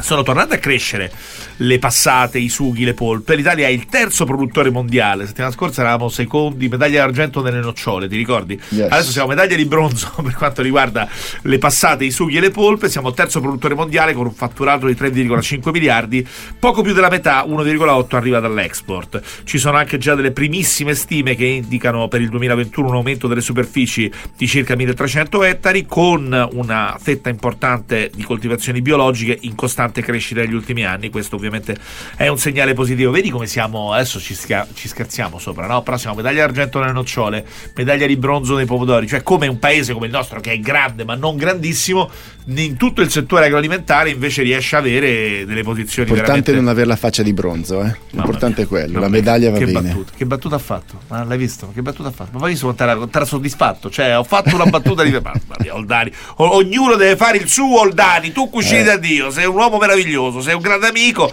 sono 0.00 0.22
tornate 0.22 0.56
a 0.56 0.58
crescere 0.58 1.10
le 1.58 1.78
passate, 1.78 2.38
i 2.38 2.48
sughi, 2.48 2.84
le 2.84 2.94
polpe. 2.94 3.36
L'Italia 3.36 3.68
è 3.68 3.70
il 3.70 3.86
terzo 3.86 4.24
produttore 4.24 4.70
mondiale. 4.70 5.22
La 5.22 5.28
settimana 5.28 5.52
scorsa 5.52 5.82
eravamo 5.82 6.08
secondi, 6.08 6.68
medaglia 6.68 7.04
d'argento 7.04 7.42
nelle 7.42 7.60
nocciole, 7.60 8.08
ti 8.08 8.16
ricordi? 8.16 8.60
Yes. 8.70 8.90
Adesso 8.90 9.10
siamo 9.12 9.28
medaglia 9.28 9.54
di 9.54 9.64
bronzo 9.64 10.10
per 10.22 10.34
quanto 10.34 10.62
riguarda 10.62 11.08
le 11.42 11.58
passate, 11.58 12.04
i 12.04 12.10
sughi 12.10 12.36
e 12.36 12.40
le 12.40 12.50
polpe. 12.50 12.88
Siamo 12.88 13.08
il 13.08 13.14
terzo 13.14 13.40
produttore 13.40 13.74
mondiale 13.74 14.14
con 14.14 14.26
un 14.26 14.34
fatturato 14.34 14.86
di 14.86 14.94
3,5 14.94 15.70
miliardi. 15.70 16.26
Poco 16.58 16.82
più 16.82 16.92
della 16.92 17.08
metà, 17.08 17.44
1,8 17.44 18.16
arriva 18.16 18.40
dall'export. 18.40 19.22
Ci 19.44 19.58
sono 19.58 19.76
anche 19.76 19.98
già 19.98 20.14
delle 20.14 20.32
primissime 20.32 20.94
stime 20.94 21.36
che 21.36 21.46
indicano 21.46 22.08
per 22.08 22.20
il 22.20 22.28
2021 22.30 22.88
un 22.88 22.94
aumento 22.94 23.28
delle 23.28 23.40
superfici 23.40 24.10
di 24.36 24.46
circa 24.46 24.74
1300 24.74 25.44
ettari 25.44 25.86
con 25.86 26.48
una 26.52 26.96
fetta 27.00 27.28
importante 27.28 28.10
di 28.12 28.22
coltivazioni 28.22 28.82
biologiche 28.82 29.38
in 29.42 29.54
costante 29.54 29.83
crescita 29.92 30.40
negli 30.40 30.54
ultimi 30.54 30.84
anni. 30.84 31.10
Questo 31.10 31.36
ovviamente 31.36 31.76
è 32.16 32.28
un 32.28 32.38
segnale 32.38 32.74
positivo. 32.74 33.10
Vedi 33.10 33.30
come 33.30 33.46
siamo, 33.46 33.92
adesso 33.92 34.18
ci, 34.20 34.34
schia- 34.34 34.66
ci 34.74 34.88
scherziamo 34.88 35.38
sopra, 35.38 35.66
no? 35.66 35.82
Però 35.82 35.96
siamo 35.96 36.16
medaglia 36.16 36.46
d'argento 36.46 36.78
nelle 36.80 36.92
nocciole, 36.92 37.44
medaglia 37.74 38.06
di 38.06 38.16
bronzo 38.16 38.56
nei 38.56 38.66
pomodori, 38.66 39.06
cioè 39.06 39.22
come 39.22 39.46
un 39.46 39.58
paese 39.58 39.92
come 39.92 40.06
il 40.06 40.12
nostro 40.12 40.40
che 40.40 40.52
è 40.52 40.58
grande 40.58 41.04
ma 41.04 41.14
non 41.14 41.36
grandissimo, 41.36 42.10
in 42.46 42.76
tutto 42.76 43.00
il 43.00 43.10
settore 43.10 43.46
agroalimentare 43.46 44.10
invece 44.10 44.42
riesce 44.42 44.76
a 44.76 44.78
avere 44.80 45.44
delle 45.46 45.62
posizioni 45.62 46.08
L'importante 46.08 46.52
veramente... 46.52 46.52
non 46.52 46.68
avere 46.68 46.86
la 46.86 46.96
faccia 46.96 47.22
di 47.22 47.32
bronzo, 47.32 47.82
eh. 47.82 47.96
l'importante 48.10 48.62
è 48.62 48.66
quello, 48.66 49.00
la 49.00 49.08
medaglia 49.08 49.50
va 49.50 49.58
che 49.58 49.66
bene. 49.66 49.88
Battuta, 49.88 50.12
che 50.16 50.26
battuta 50.26 50.56
ha 50.56 50.58
fatto? 50.58 51.00
Ma 51.08 51.24
l'hai 51.24 51.38
visto? 51.38 51.70
Che 51.72 51.82
battuta 51.82 52.08
ha 52.08 52.12
fatto? 52.12 52.38
Ma 52.38 52.44
hai 52.44 52.50
visto 52.50 52.64
quanto 52.66 52.82
era, 52.82 52.96
quanto 52.96 53.16
era 53.16 53.26
soddisfatto? 53.26 53.90
Cioè, 53.90 54.18
ho 54.18 54.24
fatto 54.24 54.54
una 54.54 54.66
battuta 54.66 55.02
di. 55.02 55.10
Mamma 55.24 55.56
mia, 55.58 55.74
Oldani. 55.74 56.12
O- 56.36 56.56
ognuno 56.56 56.96
deve 56.96 57.16
fare 57.16 57.38
il 57.38 57.48
suo, 57.48 57.80
Oldani. 57.80 58.32
Tu 58.32 58.50
cucini 58.50 58.80
Eh. 58.80 58.84
da 58.84 58.96
Dio, 58.96 59.30
sei 59.30 59.46
un 59.46 59.54
uomo 59.54 59.73
meraviglioso, 59.78 60.40
sei 60.40 60.54
un 60.54 60.60
grande 60.60 60.88
amico. 60.88 61.30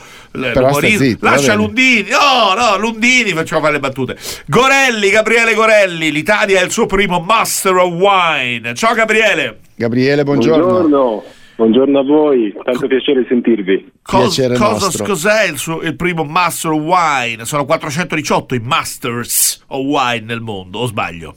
zitto, 0.97 1.25
lascia. 1.25 1.53
Lundini. 1.53 2.07
No, 2.09 2.53
no, 2.53 2.77
Lundini, 2.77 3.31
facciamo 3.31 3.61
fare 3.61 3.73
le 3.73 3.79
battute. 3.79 4.17
Gorelli, 4.45 5.09
Gabriele 5.09 5.53
Gorelli. 5.53 6.11
L'Italia 6.11 6.61
è 6.61 6.63
il 6.63 6.71
suo 6.71 6.85
primo 6.85 7.19
Master 7.19 7.75
of 7.75 7.91
Wine. 7.93 8.73
Ciao, 8.75 8.93
Gabriele. 8.93 9.59
Gabriele, 9.75 10.23
buongiorno. 10.23 10.65
Buongiorno, 10.67 11.23
buongiorno 11.55 11.99
a 11.99 12.03
voi, 12.03 12.53
tanto 12.63 12.87
piacere 12.87 13.25
sentirvi. 13.27 13.91
Cos- 14.01 14.35
Piacere 14.35 14.57
cosa, 14.57 15.03
cos'è 15.03 15.43
il, 15.45 15.57
suo- 15.57 15.81
il 15.81 15.95
primo 15.95 16.23
Master 16.23 16.71
of 16.71 16.81
Wine? 16.81 17.45
Sono 17.45 17.65
418 17.65 18.55
i 18.55 18.59
Masters 18.59 19.63
of 19.67 19.83
Wine 19.83 20.25
nel 20.25 20.39
mondo, 20.41 20.79
o 20.79 20.85
sbaglio? 20.85 21.35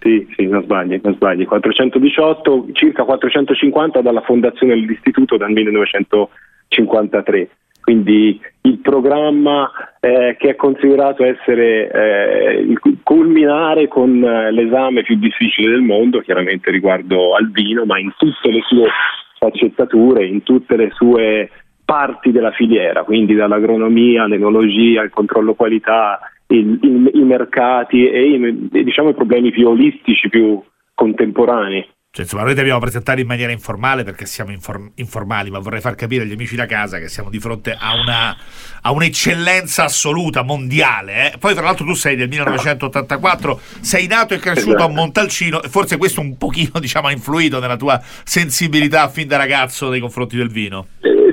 Sì, 0.00 0.28
sì, 0.36 0.46
non 0.46 0.62
sbagli, 0.62 1.00
non 1.02 1.14
sbagli. 1.14 1.44
418, 1.44 2.68
circa 2.72 3.04
450 3.04 4.00
dalla 4.00 4.20
fondazione 4.20 4.74
dell'istituto 4.74 5.36
dal 5.36 5.50
1953. 5.50 7.48
Quindi 7.80 8.40
il 8.62 8.78
programma 8.80 9.70
eh, 9.98 10.36
che 10.38 10.50
è 10.50 10.56
considerato 10.56 11.24
essere 11.24 11.90
eh, 11.90 12.60
il 12.60 12.78
culminare 13.02 13.88
con 13.88 14.22
eh, 14.22 14.52
l'esame 14.52 15.02
più 15.02 15.16
difficile 15.16 15.70
del 15.70 15.80
mondo, 15.80 16.20
chiaramente 16.20 16.70
riguardo 16.70 17.34
al 17.34 17.50
vino, 17.50 17.86
ma 17.86 17.98
in 17.98 18.12
tutte 18.16 18.50
le 18.50 18.60
sue 18.66 18.88
sfaccettature, 19.34 20.26
in 20.26 20.42
tutte 20.42 20.76
le 20.76 20.90
sue 20.92 21.48
parti 21.84 22.30
della 22.30 22.50
filiera, 22.50 23.04
quindi 23.04 23.34
dall'agronomia, 23.34 24.24
all'enologia, 24.24 25.02
il 25.02 25.10
controllo 25.10 25.54
qualità, 25.54 26.20
il- 26.48 26.78
il- 26.82 27.10
i 27.14 27.22
mercati 27.24 28.08
e, 28.08 28.22
i, 28.30 28.68
e, 28.72 28.84
diciamo 28.84 29.10
i 29.10 29.14
problemi 29.14 29.50
più 29.50 29.68
olistici, 29.68 30.28
più 30.28 30.60
contemporanei. 30.94 31.86
Cioè, 32.10 32.24
insomma, 32.24 32.44
noi 32.44 32.54
ti 32.54 32.60
abbiamo 32.60 32.80
presentato 32.80 33.20
in 33.20 33.26
maniera 33.26 33.52
informale 33.52 34.02
perché 34.02 34.24
siamo 34.24 34.50
infor- 34.50 34.92
informali, 34.94 35.50
ma 35.50 35.58
vorrei 35.58 35.80
far 35.80 35.94
capire 35.94 36.24
agli 36.24 36.32
amici 36.32 36.56
da 36.56 36.64
casa 36.64 36.98
che 36.98 37.06
siamo 37.08 37.28
di 37.28 37.38
fronte 37.38 37.76
a, 37.78 37.94
una, 38.00 38.34
a 38.80 38.90
un'eccellenza 38.92 39.84
assoluta, 39.84 40.42
mondiale. 40.42 41.34
eh. 41.34 41.38
Poi, 41.38 41.52
tra 41.52 41.62
l'altro, 41.62 41.84
tu 41.84 41.92
sei 41.92 42.16
del 42.16 42.28
1984, 42.28 43.60
sei 43.80 44.06
nato 44.06 44.32
e 44.34 44.38
cresciuto 44.38 44.70
a 44.76 44.84
Esatto. 44.84 44.92
Montalcino 44.94 45.62
e 45.62 45.68
forse 45.68 45.98
questo 45.98 46.20
un 46.22 46.36
pochino 46.38 46.80
diciamo, 46.80 47.08
ha 47.08 47.12
influito 47.12 47.60
nella 47.60 47.76
tua 47.76 48.00
sensibilità 48.02 49.06
fin 49.08 49.28
da 49.28 49.36
ragazzo 49.36 49.90
nei 49.90 50.00
confronti 50.00 50.36
del 50.36 50.48
vino. 50.48 50.86
Eh, 51.02 51.27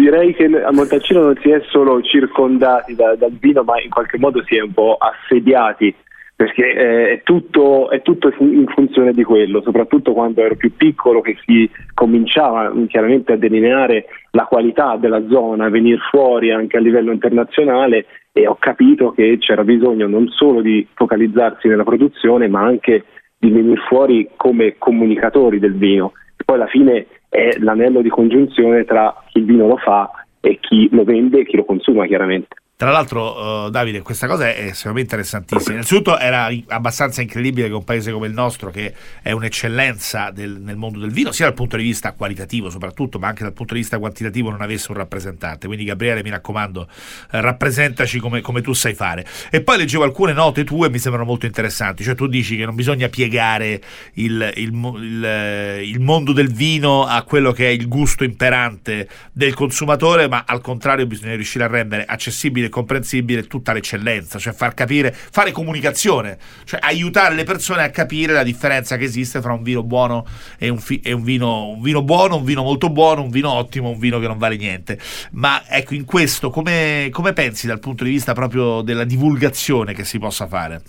direi 0.00 0.34
che 0.34 0.44
a 0.44 0.72
Montalcino 0.72 1.22
non 1.22 1.38
si 1.40 1.50
è 1.50 1.62
solo 1.68 2.00
circondati 2.02 2.94
da- 2.94 3.14
dal 3.16 3.32
vino, 3.38 3.62
ma 3.62 3.80
in 3.80 3.90
qualche 3.90 4.18
modo 4.18 4.42
si 4.44 4.56
è 4.56 4.60
un 4.60 4.72
po' 4.72 4.96
assediati 4.98 5.94
perché 6.40 6.72
eh, 6.72 7.10
è, 7.10 7.22
tutto, 7.22 7.90
è, 7.90 8.00
tutto, 8.00 8.32
in 8.38 8.64
funzione 8.68 9.12
di 9.12 9.22
quello, 9.24 9.60
soprattutto 9.60 10.14
quando 10.14 10.40
ero 10.40 10.56
più 10.56 10.74
piccolo 10.74 11.20
che 11.20 11.36
si 11.44 11.68
cominciava 11.92 12.72
chiaramente 12.88 13.34
a 13.34 13.36
delineare 13.36 14.06
la 14.30 14.44
qualità 14.44 14.96
della 14.96 15.22
zona, 15.28 15.66
a 15.66 15.68
venire 15.68 15.98
fuori 16.10 16.50
anche 16.50 16.78
a 16.78 16.80
livello 16.80 17.12
internazionale 17.12 18.06
e 18.32 18.46
ho 18.46 18.56
capito 18.58 19.10
che 19.10 19.36
c'era 19.38 19.64
bisogno 19.64 20.06
non 20.06 20.28
solo 20.28 20.62
di 20.62 20.86
focalizzarsi 20.94 21.68
nella 21.68 21.84
produzione 21.84 22.48
ma 22.48 22.62
anche 22.62 23.04
di 23.36 23.50
venire 23.50 23.82
fuori 23.86 24.30
come 24.34 24.76
comunicatori 24.78 25.58
del 25.58 25.74
vino. 25.74 26.12
Poi 26.42 26.56
alla 26.56 26.68
fine 26.68 27.06
è 27.30 27.56
l'anello 27.58 28.02
di 28.02 28.08
congiunzione 28.10 28.84
tra 28.84 29.14
chi 29.28 29.38
il 29.38 29.44
vino 29.44 29.68
lo 29.68 29.76
fa 29.76 30.10
e 30.40 30.58
chi 30.60 30.88
lo 30.90 31.04
vende 31.04 31.40
e 31.40 31.46
chi 31.46 31.56
lo 31.56 31.64
consuma 31.64 32.06
chiaramente. 32.06 32.56
Tra 32.80 32.90
l'altro, 32.90 33.66
uh, 33.66 33.68
Davide, 33.68 34.00
questa 34.00 34.26
cosa 34.26 34.48
è 34.48 34.72
me 34.84 35.02
interessantissima. 35.02 35.72
Innanzitutto 35.72 36.18
era 36.18 36.48
abbastanza 36.68 37.20
incredibile 37.20 37.68
che 37.68 37.74
un 37.74 37.84
paese 37.84 38.10
come 38.10 38.26
il 38.26 38.32
nostro, 38.32 38.70
che 38.70 38.94
è 39.20 39.32
un'eccellenza 39.32 40.30
del, 40.30 40.58
nel 40.62 40.76
mondo 40.76 40.98
del 40.98 41.10
vino, 41.10 41.30
sia 41.30 41.44
dal 41.44 41.52
punto 41.52 41.76
di 41.76 41.82
vista 41.82 42.14
qualitativo 42.14 42.70
soprattutto, 42.70 43.18
ma 43.18 43.28
anche 43.28 43.42
dal 43.42 43.52
punto 43.52 43.74
di 43.74 43.80
vista 43.80 43.98
quantitativo, 43.98 44.48
non 44.48 44.62
avesse 44.62 44.92
un 44.92 44.96
rappresentante. 44.96 45.66
Quindi, 45.66 45.84
Gabriele, 45.84 46.22
mi 46.22 46.30
raccomando, 46.30 46.88
eh, 47.32 47.40
rappresentaci 47.42 48.18
come, 48.18 48.40
come, 48.40 48.62
tu 48.62 48.72
sai 48.72 48.94
fare. 48.94 49.26
E 49.50 49.60
poi 49.60 49.76
leggevo 49.76 50.02
alcune 50.02 50.32
note 50.32 50.64
tue 50.64 50.86
e 50.86 50.90
mi 50.90 50.98
sembrano 50.98 51.26
molto 51.26 51.44
interessanti. 51.44 52.02
Cioè, 52.02 52.14
tu 52.14 52.28
dici 52.28 52.56
che 52.56 52.64
non 52.64 52.74
bisogna 52.74 53.10
piegare 53.10 53.78
il, 54.14 54.52
il, 54.54 54.72
il, 54.72 55.82
il 55.84 56.00
mondo 56.00 56.32
del 56.32 56.50
vino 56.50 57.04
a 57.04 57.24
quello 57.24 57.52
che 57.52 57.66
è 57.66 57.70
il 57.72 57.86
gusto 57.88 58.24
imperante 58.24 59.06
del 59.32 59.52
consumatore, 59.52 60.28
ma 60.28 60.44
al 60.46 60.62
contrario 60.62 61.06
bisogna 61.06 61.34
riuscire 61.34 61.64
a 61.64 61.68
rendere 61.68 62.06
accessibile 62.06 62.68
comprensibile 62.70 63.42
tutta 63.46 63.74
l'eccellenza, 63.74 64.38
cioè 64.38 64.54
far 64.54 64.72
capire, 64.72 65.12
fare 65.12 65.52
comunicazione, 65.52 66.38
cioè 66.64 66.80
aiutare 66.82 67.34
le 67.34 67.44
persone 67.44 67.82
a 67.82 67.90
capire 67.90 68.32
la 68.32 68.42
differenza 68.42 68.96
che 68.96 69.04
esiste 69.04 69.42
fra 69.42 69.52
un 69.52 69.62
vino 69.62 69.82
buono 69.82 70.24
e 70.58 70.70
un, 70.70 70.78
fi- 70.78 71.00
e 71.04 71.12
un, 71.12 71.22
vino, 71.22 71.68
un 71.68 71.82
vino 71.82 72.02
buono, 72.02 72.36
un 72.36 72.44
vino 72.44 72.62
molto 72.62 72.88
buono, 72.88 73.22
un 73.22 73.30
vino 73.30 73.50
ottimo, 73.52 73.90
un 73.90 73.98
vino 73.98 74.18
che 74.18 74.26
non 74.26 74.38
vale 74.38 74.56
niente. 74.56 74.98
Ma 75.32 75.62
ecco, 75.68 75.94
in 75.94 76.06
questo 76.06 76.48
come, 76.48 77.08
come 77.10 77.34
pensi 77.34 77.66
dal 77.66 77.80
punto 77.80 78.04
di 78.04 78.10
vista 78.10 78.32
proprio 78.32 78.80
della 78.80 79.04
divulgazione 79.04 79.92
che 79.92 80.04
si 80.04 80.18
possa 80.18 80.46
fare? 80.46 80.80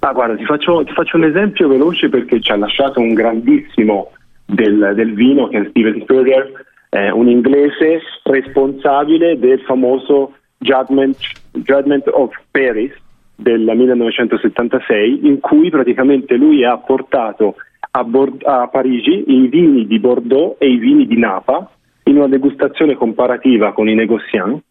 Ah, 0.00 0.12
guarda, 0.12 0.36
ti 0.36 0.44
faccio, 0.44 0.82
ti 0.84 0.92
faccio 0.92 1.16
un 1.16 1.24
esempio 1.24 1.68
veloce 1.68 2.08
perché 2.08 2.40
ci 2.40 2.50
ha 2.50 2.56
lasciato 2.56 3.00
un 3.00 3.14
grandissimo 3.14 4.12
del, 4.44 4.92
del 4.94 5.14
vino 5.14 5.48
che 5.48 5.58
è 5.58 5.66
Steven 5.70 6.00
Spurrier, 6.02 6.52
eh, 6.90 7.10
un 7.10 7.28
inglese 7.28 8.00
responsabile 8.24 9.38
del 9.38 9.60
famoso 9.60 10.37
Judgment, 10.58 11.16
Judgment 11.52 12.08
of 12.08 12.34
Paris 12.50 12.92
del 13.34 13.60
1976 13.60 15.26
in 15.26 15.40
cui 15.40 15.70
praticamente 15.70 16.36
lui 16.36 16.64
ha 16.64 16.76
portato 16.78 17.54
a, 17.92 18.04
Bord- 18.04 18.44
a, 18.44 18.68
Parigi 18.68 19.24
i 19.26 19.48
vini 19.48 19.86
di 19.86 19.98
Bordeaux 19.98 20.56
e 20.58 20.68
i 20.68 20.76
vini 20.76 21.06
di 21.06 21.16
Napa 21.16 21.70
in 22.04 22.16
una 22.16 22.28
degustazione 22.28 22.96
comparativa 22.96 23.72
con 23.72 23.88
i 23.88 23.94
negozianti 23.94 24.62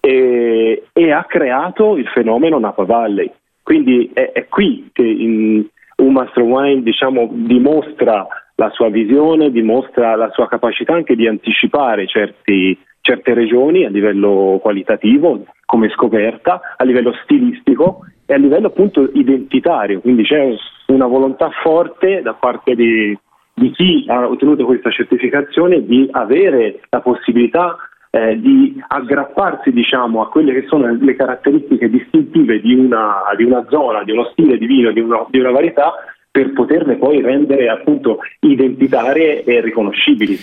e, 0.00 0.84
e 0.92 1.12
ha 1.12 1.24
creato 1.24 1.96
il 1.96 2.06
fenomeno 2.08 2.58
Napa 2.58 2.84
Valley. 2.84 3.30
Quindi 3.62 4.10
è, 4.12 4.32
è 4.32 4.46
qui 4.48 4.90
che 4.92 5.02
in, 5.02 5.64
un 6.02 6.12
Master 6.12 6.42
Wine 6.42 6.82
diciamo, 6.82 7.30
dimostra 7.32 8.26
la 8.56 8.70
sua 8.70 8.90
visione, 8.90 9.50
dimostra 9.50 10.14
la 10.16 10.30
sua 10.30 10.48
capacità 10.48 10.94
anche 10.94 11.14
di 11.14 11.26
anticipare 11.26 12.06
certi, 12.06 12.78
certe 13.02 13.34
regioni 13.34 13.84
a 13.84 13.90
livello 13.90 14.58
qualitativo 14.62 15.44
come 15.66 15.90
scoperta, 15.90 16.60
a 16.76 16.84
livello 16.84 17.12
stilistico 17.24 18.06
e 18.24 18.34
a 18.34 18.38
livello 18.38 18.68
appunto 18.68 19.10
identitario, 19.12 20.00
quindi 20.00 20.22
c'è 20.22 20.54
una 20.86 21.06
volontà 21.06 21.50
forte 21.62 22.22
da 22.22 22.34
parte 22.34 22.74
di, 22.74 23.16
di 23.54 23.70
chi 23.72 24.04
ha 24.08 24.26
ottenuto 24.26 24.64
questa 24.64 24.90
certificazione 24.90 25.84
di 25.84 26.08
avere 26.12 26.80
la 26.88 27.00
possibilità 27.00 27.76
eh, 28.10 28.38
di 28.38 28.80
aggrapparsi 28.86 29.72
diciamo, 29.72 30.22
a 30.22 30.28
quelle 30.28 30.52
che 30.52 30.66
sono 30.68 30.86
le 30.98 31.16
caratteristiche 31.16 31.88
distintive 31.88 32.60
di 32.60 32.74
una, 32.74 33.22
di 33.36 33.44
una 33.44 33.64
zona, 33.68 34.04
di 34.04 34.12
uno 34.12 34.28
stile 34.32 34.58
di 34.58 34.66
vino, 34.66 34.92
di 34.92 35.00
una, 35.00 35.26
di 35.28 35.38
una 35.38 35.50
varietà 35.50 35.92
per 36.30 36.52
poterle 36.52 36.96
poi 36.96 37.20
rendere 37.20 37.68
appunto 37.68 38.18
identitarie 38.40 39.44
e 39.44 39.60
riconoscibili. 39.60 40.38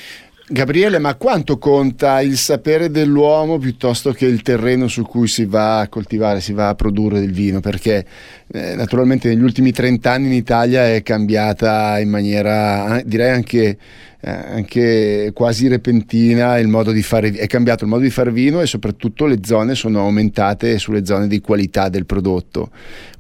Gabriele, 0.51 0.97
ma 0.97 1.13
quanto 1.13 1.59
conta 1.59 2.21
il 2.21 2.35
sapere 2.35 2.89
dell'uomo 2.89 3.59
piuttosto 3.59 4.13
che 4.13 4.25
il 4.25 4.41
terreno 4.41 4.87
su 4.87 5.03
cui 5.03 5.27
si 5.27 5.45
va 5.45 5.81
a 5.81 5.87
coltivare, 5.87 6.41
si 6.41 6.53
va 6.53 6.69
a 6.69 6.75
produrre 6.75 7.19
del 7.19 7.31
vino? 7.31 7.59
Perché 7.59 8.03
eh, 8.51 8.73
naturalmente 8.73 9.27
negli 9.29 9.43
ultimi 9.43 9.71
30 9.71 10.11
anni 10.11 10.25
in 10.25 10.33
Italia 10.33 10.91
è 10.91 11.03
cambiata 11.03 11.99
in 11.99 12.09
maniera, 12.09 12.99
direi 13.05 13.29
anche 13.29 13.77
eh, 14.21 14.29
anche 14.29 15.31
quasi 15.33 15.67
repentina 15.67 16.57
il 16.59 16.67
modo 16.67 16.91
di 16.91 17.01
fare, 17.01 17.31
è 17.31 17.47
cambiato 17.47 17.85
il 17.85 17.89
modo 17.89 18.03
di 18.03 18.09
fare 18.09 18.31
vino 18.31 18.59
e 18.61 18.65
soprattutto 18.65 19.25
le 19.25 19.37
zone 19.43 19.75
sono 19.75 19.99
aumentate 19.99 20.77
sulle 20.77 21.05
zone 21.05 21.27
di 21.27 21.39
qualità 21.39 21.87
del 21.89 22.05
prodotto. 22.05 22.69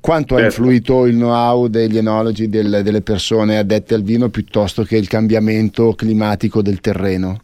Quanto 0.01 0.35
certo. 0.35 0.43
ha 0.43 0.45
influito 0.45 1.05
il 1.05 1.15
know-how 1.15 1.67
degli 1.67 1.97
enologi, 1.97 2.49
del, 2.49 2.81
delle 2.83 3.01
persone 3.01 3.57
addette 3.57 3.95
al 3.95 4.03
vino 4.03 4.29
piuttosto 4.29 4.83
che 4.83 4.97
il 4.97 5.07
cambiamento 5.07 5.93
climatico 5.93 6.61
del 6.61 6.81
terreno? 6.81 7.39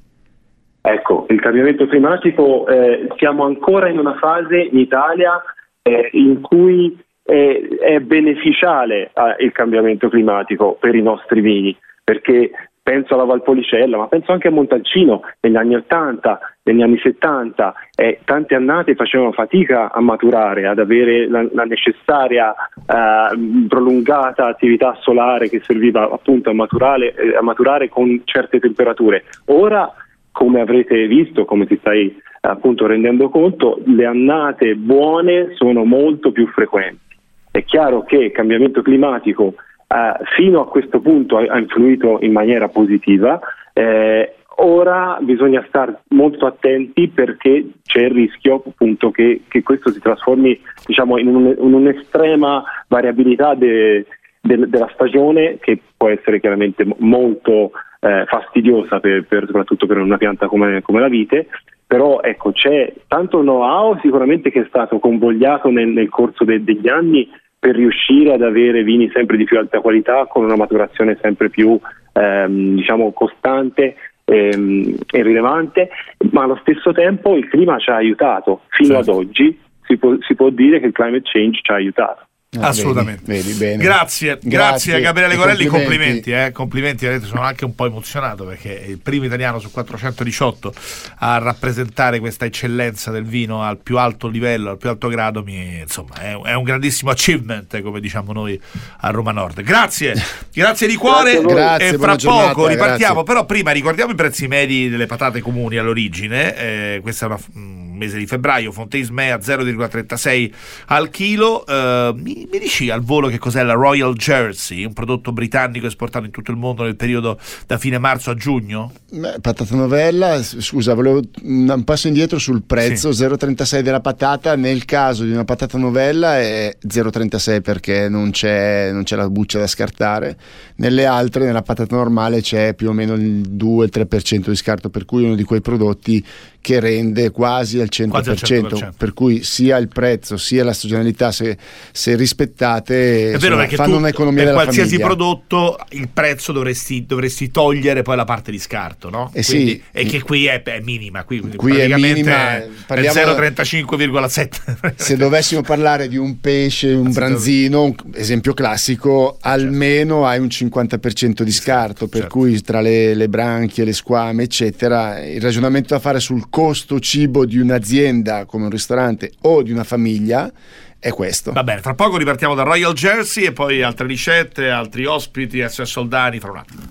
Ecco, 0.81 1.25
il 1.29 1.39
cambiamento 1.39 1.87
climatico, 1.87 2.67
eh, 2.67 3.07
siamo 3.17 3.45
ancora 3.45 3.89
in 3.89 3.97
una 3.97 4.17
fase 4.19 4.67
in 4.71 4.77
Italia 4.77 5.41
eh, 5.81 6.09
in 6.11 6.41
cui 6.41 6.95
eh, 7.23 7.67
è 7.79 7.99
beneficiale 8.01 9.11
eh, 9.13 9.43
il 9.43 9.51
cambiamento 9.51 10.09
climatico 10.09 10.77
per 10.79 10.93
i 10.93 11.01
nostri 11.01 11.41
vini, 11.41 11.75
perché 12.03 12.51
penso 12.85 13.15
alla 13.15 13.23
Valpolicella, 13.23 13.97
ma 13.97 14.05
penso 14.05 14.31
anche 14.31 14.49
a 14.49 14.51
Montalcino 14.51 15.21
negli 15.39 15.55
anni 15.55 15.73
80, 15.73 16.39
negli 16.65 16.83
anni 16.83 16.99
70, 16.99 17.73
e 17.95 18.19
tante 18.23 18.53
annate 18.53 18.93
facevano 18.93 19.31
fatica 19.31 19.91
a 19.91 19.99
maturare, 20.01 20.67
ad 20.67 20.77
avere 20.77 21.27
la, 21.27 21.43
la 21.51 21.63
necessaria 21.63 22.53
eh, 22.53 23.65
prolungata 23.67 24.45
attività 24.45 24.95
solare 25.01 25.49
che 25.49 25.61
serviva 25.63 26.03
appunto 26.11 26.51
a 26.51 26.53
eh, 26.53 27.35
a 27.35 27.41
maturare 27.41 27.89
con 27.89 28.21
certe 28.23 28.59
temperature. 28.59 29.23
Ora, 29.45 29.91
come 30.31 30.61
avrete 30.61 31.07
visto, 31.07 31.43
come 31.43 31.65
ti 31.65 31.77
stai 31.77 32.15
appunto 32.41 32.85
rendendo 32.85 33.29
conto, 33.29 33.81
le 33.85 34.05
annate 34.05 34.75
buone 34.75 35.55
sono 35.55 35.85
molto 35.85 36.31
più 36.31 36.45
frequenti. 36.49 37.17
È 37.49 37.63
chiaro 37.63 38.03
che 38.03 38.17
il 38.17 38.31
cambiamento 38.31 38.83
climatico 38.83 39.55
eh, 39.87 40.13
fino 40.35 40.61
a 40.61 40.67
questo 40.67 40.99
punto 40.99 41.37
ha, 41.37 41.57
influito 41.57 42.19
in 42.21 42.31
maniera 42.31 42.67
positiva. 42.69 43.39
Eh, 43.73 44.35
ora 44.57 45.17
bisogna 45.21 45.63
stare 45.67 46.01
molto 46.09 46.45
attenti 46.45 47.09
perché 47.09 47.71
c'è 47.83 48.03
il 48.03 48.11
rischio 48.11 48.63
appunto 48.65 49.11
che, 49.11 49.41
che 49.47 49.63
questo 49.63 49.91
si 49.91 49.99
trasformi 49.99 50.59
diciamo, 50.85 51.17
in, 51.17 51.27
un, 51.27 51.55
in, 51.59 51.73
un'estrema 51.73 52.63
variabilità 52.87 53.53
de, 53.53 54.05
de, 54.39 54.69
della 54.69 54.89
stagione 54.93 55.57
che 55.59 55.79
può 55.97 56.07
essere 56.07 56.39
chiaramente 56.39 56.85
molto 56.99 57.71
eh, 57.99 58.23
fastidiosa 58.27 58.99
per, 59.01 59.25
per, 59.25 59.45
soprattutto 59.45 59.87
per 59.87 59.97
una 59.97 60.17
pianta 60.17 60.47
come, 60.47 60.81
come 60.81 61.01
la 61.01 61.09
vite 61.09 61.47
però 61.87 62.21
ecco, 62.21 62.51
c'è 62.51 62.93
tanto 63.07 63.41
know-how 63.41 63.99
sicuramente 63.99 64.49
che 64.51 64.61
è 64.61 64.65
stato 64.67 64.99
convogliato 64.99 65.69
nel, 65.69 65.89
nel 65.89 66.09
corso 66.09 66.43
de, 66.43 66.63
degli 66.63 66.87
anni 66.87 67.29
per 67.59 67.75
riuscire 67.75 68.33
ad 68.33 68.41
avere 68.41 68.83
vini 68.83 69.09
sempre 69.13 69.37
di 69.37 69.43
più 69.43 69.57
alta 69.57 69.79
qualità 69.79 70.25
con 70.27 70.43
una 70.43 70.55
maturazione 70.55 71.17
sempre 71.21 71.49
più 71.49 71.79
ehm, 72.13 72.75
diciamo 72.75 73.11
costante 73.11 73.95
ehm, 74.25 74.97
e 75.11 75.23
rilevante, 75.23 75.89
ma 76.31 76.43
allo 76.43 76.57
stesso 76.61 76.91
tempo 76.91 77.35
il 77.35 77.47
clima 77.47 77.77
ci 77.77 77.89
ha 77.89 77.95
aiutato 77.95 78.61
fino 78.69 78.95
certo. 78.95 79.11
ad 79.11 79.17
oggi. 79.17 79.59
Si 79.87 79.97
può, 79.97 80.15
si 80.21 80.33
può 80.33 80.49
dire 80.49 80.79
che 80.79 80.87
il 80.87 80.93
climate 80.93 81.21
change 81.23 81.59
ci 81.61 81.71
ha 81.71 81.75
aiutato. 81.75 82.25
Ah, 82.59 82.67
Assolutamente. 82.67 83.23
Vedi, 83.25 83.53
vedi 83.53 83.83
grazie, 83.83 84.37
grazie, 84.41 84.49
grazie, 84.49 84.95
a 84.95 84.99
Gabriele 84.99 85.35
Corelli, 85.35 85.65
complimenti, 85.65 86.31
complimenti, 86.31 86.31
eh, 86.31 86.51
complimenti 86.51 87.27
sono 87.27 87.41
anche 87.41 87.65
un 87.65 87.75
po' 87.75 87.85
emozionato 87.85 88.45
perché 88.45 88.81
è 88.81 88.87
il 88.87 88.99
primo 88.99 89.25
italiano 89.25 89.59
su 89.59 89.71
418 89.71 90.73
a 91.19 91.37
rappresentare 91.37 92.19
questa 92.19 92.45
eccellenza 92.45 93.11
del 93.11 93.25
vino 93.25 93.63
al 93.63 93.77
più 93.77 93.97
alto 93.97 94.27
livello, 94.27 94.71
al 94.71 94.77
più 94.77 94.89
alto 94.89 95.07
grado, 95.07 95.43
mi, 95.43 95.79
insomma 95.79 96.15
è, 96.19 96.39
è, 96.41 96.53
un 96.53 96.63
grandissimo 96.63 97.11
achievement 97.11 97.81
come 97.81 97.99
diciamo 97.99 98.33
noi 98.33 98.59
a 98.99 99.09
Roma 99.09 99.31
Nord. 99.31 99.61
Grazie, 99.61 100.15
grazie 100.53 100.87
di 100.87 100.95
cuore 100.95 101.41
grazie 101.41 101.89
e 101.89 101.97
fra 101.97 102.15
poco 102.15 102.67
ripartiamo, 102.67 103.23
però 103.23 103.45
prima 103.45 103.71
ricordiamo 103.71 104.11
i 104.11 104.15
prezzi 104.15 104.47
medi 104.47 104.89
delle 104.89 105.05
patate 105.05 105.41
comuni 105.41 105.77
all'origine, 105.77 106.55
eh, 106.55 106.99
questa 107.01 107.25
è 107.25 107.29
una... 107.29 107.39
Mh, 107.53 107.84
mese 107.95 108.17
di 108.17 108.25
febbraio, 108.25 108.71
Fontaine 108.71 109.31
a 109.31 109.37
0,36 109.37 110.51
al 110.87 111.09
chilo. 111.09 111.65
Eh, 111.65 112.13
mi, 112.15 112.47
mi, 112.51 112.59
dici 112.59 112.89
al 112.89 113.01
volo 113.01 113.27
che 113.27 113.37
cos'è 113.37 113.63
la 113.63 113.73
Royal 113.73 114.13
Jersey, 114.15 114.85
un 114.85 114.93
prodotto 114.93 115.31
britannico 115.31 115.87
esportato 115.87 116.25
in 116.25 116.31
tutto 116.31 116.51
il 116.51 116.57
mondo 116.57 116.83
nel 116.83 116.95
periodo 116.95 117.39
da 117.67 117.77
fine 117.77 117.97
marzo 117.97 118.31
a 118.31 118.35
giugno? 118.35 118.91
Beh, 119.11 119.39
patata 119.41 119.75
novella, 119.75 120.41
scusa, 120.41 120.93
volevo 120.93 121.21
un 121.43 121.83
passo 121.83 122.07
indietro 122.07 122.37
sul 122.37 122.63
prezzo, 122.63 123.11
sì. 123.11 123.23
0,36 123.23 123.79
della 123.81 124.01
patata, 124.01 124.55
nel 124.55 124.85
caso 124.85 125.23
di 125.23 125.31
una 125.31 125.45
patata 125.45 125.77
novella 125.77 126.39
è 126.39 126.75
0,36 126.85 127.61
perché 127.61 128.09
non 128.09 128.31
c'è, 128.31 128.91
non 128.91 129.03
c'è 129.03 129.15
la 129.15 129.29
buccia 129.29 129.59
da 129.59 129.67
scartare, 129.67 130.37
nelle 130.77 131.05
altre, 131.05 131.45
nella 131.45 131.61
patata 131.61 131.95
normale 131.95 132.41
c'è 132.41 132.73
più 132.73 132.89
o 132.89 132.93
meno 132.93 133.13
il 133.13 133.41
2-3% 133.41 134.49
di 134.49 134.55
scarto, 134.55 134.89
per 134.89 135.05
cui 135.05 135.23
uno 135.23 135.35
di 135.35 135.43
quei 135.43 135.61
prodotti 135.61 136.23
che 136.65 136.79
rende 136.79 137.29
quasi 137.29 137.79
al 137.85 137.89
100%, 137.91 138.09
quasi 138.09 138.29
al 138.29 138.35
100%. 138.35 138.89
per 138.97 139.13
cui 139.13 139.43
sia 139.43 139.77
il 139.77 139.87
prezzo 139.87 140.37
sia 140.37 140.63
la 140.63 140.73
stagionalità 140.73 141.31
se, 141.31 141.57
se 141.91 142.15
rispettate 142.15 143.31
è 143.31 143.37
vero, 143.37 143.61
insomma, 143.61 143.83
fanno 143.83 143.97
un'economia 143.97 144.43
per 144.43 144.53
qualsiasi 144.53 144.89
famiglia. 144.89 145.05
prodotto 145.05 145.77
il 145.89 146.09
prezzo 146.11 146.51
dovresti, 146.51 147.05
dovresti, 147.05 147.51
togliere 147.51 148.01
poi 148.01 148.15
la 148.15 148.25
parte 148.25 148.51
di 148.51 148.59
scarto 148.59 149.09
no? 149.09 149.29
Eh 149.33 149.43
quindi, 149.43 149.71
sì, 149.71 149.83
e 149.91 150.05
che 150.05 150.21
qui 150.21 150.45
è, 150.47 150.61
è 150.61 150.79
minima 150.81 151.23
qui, 151.23 151.39
qui 151.55 151.77
è 151.77 151.95
minima 151.95 152.61
parliamo, 152.85 153.19
0,35,7 153.19 154.93
se 154.95 155.15
dovessimo 155.15 155.61
parlare 155.61 156.07
di 156.07 156.17
un 156.17 156.39
pesce 156.39 156.91
un 156.91 157.11
branzino 157.11 157.83
un 157.83 157.95
esempio 158.13 158.53
classico 158.53 159.37
certo. 159.41 159.47
almeno 159.47 160.25
hai 160.25 160.39
un 160.39 160.47
50% 160.47 161.43
di 161.43 161.51
scarto 161.51 162.07
per 162.07 162.21
certo. 162.21 162.37
cui 162.37 162.61
tra 162.61 162.81
le, 162.81 163.13
le 163.13 163.29
branchie 163.29 163.85
le 163.85 163.93
squame 163.93 164.43
eccetera 164.43 165.23
il 165.23 165.41
ragionamento 165.41 165.93
da 165.93 165.99
fare 165.99 166.19
sul 166.19 166.49
costo 166.49 166.99
cibo 166.99 167.45
di 167.45 167.57
un'azienda 167.75 168.45
come 168.45 168.65
un 168.65 168.69
ristorante 168.69 169.31
o 169.41 169.61
di 169.61 169.71
una 169.71 169.83
famiglia 169.83 170.51
è 170.97 171.09
questo. 171.11 171.51
Va 171.51 171.63
bene, 171.63 171.81
tra 171.81 171.93
poco 171.93 172.17
ripartiamo 172.17 172.55
da 172.55 172.63
Royal 172.63 172.93
Jersey 172.93 173.45
e 173.45 173.51
poi 173.51 173.83
altre 173.83 174.07
ricette, 174.07 174.69
altri 174.69 175.05
ospiti, 175.05 175.63
SS 175.67 175.83
Soldani 175.83 176.39
fra 176.39 176.51
un 176.51 176.57
attimo. 176.57 176.81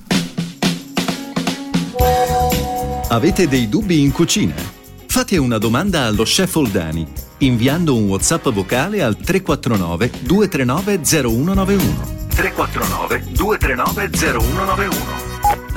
Avete 3.08 3.48
dei 3.48 3.68
dubbi 3.68 4.02
in 4.02 4.12
cucina? 4.12 4.54
Fate 5.06 5.36
una 5.36 5.58
domanda 5.58 6.04
allo 6.04 6.24
chef 6.24 6.56
Oldani 6.56 7.06
inviando 7.38 7.94
un 7.94 8.08
WhatsApp 8.08 8.48
vocale 8.48 9.02
al 9.02 9.16
349 9.16 10.10
239 10.22 11.00
0191. 11.04 12.26
349 12.34 13.24
239 13.32 14.10
0191. 14.10 15.23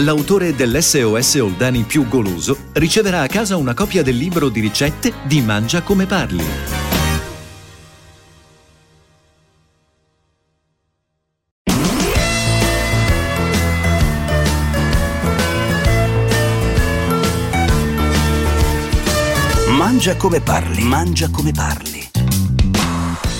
L'autore 0.01 0.53
dell'SOS 0.53 1.35
Oldani 1.35 1.81
più 1.81 2.07
goloso 2.07 2.65
riceverà 2.73 3.21
a 3.21 3.27
casa 3.27 3.57
una 3.57 3.73
copia 3.73 4.03
del 4.03 4.15
libro 4.15 4.47
di 4.49 4.59
ricette 4.59 5.11
di 5.23 5.41
Mangia 5.41 5.81
come 5.81 6.05
parli. 6.05 6.45
Mangia 19.69 20.15
come 20.15 20.41
parli, 20.41 20.83
mangia 20.83 21.29
come 21.31 21.51
parli. 21.51 21.96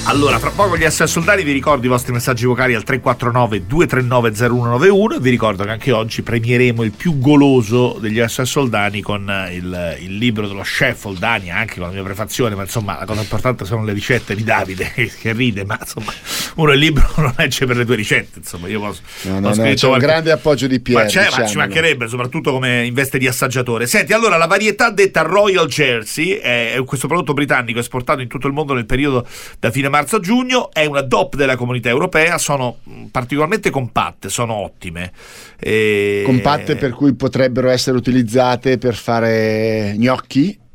Allora, 0.07 0.39
tra 0.39 0.51
poco 0.51 0.77
gli 0.77 0.89
SS 0.89 1.03
Soldati 1.03 1.43
vi 1.43 1.51
ricordo 1.51 1.85
i 1.85 1.89
vostri 1.89 2.13
messaggi 2.13 2.45
vocali 2.45 2.73
al 2.73 2.83
349 2.83 3.67
239 3.67 4.31
0191 4.31 5.19
vi 5.19 5.29
ricordo 5.29 5.65
che 5.65 5.69
anche 5.69 5.91
oggi 5.91 6.21
premieremo 6.21 6.81
il 6.83 6.91
più 6.91 7.19
goloso 7.19 7.97
degli 7.99 8.17
SS 8.25 8.43
Soldani 8.43 9.01
con 9.01 9.29
eh, 9.29 9.55
il, 9.55 9.97
il, 9.99 10.15
libro 10.15 10.47
dello 10.47 10.61
chef 10.61 11.01
Soldani, 11.01 11.51
anche 11.51 11.75
con 11.79 11.87
la 11.87 11.91
mia 11.91 12.03
prefazione, 12.03 12.55
ma 12.55 12.61
insomma 12.61 12.97
la 12.97 13.03
cosa 13.03 13.19
importante 13.19 13.65
sono 13.65 13.83
le 13.83 13.91
ricette 13.91 14.33
di 14.33 14.45
Davide 14.45 14.93
che 14.95 15.33
ride, 15.33 15.65
ma 15.65 15.77
insomma 15.77 16.13
uno 16.55 16.71
il 16.71 16.79
libro 16.79 17.05
non 17.17 17.33
legge 17.35 17.65
per 17.65 17.75
le 17.75 17.83
tue 17.83 17.95
ricette, 17.95 18.39
insomma 18.39 18.69
io 18.69 18.79
posso... 18.79 19.01
No, 19.23 19.41
no, 19.41 19.49
no, 19.49 19.51
c'è 19.51 19.61
qualche... 19.61 19.87
un 19.87 19.97
grande 19.97 20.31
appoggio 20.31 20.67
di 20.67 20.79
Piero. 20.79 21.01
Ma, 21.01 21.05
c'è, 21.07 21.27
ma 21.37 21.45
ci 21.45 21.57
mancherebbe, 21.57 22.07
soprattutto 22.07 22.53
come 22.53 22.85
in 22.85 22.93
veste 22.93 23.17
di 23.17 23.27
assaggiatore. 23.27 23.85
Senti, 23.87 24.13
allora 24.13 24.37
la 24.37 24.47
varietà 24.47 24.89
detta 24.89 25.23
Royal 25.23 25.67
Jersey 25.67 26.29
è 26.35 26.81
questo 26.85 27.07
prodotto 27.07 27.33
britannico 27.33 27.79
esportato 27.79 28.21
in 28.21 28.29
tutto 28.29 28.47
il 28.47 28.53
mondo 28.53 28.73
nel 28.73 28.85
periodo 28.85 29.27
da 29.59 29.69
fine 29.69 29.95
marzo 29.97 30.17
a 30.17 30.19
giugno, 30.19 30.71
è 30.71 30.85
una 30.85 31.01
DOP 31.01 31.35
della 31.35 31.55
comunità 31.55 31.89
europea, 31.89 32.37
sono 32.37 32.77
particolarmente 33.09 33.71
compatte, 33.71 34.29
sono 34.29 34.53
ottime. 34.53 35.11
E... 35.59 36.21
Compatte 36.23 36.75
per 36.75 36.91
cui 36.91 37.15
potrebbero 37.15 37.69
essere 37.69 37.97
utilizzate 37.97 38.77
per 38.77 38.93
fare 38.93 39.95
gnocchi 39.97 40.65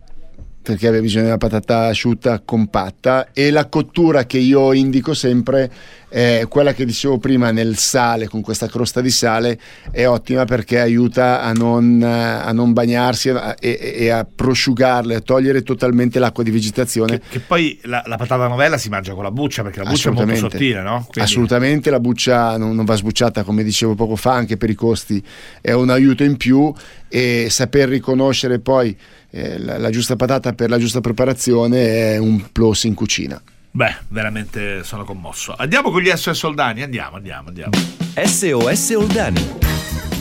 perché 0.62 0.86
aveva 0.86 1.02
bisogno 1.02 1.24
di 1.24 1.28
una 1.30 1.38
patata 1.38 1.86
asciutta 1.86 2.40
compatta 2.44 3.32
e 3.32 3.50
la 3.50 3.66
cottura 3.66 4.26
che 4.26 4.38
io 4.38 4.72
indico 4.72 5.12
sempre 5.12 5.70
è 6.08 6.44
quella 6.46 6.74
che 6.74 6.84
dicevo 6.84 7.18
prima 7.18 7.50
nel 7.52 7.78
sale 7.78 8.28
con 8.28 8.42
questa 8.42 8.68
crosta 8.68 9.00
di 9.00 9.10
sale 9.10 9.58
è 9.90 10.06
ottima 10.06 10.44
perché 10.44 10.78
aiuta 10.78 11.40
a 11.40 11.52
non, 11.52 12.02
a 12.02 12.52
non 12.52 12.74
bagnarsi 12.74 13.30
e, 13.30 13.94
e, 13.96 14.10
a 14.10 14.26
prosciugarle 14.26 15.14
a 15.14 15.20
togliere 15.20 15.62
totalmente 15.62 16.18
l'acqua 16.18 16.44
di 16.44 16.50
vegetazione 16.50 17.18
che, 17.18 17.28
che 17.30 17.40
poi 17.40 17.78
la, 17.84 18.02
la, 18.06 18.16
patata 18.16 18.46
novella 18.46 18.76
si 18.76 18.90
mangia 18.90 19.14
con 19.14 19.22
la 19.22 19.30
buccia 19.30 19.62
perché 19.62 19.82
la 19.82 19.88
buccia 19.88 20.10
è 20.10 20.12
molto 20.12 20.36
sottile 20.36 20.82
no? 20.82 21.06
Quindi... 21.10 21.20
assolutamente 21.20 21.88
la 21.88 22.00
buccia 22.00 22.58
non, 22.58 22.74
non 22.76 22.84
va 22.84 22.94
sbucciata 22.94 23.42
come 23.42 23.64
dicevo 23.64 23.94
poco 23.94 24.14
fa 24.14 24.34
anche 24.34 24.58
per 24.58 24.68
i 24.68 24.74
costi 24.74 25.24
è 25.62 25.72
un 25.72 25.88
aiuto 25.88 26.24
in 26.24 26.36
più 26.36 26.70
e 27.08 27.48
saper 27.48 27.88
riconoscere 27.88 28.58
poi 28.58 28.96
eh, 29.32 29.58
la, 29.58 29.78
la, 29.78 29.90
giusta 29.90 30.14
patata 30.14 30.52
per 30.52 30.68
la 30.68 30.78
giusta 30.78 31.00
preparazione 31.00 32.14
è 32.14 32.18
un 32.18 32.52
plus 32.52 32.84
in 32.84 32.94
cucina. 32.94 33.40
Beh, 33.70 33.96
veramente 34.08 34.84
sono 34.84 35.04
commosso. 35.04 35.54
Andiamo 35.56 35.90
con 35.90 36.02
gli 36.02 36.10
SOS 36.14 36.42
Oldani, 36.42 36.82
andiamo, 36.82 37.16
andiamo, 37.16 37.48
andiamo. 37.48 37.72
SOS 38.14 38.90
Oldani. 38.90 39.58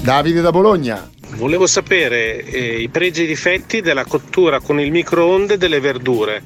Davide 0.01 0.39
da 0.39 0.51
Bologna. 0.51 1.09
Volevo 1.35 1.67
sapere 1.67 2.43
eh, 2.43 2.81
i 2.81 2.87
pregi 2.87 3.21
e 3.21 3.23
i 3.25 3.27
difetti 3.27 3.81
della 3.81 4.05
cottura 4.05 4.61
con 4.61 4.79
il 4.79 4.91
microonde 4.91 5.57
delle 5.57 5.81
verdure. 5.81 6.41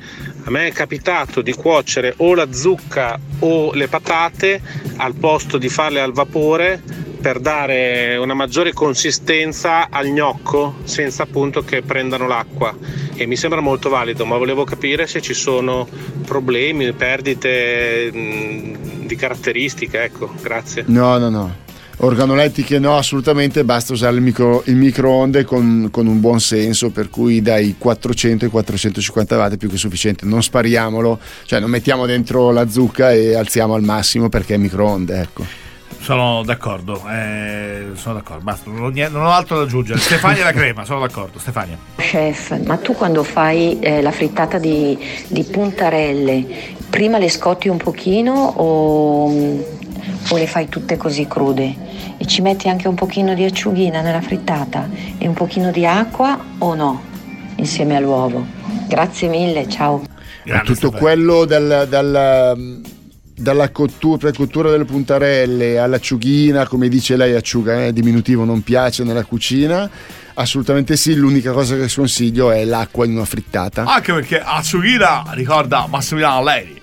A 0.46 0.50
me 0.50 0.68
è 0.68 0.72
capitato 0.72 1.42
di 1.42 1.54
cuocere 1.54 2.14
o 2.18 2.34
la 2.34 2.52
zucca 2.52 3.20
o 3.40 3.74
le 3.74 3.88
patate 3.88 4.62
al 4.98 5.14
posto 5.14 5.58
di 5.58 5.70
farle 5.70 6.02
al 6.02 6.14
vapore 6.14 6.82
per 7.26 7.40
dare 7.40 8.18
una 8.18 8.36
maggiore 8.36 8.72
consistenza 8.72 9.90
al 9.90 10.10
gnocco 10.10 10.76
senza 10.84 11.24
appunto 11.24 11.64
che 11.64 11.82
prendano 11.82 12.28
l'acqua. 12.28 12.72
E 13.16 13.26
mi 13.26 13.36
sembra 13.36 13.62
molto 13.62 13.90
valido 13.90 14.28
ma 14.28 14.38
volevo 14.38 14.64
capire 14.64 15.08
se 15.08 15.22
ci 15.22 15.34
sono 15.34 15.88
problemi, 16.24 16.94
perdite 16.94 18.12
mh, 18.14 19.08
di 19.08 19.16
caratteristiche 19.16 20.04
ecco 20.04 20.32
grazie. 20.40 20.84
No 20.86 21.18
no 21.18 21.30
no. 21.30 21.56
Organolettiche 21.98 22.78
no 22.78 22.96
assolutamente 22.96 23.64
basta 23.64 23.94
usare 23.94 24.18
il, 24.18 24.22
micro, 24.22 24.62
il 24.68 24.76
microonde 24.76 25.46
con, 25.46 25.88
con, 25.90 26.06
un 26.06 26.20
buon 26.20 26.40
senso 26.40 26.92
per 26.92 27.10
cui 27.10 27.42
dai 27.42 27.74
400 27.76 28.46
ai 28.46 28.52
450 28.52 29.36
watt 29.36 29.54
è 29.54 29.58
più 29.58 29.72
che 29.72 29.78
sufficiente. 29.78 30.28
Non 30.28 30.44
spariamolo 30.44 31.20
cioè 31.46 31.60
non 31.60 31.72
mettiamo 31.72 32.06
dentro 32.06 32.52
la 32.52 32.70
zucca 32.70 33.12
e 33.12 33.34
alziamo 33.34 33.74
al 33.74 33.82
massimo 33.82 34.30
perché 34.30 34.54
è 34.54 34.58
microonde 34.58 35.22
ecco 35.22 35.65
sono 36.00 36.44
d'accordo, 36.44 37.02
eh, 37.10 37.88
sono 37.96 38.16
d'accordo, 38.16 38.44
basta, 38.44 38.70
non 38.70 38.84
ho, 38.84 38.90
niente, 38.90 39.14
non 39.14 39.26
ho, 39.26 39.32
altro 39.32 39.58
da 39.58 39.64
aggiungere. 39.64 40.00
Stefania 40.00 40.44
la 40.44 40.52
crema, 40.52 40.86
sono 40.86 41.00
d'accordo, 41.00 41.40
Stefania. 41.40 41.78
Chef, 41.98 42.60
ma 42.66 42.78
tu 42.78 42.94
quando 42.94 43.24
fai 43.24 43.80
eh, 43.80 44.02
la 44.02 44.12
frittata 44.12 44.58
di, 44.58 44.98
di, 45.28 45.44
puntarelle, 45.44 46.46
prima 46.90 47.18
le 47.18 47.30
scotti 47.30 47.68
un 47.68 47.78
pochino 47.78 48.34
o, 48.34 49.26
o 49.26 50.38
le 50.38 50.48
fai 50.48 50.70
tutte 50.70 50.98
così 50.98 51.28
crude? 51.28 51.76
E 52.18 52.26
ci 52.26 52.42
metti 52.42 52.70
anche 52.70 52.88
un 52.88 52.96
pochino 52.96 53.34
di 53.34 53.44
acciughina 53.44 54.02
nella 54.02 54.22
frittata 54.22 54.88
e 55.18 55.28
un 55.28 55.34
pochino 55.34 55.72
di 55.72 55.86
acqua 55.86 56.40
o 56.60 56.76
no? 56.76 57.02
Insieme 57.56 57.96
all'uovo. 57.96 58.46
Grazie 58.88 59.28
mille, 59.28 59.68
ciao. 59.68 60.04
Grande 60.44 60.66
tutto 60.66 60.90
Stefania. 60.90 61.00
quello 61.00 61.46
dal, 61.46 61.88
dal 61.90 62.82
dalla 63.38 63.70
cottura, 63.70 64.18
precottura 64.18 64.70
delle 64.70 64.86
puntarelle 64.86 65.78
all'acciughina, 65.78 66.68
come 66.68 66.88
dice 66.88 67.18
lei, 67.18 67.36
acciuga, 67.36 67.86
eh, 67.86 67.94
diminutivo 67.94 68.46
non 68.46 68.64
piace 68.64 69.04
nella 69.04 69.24
cucina. 69.24 69.90
Assolutamente 70.36 70.96
sì, 70.96 71.16
l'unica 71.16 71.52
cosa 71.52 71.76
che 71.76 71.88
sconsiglio 71.88 72.52
è 72.52 72.64
l'acqua 72.64 73.06
in 73.06 73.12
una 73.12 73.26
frittata. 73.26 73.84
Anche 73.84 74.14
perché 74.14 74.42
acciughina 74.42 75.26
ricorda 75.32 75.86
Massimiliano 75.88 76.44
Lei. 76.44 76.82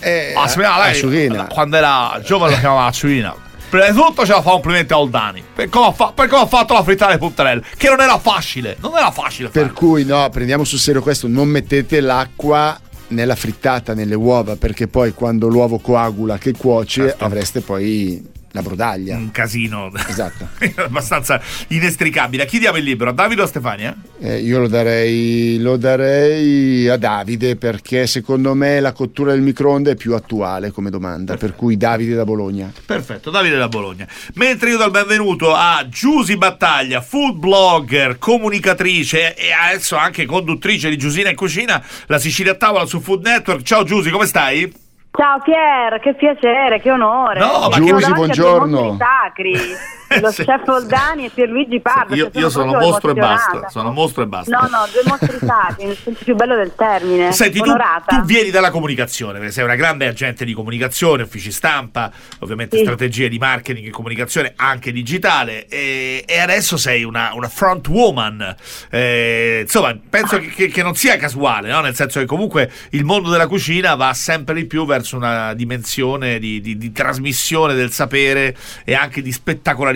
Eh, 0.00 0.32
Massimiliano 0.34 0.82
Lei, 0.82 0.90
acciughina. 0.90 1.46
quando 1.46 1.76
era 1.76 2.20
giovane 2.24 2.54
lo 2.54 2.58
chiamava 2.58 2.86
acciughina. 2.86 3.34
Prima 3.68 3.90
di 3.90 3.94
tutto 3.94 4.24
ce 4.24 4.32
la 4.32 4.40
fa 4.40 4.52
complimenti 4.52 4.94
a 4.94 4.98
Oldani 4.98 5.44
per 5.54 5.68
come, 5.68 5.92
fa, 5.92 6.12
per 6.14 6.26
come 6.26 6.42
ha 6.42 6.46
fatto 6.46 6.72
la 6.72 6.82
frittata 6.82 7.10
alle 7.10 7.18
puntarelle, 7.18 7.62
che 7.76 7.88
non 7.90 8.00
era 8.00 8.18
facile, 8.18 8.78
non 8.80 8.96
era 8.96 9.10
facile. 9.10 9.50
Per 9.50 9.72
cui 9.72 10.04
no, 10.04 10.26
prendiamo 10.30 10.64
sul 10.64 10.78
serio 10.78 11.02
questo, 11.02 11.28
non 11.28 11.48
mettete 11.48 12.00
l'acqua 12.00 12.80
nella 13.08 13.34
frittata, 13.34 13.94
nelle 13.94 14.14
uova, 14.14 14.56
perché 14.56 14.86
poi 14.86 15.12
quando 15.12 15.48
l'uovo 15.48 15.78
coagula 15.78 16.38
che 16.38 16.52
cuoce 16.52 17.08
certo. 17.08 17.24
avreste 17.24 17.60
poi 17.60 18.36
La 18.58 18.64
brodaglia. 18.64 19.14
un 19.16 19.30
casino 19.30 19.88
Esatto. 20.08 20.48
abbastanza 20.82 21.40
inestricabile. 21.68 22.42
A 22.42 22.46
chi 22.46 22.58
diamo 22.58 22.76
il 22.78 22.82
libro? 22.82 23.08
A 23.10 23.12
Davide 23.12 23.42
o 23.42 23.44
a 23.44 23.46
Stefania? 23.46 23.96
Eh, 24.18 24.40
io 24.40 24.58
lo 24.58 24.66
darei, 24.66 25.58
lo 25.60 25.76
darei 25.76 26.88
a 26.88 26.96
Davide 26.96 27.54
perché 27.54 28.08
secondo 28.08 28.54
me 28.54 28.80
la 28.80 28.90
cottura 28.92 29.30
del 29.30 29.42
microonde 29.42 29.92
è 29.92 29.94
più 29.94 30.12
attuale 30.16 30.72
come 30.72 30.90
domanda, 30.90 31.36
per 31.36 31.54
cui 31.54 31.76
Davide 31.76 32.16
da 32.16 32.24
Bologna. 32.24 32.72
Perfetto, 32.84 33.30
Davide 33.30 33.56
da 33.56 33.68
Bologna. 33.68 34.08
Mentre 34.34 34.70
io 34.70 34.76
do 34.78 34.86
il 34.86 34.90
benvenuto 34.90 35.54
a 35.54 35.86
Giusy 35.88 36.36
Battaglia, 36.36 37.00
food 37.00 37.36
blogger, 37.36 38.18
comunicatrice 38.18 39.36
e 39.36 39.52
adesso 39.52 39.94
anche 39.94 40.26
conduttrice 40.26 40.88
di 40.90 40.96
Giusina 40.98 41.30
in 41.30 41.36
Cucina, 41.36 41.80
la 42.06 42.18
Sicilia 42.18 42.52
a 42.52 42.56
tavola 42.56 42.86
su 42.86 42.98
Food 43.00 43.24
Network. 43.24 43.62
Ciao 43.62 43.84
Giusy, 43.84 44.10
come 44.10 44.26
stai? 44.26 44.86
Ciao 45.10 45.40
Pier, 45.40 45.98
che 46.00 46.14
piacere, 46.14 46.80
che 46.80 46.90
onore. 46.90 47.40
No, 47.40 47.68
ma 47.70 47.78
due 47.78 48.12
buongiorno. 48.12 48.96
sacri, 48.98 49.54
lo 50.20 50.30
Sì. 50.30 50.44
chef 50.44 50.66
Oldani 50.68 51.26
e 51.26 51.30
Pierluigi 51.30 51.80
Pardo. 51.80 52.14
Io, 52.14 52.30
io 52.32 52.50
sono 52.50 52.70
proprio 52.72 52.88
mostro 52.90 53.10
e 53.10 53.14
basta. 53.14 53.68
Sono 53.68 53.92
mostro 53.92 54.22
e 54.22 54.26
basta. 54.26 54.56
No, 54.58 54.68
no, 54.68 54.86
due 54.92 55.02
mostri 55.06 55.38
sacri, 55.44 55.84
nel 55.86 55.96
senso 56.02 56.24
più 56.24 56.34
bello 56.34 56.56
del 56.56 56.74
termine. 56.74 57.32
Senti, 57.32 57.58
tu, 57.60 57.72
tu 58.06 58.22
vieni 58.24 58.50
dalla 58.50 58.70
comunicazione, 58.70 59.38
perché 59.38 59.52
sei 59.52 59.64
una 59.64 59.74
grande 59.76 60.06
agente 60.06 60.44
di 60.44 60.52
comunicazione, 60.52 61.22
uffici 61.24 61.52
stampa, 61.52 62.10
ovviamente 62.40 62.76
Sì. 62.76 62.82
strategie 62.84 63.28
di 63.28 63.38
marketing 63.38 63.86
e 63.86 63.90
comunicazione 63.90 64.52
anche 64.56 64.92
digitale, 64.92 65.66
e, 65.66 66.24
e 66.26 66.38
adesso 66.38 66.76
sei 66.76 67.04
una, 67.04 67.30
una 67.34 67.48
front 67.48 67.86
woman. 67.88 68.54
Eh, 68.90 69.60
insomma, 69.62 69.96
penso 70.08 70.38
che, 70.38 70.48
che- 70.48 70.68
che 70.68 70.82
non 70.82 70.94
sia 70.94 71.16
casuale, 71.16 71.70
no? 71.70 71.80
nel 71.80 71.94
senso 71.94 72.18
che 72.20 72.26
comunque 72.26 72.70
il 72.90 73.04
mondo 73.04 73.30
della 73.30 73.46
cucina 73.46 73.94
va 73.94 74.12
sempre 74.14 74.54
di 74.54 74.64
più 74.66 74.86
verso 74.86 75.16
una 75.16 75.54
dimensione 75.54 76.38
di, 76.38 76.60
di- 76.60 76.76
di 76.76 76.92
trasmissione 76.92 77.74
del 77.74 77.90
sapere 77.92 78.56
e 78.84 78.94
anche 78.94 79.22
di 79.22 79.32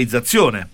spettacolarizzazione. 0.02 0.68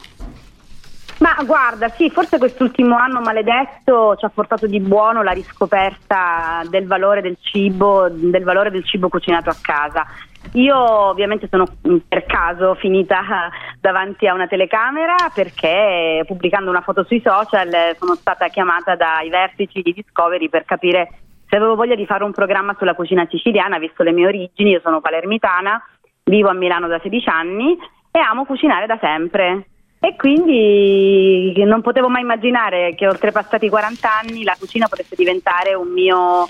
Ma 1.18 1.34
guarda, 1.44 1.88
sì, 1.88 2.10
forse 2.10 2.38
quest'ultimo 2.38 2.96
anno 2.96 3.20
maledetto 3.20 4.14
ci 4.16 4.24
ha 4.24 4.28
portato 4.28 4.68
di 4.68 4.78
buono 4.78 5.22
la 5.24 5.32
riscoperta 5.32 6.62
del 6.70 6.86
valore 6.86 7.20
del 7.22 7.36
cibo, 7.40 8.08
del 8.08 8.44
valore 8.44 8.70
del 8.70 8.84
cibo 8.84 9.08
cucinato 9.08 9.50
a 9.50 9.56
casa. 9.60 10.06
Io 10.52 10.76
ovviamente 10.78 11.48
sono 11.50 11.66
mh, 11.82 11.96
per 12.06 12.24
caso 12.24 12.76
finita 12.76 13.50
davanti 13.80 14.28
a 14.28 14.34
una 14.34 14.46
telecamera 14.46 15.16
perché 15.34 16.22
pubblicando 16.24 16.70
una 16.70 16.82
foto 16.82 17.02
sui 17.02 17.20
social 17.20 17.96
sono 17.98 18.14
stata 18.14 18.46
chiamata 18.46 18.94
dai 18.94 19.28
vertici 19.28 19.82
di 19.82 19.92
Discovery 19.92 20.48
per 20.48 20.64
capire 20.64 21.08
se 21.48 21.56
avevo 21.56 21.74
voglia 21.74 21.96
di 21.96 22.06
fare 22.06 22.22
un 22.22 22.32
programma 22.32 22.76
sulla 22.78 22.94
cucina 22.94 23.26
siciliana, 23.28 23.78
visto 23.78 24.04
le 24.04 24.12
mie 24.12 24.26
origini, 24.26 24.70
io 24.70 24.80
sono 24.80 25.00
palermitana, 25.00 25.82
vivo 26.24 26.48
a 26.48 26.52
Milano 26.52 26.86
da 26.86 27.00
16 27.02 27.28
anni 27.28 27.76
e 28.18 28.20
amo 28.20 28.44
cucinare 28.44 28.86
da 28.86 28.98
sempre. 29.00 29.66
E 30.00 30.14
quindi 30.16 31.52
non 31.64 31.80
potevo 31.82 32.08
mai 32.08 32.22
immaginare 32.22 32.94
che 32.94 33.08
oltrepassati 33.08 33.66
i 33.66 33.68
40 33.68 34.08
anni 34.20 34.44
la 34.44 34.54
cucina 34.58 34.86
potesse 34.86 35.14
diventare 35.16 35.74
un 35.74 35.88
mio 35.92 36.48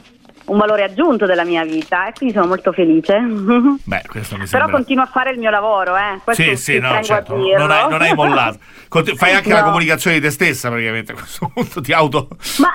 un 0.49 0.57
valore 0.57 0.83
aggiunto 0.83 1.27
della 1.27 1.45
mia 1.45 1.63
vita 1.63 2.09
e 2.09 2.13
quindi 2.13 2.35
sono 2.35 2.47
molto 2.47 2.73
felice. 2.73 3.19
Beh, 3.85 4.03
questo 4.09 4.37
mi 4.37 4.47
Però 4.47 4.63
sembra... 4.65 4.71
continuo 4.71 5.05
a 5.05 5.07
fare 5.07 5.31
il 5.33 5.39
mio 5.39 5.51
lavoro, 5.51 5.95
eh. 5.97 6.21
Questo 6.25 6.43
Sì, 6.43 6.57
sì, 6.57 6.79
no, 6.79 7.03
certo, 7.03 7.37
non 7.37 7.71
hai, 7.71 7.89
non 7.89 8.01
hai 8.01 8.15
mollato. 8.15 8.59
Conti- 8.89 9.15
fai 9.15 9.35
anche 9.35 9.51
la 9.51 9.61
No. 9.61 9.67
comunicazione 9.67 10.17
di 10.17 10.23
te 10.23 10.31
stessa, 10.31 10.71
praticamente. 10.71 11.13
A 11.13 11.17
questo 11.17 11.51
punto 11.53 11.83
ti 11.83 11.93
auto. 11.93 12.29
Ma 12.61 12.73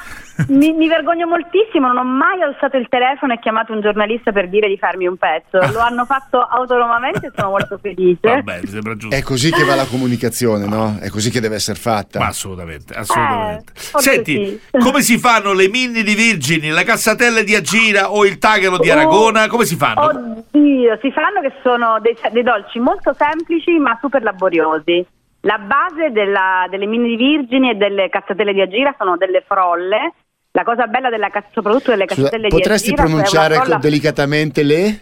mi, 0.48 0.72
mi 0.74 0.88
vergogno 0.88 1.28
moltissimo, 1.28 1.88
non 1.88 1.98
ho 1.98 2.04
mai 2.04 2.42
alzato 2.42 2.78
il 2.78 2.88
telefono 2.90 3.34
e 3.34 3.40
chiamato 3.40 3.74
un 3.74 3.82
giornalista 3.82 4.32
per 4.32 4.50
dire 4.50 4.68
di 4.68 4.78
farmi 4.78 5.06
un 5.08 5.18
pezzo. 5.18 5.60
Lo 5.72 5.80
hanno 5.84 6.06
fatto 6.06 6.42
autonomamente 6.42 7.28
e 7.28 7.32
sono 7.36 7.50
molto 7.52 7.78
felice. 7.78 8.20
Vabbè, 8.22 8.60
mi 8.62 8.68
sembra 8.68 8.96
giusto. 8.96 9.16
È 9.16 9.22
così 9.22 9.52
che 9.52 9.64
va 9.64 9.76
la 9.76 9.86
comunicazione, 9.86 10.66
no? 10.68 10.98
È 11.00 11.10
così 11.10 11.30
che 11.30 11.40
deve 11.40 11.56
essere 11.56 11.80
fatta. 11.80 12.20
Ma 12.20 12.28
assolutamente, 12.28 12.94
assolutamente. 12.94 13.74
Eh, 13.76 14.00
Senti, 14.00 14.60
sì. 14.72 14.78
come 14.80 15.02
si 15.02 15.18
fanno 15.18 15.54
le 15.54 15.70
mini 15.70 16.04
di 16.04 16.16
Virgini, 16.16 16.72
le 16.72 16.84
cassatelle 16.84 17.44
di 17.44 17.56
Agira 17.56 18.12
o 18.12 18.26
il 18.26 18.38
taghero 18.38 18.78
di 18.78 18.90
Aragona? 18.90 19.48
Come 19.48 19.66
si 19.66 19.76
fanno? 19.76 20.02
Oddio, 20.02 20.98
si 21.02 21.12
fanno 21.12 21.42
che 21.42 21.54
sono 21.62 22.00
dei, 22.00 22.16
dei 22.32 22.44
dolci 22.44 22.80
molto 22.80 23.14
semplici 23.14 23.78
ma 23.78 23.98
super 24.02 24.24
laboriosi. 24.24 25.06
La 25.46 25.58
base 25.58 26.12
della- 26.12 26.68
delle 26.70 26.86
mini 26.86 27.10
di 27.10 27.16
Virgini 27.18 27.70
e 27.72 27.76
delle 27.76 28.08
cazzatelle 28.10 28.54
di 28.54 28.62
Agira 28.62 28.96
sono 28.98 29.18
delle 29.18 29.44
frolle. 29.46 30.14
La 30.56 30.64
cosa 30.64 30.86
bella 30.88 31.10
della 31.10 31.30
soprattutto 31.52 31.90
delle 31.92 32.06
Scusa, 32.06 32.16
cazzatelle 32.22 32.48
di 32.48 32.56
potresti 32.56 32.90
Agira 32.92 33.04
è 33.04 33.06
una 33.08 33.16
pronunciare 33.24 33.56
frolla- 33.56 33.78
delicatamente 33.78 34.64
le? 34.64 35.00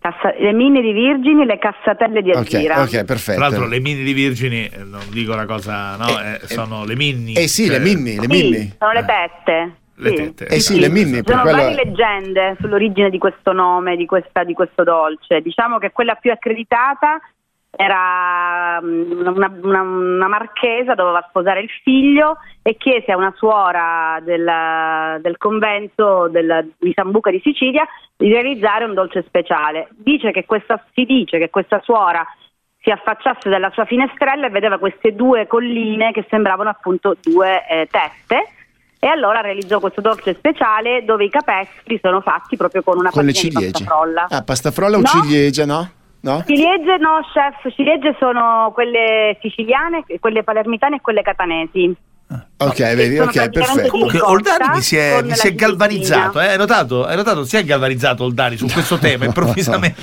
cassa- 0.00 0.34
le 0.38 0.52
mini 0.52 0.80
di 0.80 0.92
Virgini 0.92 1.42
e 1.42 1.44
le 1.44 1.58
cassatelle 1.58 2.22
di 2.22 2.30
Ok, 2.30 2.36
Agira. 2.36 2.80
ok, 2.80 3.04
perfetto. 3.04 3.38
Tra 3.38 3.48
l'altro, 3.48 3.66
le 3.66 3.80
mini 3.80 4.02
di 4.02 4.12
Virgini, 4.14 4.64
eh, 4.66 4.84
non 4.84 5.00
dico 5.10 5.34
la 5.34 5.44
cosa, 5.44 5.96
no? 5.96 6.06
eh, 6.08 6.40
sono 6.46 6.84
le 6.86 6.96
mini. 6.96 7.34
Eh 7.34 7.46
sì, 7.46 7.66
le 7.68 7.74
cioè- 7.74 7.84
minni, 7.84 8.14
le 8.14 8.22
Sì, 8.22 8.26
minni. 8.28 8.74
sono 8.78 8.92
le 8.92 9.04
tette. 9.04 9.72
Le 9.96 10.08
sì. 10.10 10.14
tette. 10.14 10.46
Eh 10.46 10.60
sì, 10.60 10.78
le 10.80 10.88
minni, 10.88 11.16
Ci 11.16 11.22
sono 11.26 11.42
quello... 11.42 11.56
varie 11.58 11.74
leggende 11.84 12.56
sull'origine 12.60 13.10
di 13.10 13.18
questo 13.18 13.52
nome, 13.52 13.96
di, 13.96 14.06
questa- 14.06 14.44
di 14.44 14.54
questo 14.54 14.82
dolce. 14.84 15.40
Diciamo 15.42 15.78
che 15.78 15.90
quella 15.90 16.14
più 16.14 16.30
accreditata 16.30 17.18
era 17.70 18.80
mm, 18.82 19.26
una, 19.26 19.50
una- 19.62 19.82
una 19.82 20.28
marchesa, 20.28 20.94
doveva 20.94 21.24
sposare 21.28 21.60
il 21.60 21.70
figlio 21.82 22.38
e 22.62 22.76
chiese 22.76 23.12
a 23.12 23.16
una 23.16 23.32
suora 23.36 24.18
del, 24.22 25.20
del 25.20 25.36
convento 25.36 26.28
del- 26.28 26.72
di 26.78 26.92
Sambuca 26.94 27.30
di 27.30 27.40
Sicilia 27.42 27.86
di 28.16 28.28
realizzare 28.32 28.84
un 28.84 28.94
dolce 28.94 29.22
speciale. 29.26 29.88
Dice 29.96 30.30
che 30.32 30.44
questa, 30.44 30.82
si 30.94 31.04
dice 31.04 31.38
che 31.38 31.50
questa 31.50 31.80
suora 31.82 32.26
si 32.80 32.90
affacciasse 32.90 33.48
dalla 33.48 33.70
sua 33.70 33.84
finestrella 33.84 34.46
e 34.46 34.50
vedeva 34.50 34.78
queste 34.78 35.14
due 35.14 35.46
colline 35.46 36.12
che 36.12 36.26
sembravano 36.30 36.70
appunto 36.70 37.16
due 37.22 37.66
eh, 37.68 37.88
teste 37.90 38.52
e 39.00 39.06
allora 39.06 39.40
realizzò 39.40 39.78
questo 39.78 40.00
dolce 40.00 40.34
speciale 40.34 41.04
dove 41.04 41.24
i 41.24 41.30
capestri 41.30 41.98
sono 42.02 42.20
fatti 42.20 42.56
proprio 42.56 42.82
con 42.82 42.98
una 42.98 43.10
Con 43.10 43.24
le 43.24 43.32
ciliegie. 43.32 43.70
pastafrolla. 43.70 44.26
Ah, 44.30 44.42
pastafrolla 44.42 44.96
o 44.96 45.00
No. 45.00 45.06
ciliegia, 45.06 45.64
no? 45.66 45.90
No? 46.28 46.44
Ciliegie 46.46 46.98
no, 46.98 47.20
chef, 47.32 47.74
ciliegie 47.74 48.14
sono 48.18 48.70
quelle 48.74 49.38
siciliane, 49.40 50.04
quelle 50.20 50.44
palermitane 50.44 50.96
e 50.96 51.00
quelle 51.00 51.22
catanesi. 51.22 51.96
Ok, 52.58 52.94
vedi, 52.94 53.18
ok, 53.18 53.48
perfetto. 53.48 53.88
Comunque 53.88 54.20
Oldani 54.20 54.74
mi 54.74 54.82
si 54.82 54.96
è, 54.96 55.22
mi 55.22 55.34
si 55.34 55.46
è 55.46 55.54
galvanizzato, 55.54 56.38
eh? 56.40 56.48
hai 56.48 56.58
notato? 56.58 57.06
Hai 57.06 57.16
notato? 57.16 57.44
Si 57.46 57.56
è 57.56 57.64
galvanizzato 57.64 58.24
Oldani 58.24 58.58
su 58.58 58.66
questo 58.66 58.98
tema 59.00 59.24
improvvisamente. 59.24 60.02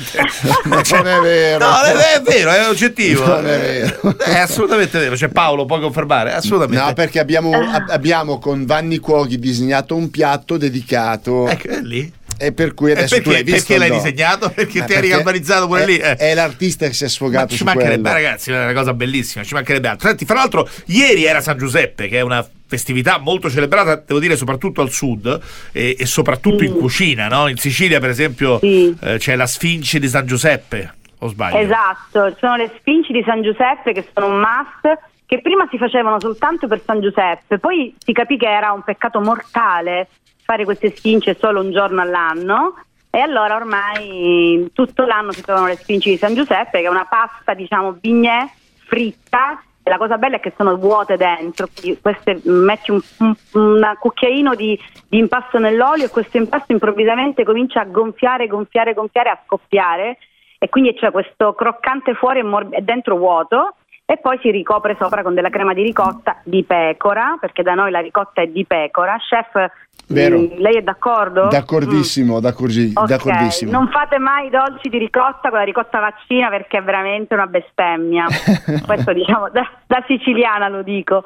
Non 0.64 1.08
è 1.08 1.20
vero. 1.20 1.64
No, 1.66 1.82
è, 1.82 2.16
è 2.16 2.22
vero, 2.22 2.50
è 2.50 2.68
oggettivo. 2.68 3.28
Non 3.28 3.46
è 3.46 3.60
vero. 3.60 4.18
È 4.18 4.40
assolutamente 4.40 4.98
vero. 4.98 5.14
C'è 5.14 5.28
Paolo, 5.28 5.66
puoi 5.66 5.82
confermare? 5.82 6.34
Assolutamente. 6.34 6.84
No, 6.84 6.94
perché 6.94 7.20
abbiamo, 7.20 7.52
ab- 7.52 7.90
abbiamo 7.94 8.40
con 8.40 8.66
Vanni 8.66 8.98
Cuoghi 8.98 9.38
disegnato 9.38 9.96
un 9.96 10.10
piatto 10.10 10.58
dedicato 10.58 11.48
Ecco, 11.48 11.68
è 11.68 11.82
lì. 11.82 12.12
E 12.38 12.52
per 12.54 12.74
cui 12.74 12.92
adesso 12.92 13.16
tu 13.18 13.22
perché, 13.24 13.32
l'hai 13.34 13.44
visto 13.44 13.74
perché 13.74 13.78
l'hai 13.80 13.90
no? 13.90 13.96
disegnato? 14.04 14.50
Perché 14.50 14.80
Ma 14.80 14.86
ti 14.86 14.94
eri 14.94 15.08
galvanizzato 15.10 15.68
pure 15.68 15.84
è, 15.84 15.86
lì. 15.86 15.98
eh. 15.98 16.16
È 16.16 16.34
l'artista 16.34 16.88
che 16.88 16.94
si 16.94 17.04
è 17.04 17.06
Ma 17.08 17.12
sfogato 17.12 17.48
ci 17.52 17.58
su 17.58 17.64
mancherebbe, 17.64 18.02
quello. 18.02 18.16
ragazzi, 18.16 18.52
è 18.52 18.64
una 18.64 18.74
cosa 18.74 18.94
bellissima. 18.94 19.44
Ci 19.44 19.54
mancherebbe 19.54 19.88
altro. 19.88 20.08
Senti, 20.08 20.26
fra 20.26 20.36
l'altro, 20.36 20.68
ieri 20.88 21.26
era 21.26 21.42
San 21.42 21.58
Giuseppe, 21.58 22.08
che 22.08 22.18
è 22.18 22.22
una 22.22 22.48
festività 22.68 23.20
molto 23.20 23.50
celebrata, 23.50 23.96
devo 23.96 24.20
dire, 24.20 24.36
soprattutto 24.36 24.82
al 24.82 24.90
sud 24.90 25.40
e, 25.72 25.96
e 26.00 26.06
soprattutto 26.06 26.64
in 26.64 26.74
cucina. 26.76 27.28
No? 27.28 27.48
In 27.48 27.58
Sicilia, 27.58 28.00
per 28.00 28.10
esempio, 28.10 28.60
Sì. 28.60 28.96
eh, 29.02 29.18
c'è 29.18 29.36
la 29.36 29.48
Sfinge 29.48 30.00
di 30.00 30.08
San 30.08 30.26
Giuseppe. 30.26 30.94
O 31.20 31.28
sbaglio? 31.30 31.58
Esatto, 31.58 32.32
ci 32.34 32.38
sono 32.40 32.56
le 32.58 32.72
spinci 32.78 33.14
di 33.14 33.24
San 33.26 33.42
Giuseppe 33.42 33.94
che 33.94 34.06
sono 34.14 34.28
un 34.34 34.40
must 34.40 35.00
che 35.26 35.42
prima 35.42 35.66
si 35.72 35.78
facevano 35.78 36.20
soltanto 36.20 36.68
per 36.68 36.82
San 36.86 37.00
Giuseppe, 37.02 37.58
poi 37.58 37.96
si 37.98 38.12
capì 38.12 38.38
che 38.38 38.48
era 38.48 38.72
un 38.74 38.84
peccato 38.84 39.22
mortale 39.22 40.08
fare 40.46 40.64
queste 40.64 40.96
spince 40.96 41.36
solo 41.40 41.60
un 41.62 41.72
giorno 41.72 42.02
all'anno. 42.02 42.76
E 43.10 43.20
allora 43.20 43.56
ormai 43.56 44.70
tutto 44.74 45.06
l'anno 45.06 45.32
si 45.32 45.42
trovano 45.42 45.68
le 45.68 45.78
spinci 45.78 46.10
di 46.10 46.18
San 46.18 46.36
Giuseppe 46.36 46.82
che 46.82 46.86
è 46.86 46.90
una 46.90 47.06
pasta 47.10 47.54
diciamo 47.54 47.94
bignè 47.94 48.46
fritta. 48.86 49.62
E 49.82 49.90
la 49.90 49.98
cosa 49.98 50.18
bella 50.18 50.38
è 50.38 50.40
che 50.40 50.54
sono 50.58 50.76
vuote 50.78 51.16
dentro, 51.16 51.68
queste 52.02 52.42
metti 52.44 52.90
un, 52.92 53.00
un- 53.20 53.36
un 53.54 53.94
cucchiaino 54.00 54.56
di, 54.56 54.78
di 55.08 55.20
impasto 55.20 55.60
nell'olio 55.60 56.06
e 56.06 56.10
questo 56.10 56.38
impasto 56.38 56.72
improvvisamente 56.72 57.44
comincia 57.44 57.82
a 57.82 57.86
gonfiare, 57.86 58.48
gonfiare, 58.48 58.94
gonfiare, 58.94 59.30
a 59.30 59.40
scoppiare. 59.46 60.18
E 60.58 60.70
quindi 60.70 60.96
c'è 60.96 61.12
questo 61.12 61.54
croccante 61.54 62.16
fuori 62.16 62.40
e, 62.40 62.44
mor- 62.44 62.68
e 62.72 62.82
dentro 62.82 63.16
vuoto 63.16 63.76
e 64.06 64.18
poi 64.18 64.38
si 64.42 64.52
ricopre 64.52 64.96
sopra 65.00 65.24
con 65.24 65.34
della 65.34 65.50
crema 65.50 65.74
di 65.74 65.82
ricotta 65.82 66.38
di 66.44 66.64
pecora, 66.64 67.38
perché 67.40 67.64
da 67.64 67.74
noi 67.74 67.90
la 67.90 68.00
ricotta 68.00 68.42
è 68.42 68.48
di 68.48 68.64
pecora. 68.64 69.18
Chef, 69.18 69.72
Vero. 70.08 70.38
mm, 70.38 70.58
lei 70.58 70.76
è 70.76 70.82
d'accordo? 70.84 71.48
D'accordissimo, 71.48 72.40
d'accordi- 72.40 72.92
Ok, 72.94 73.08
d'accordissimo. 73.08 73.72
Non 73.72 73.90
fate 73.90 74.20
mai 74.20 74.52
dolci 74.52 74.90
di 74.90 75.00
ricotta 75.00 75.50
con 75.50 75.58
la 75.58 75.64
ricotta 75.64 76.00
vaccina 76.00 76.50
perché 76.50 76.78
è 76.78 76.84
veramente 76.84 77.34
una 77.34 77.48
bestemmia. 77.48 78.28
Questo 78.86 79.12
diciamo 79.12 79.50
da, 79.50 79.68
da 79.88 80.04
siciliana 80.06 80.68
lo 80.68 80.84
dico. 80.84 81.24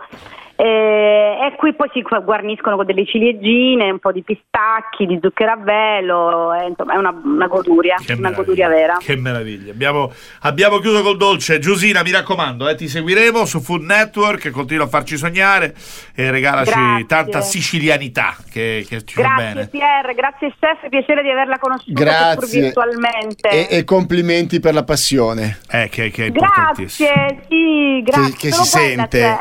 E, 0.60 1.38
e 1.42 1.56
qui 1.56 1.74
poi 1.74 1.90
si 1.94 2.02
guarniscono 2.02 2.76
con 2.76 2.86
delle 2.86 3.06
ciliegine, 3.06 3.90
un 3.90 4.00
po' 4.00 4.12
di 4.12 4.24
pistacchi, 4.24 5.06
di 5.06 5.18
zucchero 5.22 5.54
a 5.54 5.56
velo, 5.56 6.54
e, 6.54 6.68
insomma 6.68 6.96
è 6.96 6.98
una, 6.98 7.18
una 7.24 7.48
goduria, 7.48 7.96
Che 8.06 8.12
una 8.12 8.32
goduria 8.32 8.68
vera. 8.68 8.98
Che 9.00 9.16
meraviglia. 9.16 9.72
Abbiamo, 9.72 10.12
abbiamo 10.42 10.80
chiuso 10.80 11.02
col 11.02 11.16
dolce. 11.16 11.60
Giusina, 11.60 12.04
mi 12.04 12.12
raccomando, 12.12 12.68
eh, 12.68 12.76
ti 12.76 12.90
seguiremo 12.90 13.46
su 13.46 13.62
Food 13.62 13.84
Network, 13.84 14.50
continua 14.50 14.84
a 14.84 14.90
farci 14.90 15.16
sognare 15.16 15.74
e 16.14 16.30
regalaci 16.30 16.72
Grazie. 16.72 17.06
tanta 17.06 17.40
sicilianità 17.40 18.36
che, 18.52 18.86
che 18.86 19.06
ci 19.06 19.16
fa 19.16 19.22
Grazie 19.22 19.54
bene. 19.54 19.68
Pierre, 19.68 20.14
grazie 20.14 20.54
chef, 20.60 20.90
piacere 20.90 21.22
di 21.24 21.30
averla 21.30 21.58
conosciuta 21.58 22.04
Grazie. 22.04 22.62
virtualmente. 22.64 23.50
E, 23.50 23.78
e 23.78 23.84
complimenti 23.86 24.60
per 24.60 24.74
la 24.74 24.84
passione. 24.84 25.60
Eh, 25.72 25.88
che, 25.90 26.12
che 26.12 26.24
è 26.24 26.28
importantissimo. 26.28 27.10
Grazie, 27.14 27.44
sì, 27.48 28.02
grazie. 28.04 28.36
che 28.36 28.52
Solo 28.52 28.64
si 28.66 28.70
sente. 28.70 29.38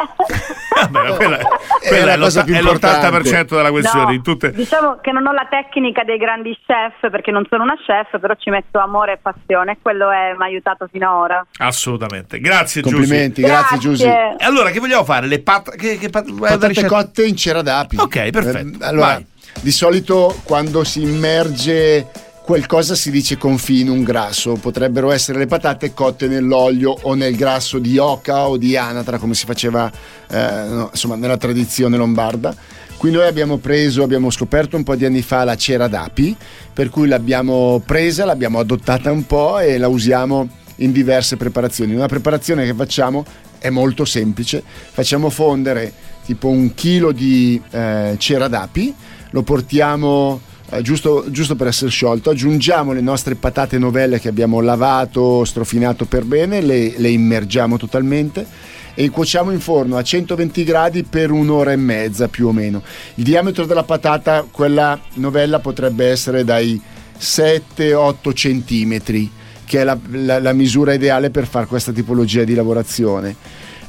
Vabbè, 0.90 1.14
quella, 1.16 1.38
È 1.38 1.88
quella 1.88 2.04
la 2.04 2.12
è, 2.14 2.18
cosa 2.18 2.40
l'otta- 2.40 2.44
più 2.44 2.54
è 2.54 2.58
importante. 2.60 3.06
l'80% 3.30 3.56
della 3.56 3.70
questione. 3.70 4.04
No, 4.04 4.12
in 4.12 4.22
tutte... 4.22 4.50
Diciamo 4.52 4.98
che 5.00 5.12
non 5.12 5.26
ho 5.26 5.32
la 5.32 5.46
tecnica 5.50 6.04
dei 6.04 6.18
grandi 6.18 6.56
chef 6.66 7.10
perché 7.10 7.30
non 7.30 7.46
sono 7.48 7.62
una 7.64 7.76
chef, 7.76 8.18
però 8.20 8.34
ci 8.38 8.50
metto 8.50 8.78
amore 8.78 9.12
e 9.14 9.18
passione 9.20 9.72
e 9.72 9.78
quello 9.82 10.10
è- 10.10 10.34
mi 10.36 10.42
ha 10.42 10.46
aiutato 10.46 10.88
fino 10.90 11.08
ad 11.08 11.16
ora. 11.16 11.46
Assolutamente. 11.58 12.38
Grazie, 12.40 12.82
Giusy. 12.82 12.94
Complimenti, 12.94 13.42
grazie, 13.42 13.78
Giusy. 13.78 14.04
Grazie. 14.04 14.36
E 14.38 14.44
allora, 14.44 14.70
che 14.70 14.80
vogliamo 14.80 15.04
fare? 15.04 15.26
Le 15.26 15.40
pat- 15.40 15.74
che, 15.76 15.98
che 15.98 16.08
pat- 16.10 16.32
Patate 16.38 16.86
cotte 16.86 17.24
in 17.24 17.36
cera 17.36 17.62
d'api. 17.62 17.96
Ok, 17.98 18.30
perfetto. 18.30 18.82
Eh, 18.84 18.86
allora, 18.86 19.06
Vai. 19.06 19.26
di 19.60 19.70
solito 19.70 20.38
quando 20.44 20.84
si 20.84 21.02
immerge 21.02 22.06
qualcosa 22.48 22.94
si 22.94 23.10
dice 23.10 23.36
confì 23.36 23.80
in 23.80 23.90
un 23.90 24.02
grasso. 24.02 24.54
Potrebbero 24.54 25.10
essere 25.10 25.36
le 25.38 25.44
patate 25.44 25.92
cotte 25.92 26.28
nell'olio 26.28 26.96
o 27.02 27.12
nel 27.12 27.36
grasso 27.36 27.78
di 27.78 27.98
oca 27.98 28.48
o 28.48 28.56
di 28.56 28.74
anatra, 28.74 29.18
come 29.18 29.34
si 29.34 29.44
faceva 29.44 29.92
eh, 30.30 30.64
no, 30.66 30.88
insomma, 30.90 31.16
nella 31.16 31.36
tradizione 31.36 31.98
lombarda. 31.98 32.56
Qui 32.96 33.10
noi 33.10 33.26
abbiamo 33.26 33.58
preso, 33.58 34.02
abbiamo 34.02 34.30
scoperto 34.30 34.78
un 34.78 34.82
po' 34.82 34.96
di 34.96 35.04
anni 35.04 35.20
fa 35.20 35.44
la 35.44 35.56
cera 35.56 35.88
d'api, 35.88 36.34
per 36.72 36.88
cui 36.88 37.06
l'abbiamo 37.06 37.82
presa, 37.84 38.24
l'abbiamo 38.24 38.58
adottata 38.58 39.12
un 39.12 39.26
po' 39.26 39.58
e 39.58 39.76
la 39.76 39.88
usiamo 39.88 40.48
in 40.76 40.90
diverse 40.90 41.36
preparazioni. 41.36 41.94
Una 41.94 42.08
preparazione 42.08 42.64
che 42.64 42.72
facciamo 42.72 43.26
è 43.58 43.68
molto 43.68 44.06
semplice, 44.06 44.62
facciamo 44.64 45.28
fondere 45.28 45.92
tipo 46.24 46.48
un 46.48 46.72
chilo 46.72 47.12
di 47.12 47.60
eh, 47.72 48.14
cera 48.16 48.48
d'api, 48.48 48.94
lo 49.32 49.42
portiamo 49.42 50.56
eh, 50.70 50.82
giusto, 50.82 51.24
giusto 51.30 51.56
per 51.56 51.68
essere 51.68 51.90
sciolto, 51.90 52.30
aggiungiamo 52.30 52.92
le 52.92 53.00
nostre 53.00 53.34
patate 53.34 53.78
novelle 53.78 54.20
che 54.20 54.28
abbiamo 54.28 54.60
lavato, 54.60 55.44
strofinato 55.44 56.04
per 56.04 56.24
bene, 56.24 56.60
le, 56.60 56.94
le 56.96 57.08
immergiamo 57.08 57.76
totalmente 57.76 58.46
e 58.94 59.10
cuociamo 59.10 59.52
in 59.52 59.60
forno 59.60 59.96
a 59.96 60.02
120 60.02 60.64
gradi 60.64 61.04
per 61.04 61.30
un'ora 61.30 61.70
e 61.72 61.76
mezza 61.76 62.28
più 62.28 62.48
o 62.48 62.52
meno. 62.52 62.82
Il 63.14 63.24
diametro 63.24 63.64
della 63.64 63.84
patata, 63.84 64.44
quella 64.50 64.98
novella, 65.14 65.60
potrebbe 65.60 66.06
essere 66.08 66.42
dai 66.44 66.80
7-8 67.18 68.32
centimetri, 68.34 69.30
che 69.64 69.80
è 69.80 69.84
la, 69.84 69.96
la- 70.10 70.40
la 70.40 70.52
misura 70.52 70.94
ideale 70.94 71.30
per 71.30 71.46
fare 71.46 71.66
questa 71.66 71.92
tipologia 71.92 72.42
di 72.44 72.54
lavorazione. 72.54 73.36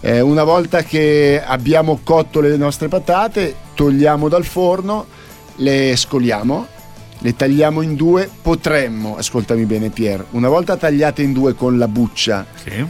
Eh, 0.01 0.21
una 0.21 0.43
volta 0.43 0.83
che 0.83 1.41
abbiamo 1.43 1.99
cotto 2.03 2.39
le 2.39 2.55
nostre 2.55 2.87
patate, 2.87 3.55
togliamo 3.73 4.29
dal 4.29 4.45
forno, 4.45 5.07
le 5.59 5.95
scoliamo, 5.95 6.67
le 7.19 7.35
tagliamo 7.35 7.81
in 7.81 7.95
due, 7.95 8.29
potremmo, 8.41 9.17
ascoltami 9.17 9.65
bene 9.65 9.89
Pier, 9.89 10.25
una 10.31 10.49
volta 10.49 10.77
tagliate 10.77 11.21
in 11.21 11.33
due 11.33 11.53
con 11.53 11.77
la 11.77 11.87
buccia, 11.87 12.45
Sì. 12.55 12.85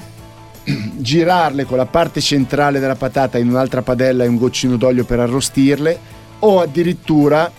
girarle 0.98 1.66
con 1.66 1.78
la 1.78 1.86
parte 1.86 2.22
centrale 2.22 2.80
della 2.80 2.96
patata 2.96 3.38
in 3.38 3.50
un'altra 3.50 3.82
padella 3.82 4.24
e 4.24 4.28
un 4.28 4.38
goccino 4.38 4.76
d'olio 4.78 5.04
per 5.06 5.20
arrostirle 5.20 6.00
o 6.40 6.60
addirittura 6.60 7.52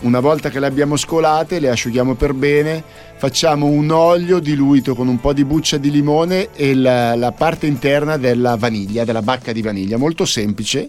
una 0.00 0.20
volta 0.20 0.50
che 0.50 0.58
le 0.58 0.66
abbiamo 0.66 0.96
scolate 0.96 1.60
le 1.60 1.70
asciughiamo 1.70 2.14
per 2.14 2.32
bene 2.32 2.82
facciamo 3.16 3.66
un 3.66 3.90
olio 3.90 4.40
diluito 4.40 4.94
con 4.94 5.06
un 5.06 5.20
po' 5.20 5.32
di 5.32 5.44
buccia 5.44 5.76
di 5.76 5.90
limone 5.90 6.48
e 6.54 6.74
la, 6.74 7.14
la 7.14 7.30
parte 7.30 7.66
interna 7.66 8.16
della 8.16 8.56
vaniglia 8.56 9.04
della 9.04 9.22
bacca 9.22 9.52
di 9.52 9.62
vaniglia 9.62 9.96
molto 9.96 10.24
semplice 10.24 10.88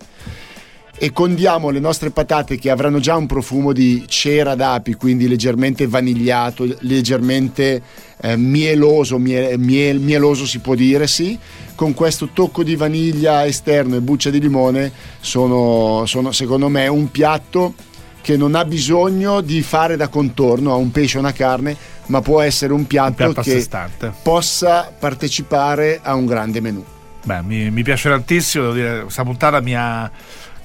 e 0.97 1.11
condiamo 1.11 1.69
le 1.69 1.79
nostre 1.79 2.09
patate 2.09 2.57
che 2.57 2.69
avranno 2.69 2.99
già 2.99 3.15
un 3.15 3.25
profumo 3.25 3.73
di 3.73 4.05
cera 4.07 4.55
d'api, 4.55 4.93
quindi 4.93 5.27
leggermente 5.27 5.87
vanigliato, 5.87 6.65
leggermente 6.81 7.81
eh, 8.21 8.37
mieloso, 8.37 9.17
mie- 9.17 9.57
miel- 9.57 9.99
mieloso 9.99 10.45
si 10.45 10.59
può 10.59 10.73
dire, 10.73 11.07
sì. 11.07 11.37
Con 11.75 11.93
questo 11.93 12.29
tocco 12.31 12.63
di 12.63 12.77
vaniglia 12.77 13.45
esterno 13.45 13.97
e 13.97 14.01
buccia 14.01 14.29
di 14.29 14.39
limone 14.39 14.91
sono, 15.19 16.05
sono 16.05 16.31
secondo 16.31 16.69
me 16.69 16.87
un 16.87 17.11
piatto 17.11 17.73
che 18.21 18.37
non 18.37 18.55
ha 18.55 18.65
bisogno 18.65 19.41
di 19.41 19.61
fare 19.61 19.97
da 19.97 20.07
contorno 20.07 20.71
a 20.71 20.75
un 20.75 20.89
pesce 20.91 21.17
o 21.17 21.19
una 21.19 21.33
carne, 21.33 21.75
ma 22.07 22.21
può 22.21 22.41
essere 22.41 22.73
un 22.73 22.87
piatto, 22.87 23.13
piatto 23.13 23.39
a 23.41 23.43
sé 23.43 23.67
che 23.67 24.11
possa 24.23 24.91
partecipare 24.97 25.99
a 26.01 26.15
un 26.15 26.25
grande 26.25 26.61
menù. 26.61 26.83
Beh, 27.23 27.41
mi, 27.41 27.69
mi 27.69 27.83
piace 27.83 28.09
tantissimo, 28.09 28.63
devo 28.65 28.75
dire, 28.75 29.01
questa 29.01 29.23
puntata 29.23 29.59
mi 29.59 29.75
ha, 29.75 30.09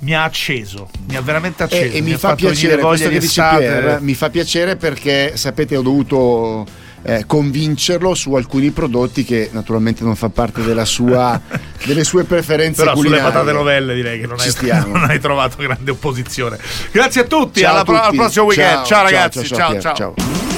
mi 0.01 0.15
ha 0.15 0.25
acceso, 0.25 0.89
mi 1.09 1.17
ha 1.17 1.21
veramente 1.21 1.63
acceso. 1.63 1.93
E, 1.95 1.99
e 1.99 2.01
mi, 2.01 2.13
ha 2.13 2.19
fa 2.19 2.35
piacere, 2.35 2.79
questo 2.79 3.09
che 3.09 3.15
dice 3.19 3.27
estate. 3.27 3.59
Pier, 3.59 4.01
mi 4.01 4.15
fa 4.15 4.31
piacere 4.31 4.77
perché 4.77 5.33
sapete 5.37 5.77
ho 5.77 5.83
dovuto 5.83 6.67
eh, 7.03 7.25
convincerlo 7.27 8.15
su 8.15 8.35
alcuni 8.35 8.71
prodotti 8.71 9.25
che 9.25 9.49
naturalmente 9.53 10.03
non 10.05 10.17
fa 10.17 10.29
parte 10.29 10.63
della 10.63 10.85
sua, 10.85 11.41
delle 11.85 12.05
sue 12.05 12.25
preferenze 12.25 12.83
Però 12.83 12.95
sulle 12.95 13.09
culinarie. 13.09 13.33
patate 13.33 13.53
novelle 13.53 13.95
direi 13.95 14.21
che 14.21 14.27
non 14.27 14.39
hai, 14.41 14.53
non 14.89 15.05
hai 15.05 15.21
trovato 15.21 15.57
grande 15.63 15.91
opposizione. 15.91 16.59
Grazie 16.91 17.23
a 17.23 17.25
tutti, 17.25 17.61
Ciao 17.61 17.71
alla 17.71 17.81
a 17.81 17.85
pro- 17.85 17.97
al 17.97 18.05
tutti. 18.07 18.17
prossimo 18.17 18.45
weekend. 18.47 18.75
Ciao, 18.77 18.85
Ciao, 18.87 19.03
ragazzi, 19.03 19.47
ciao, 19.47 19.81
ciao. 19.81 19.95
ciao. 19.95 20.50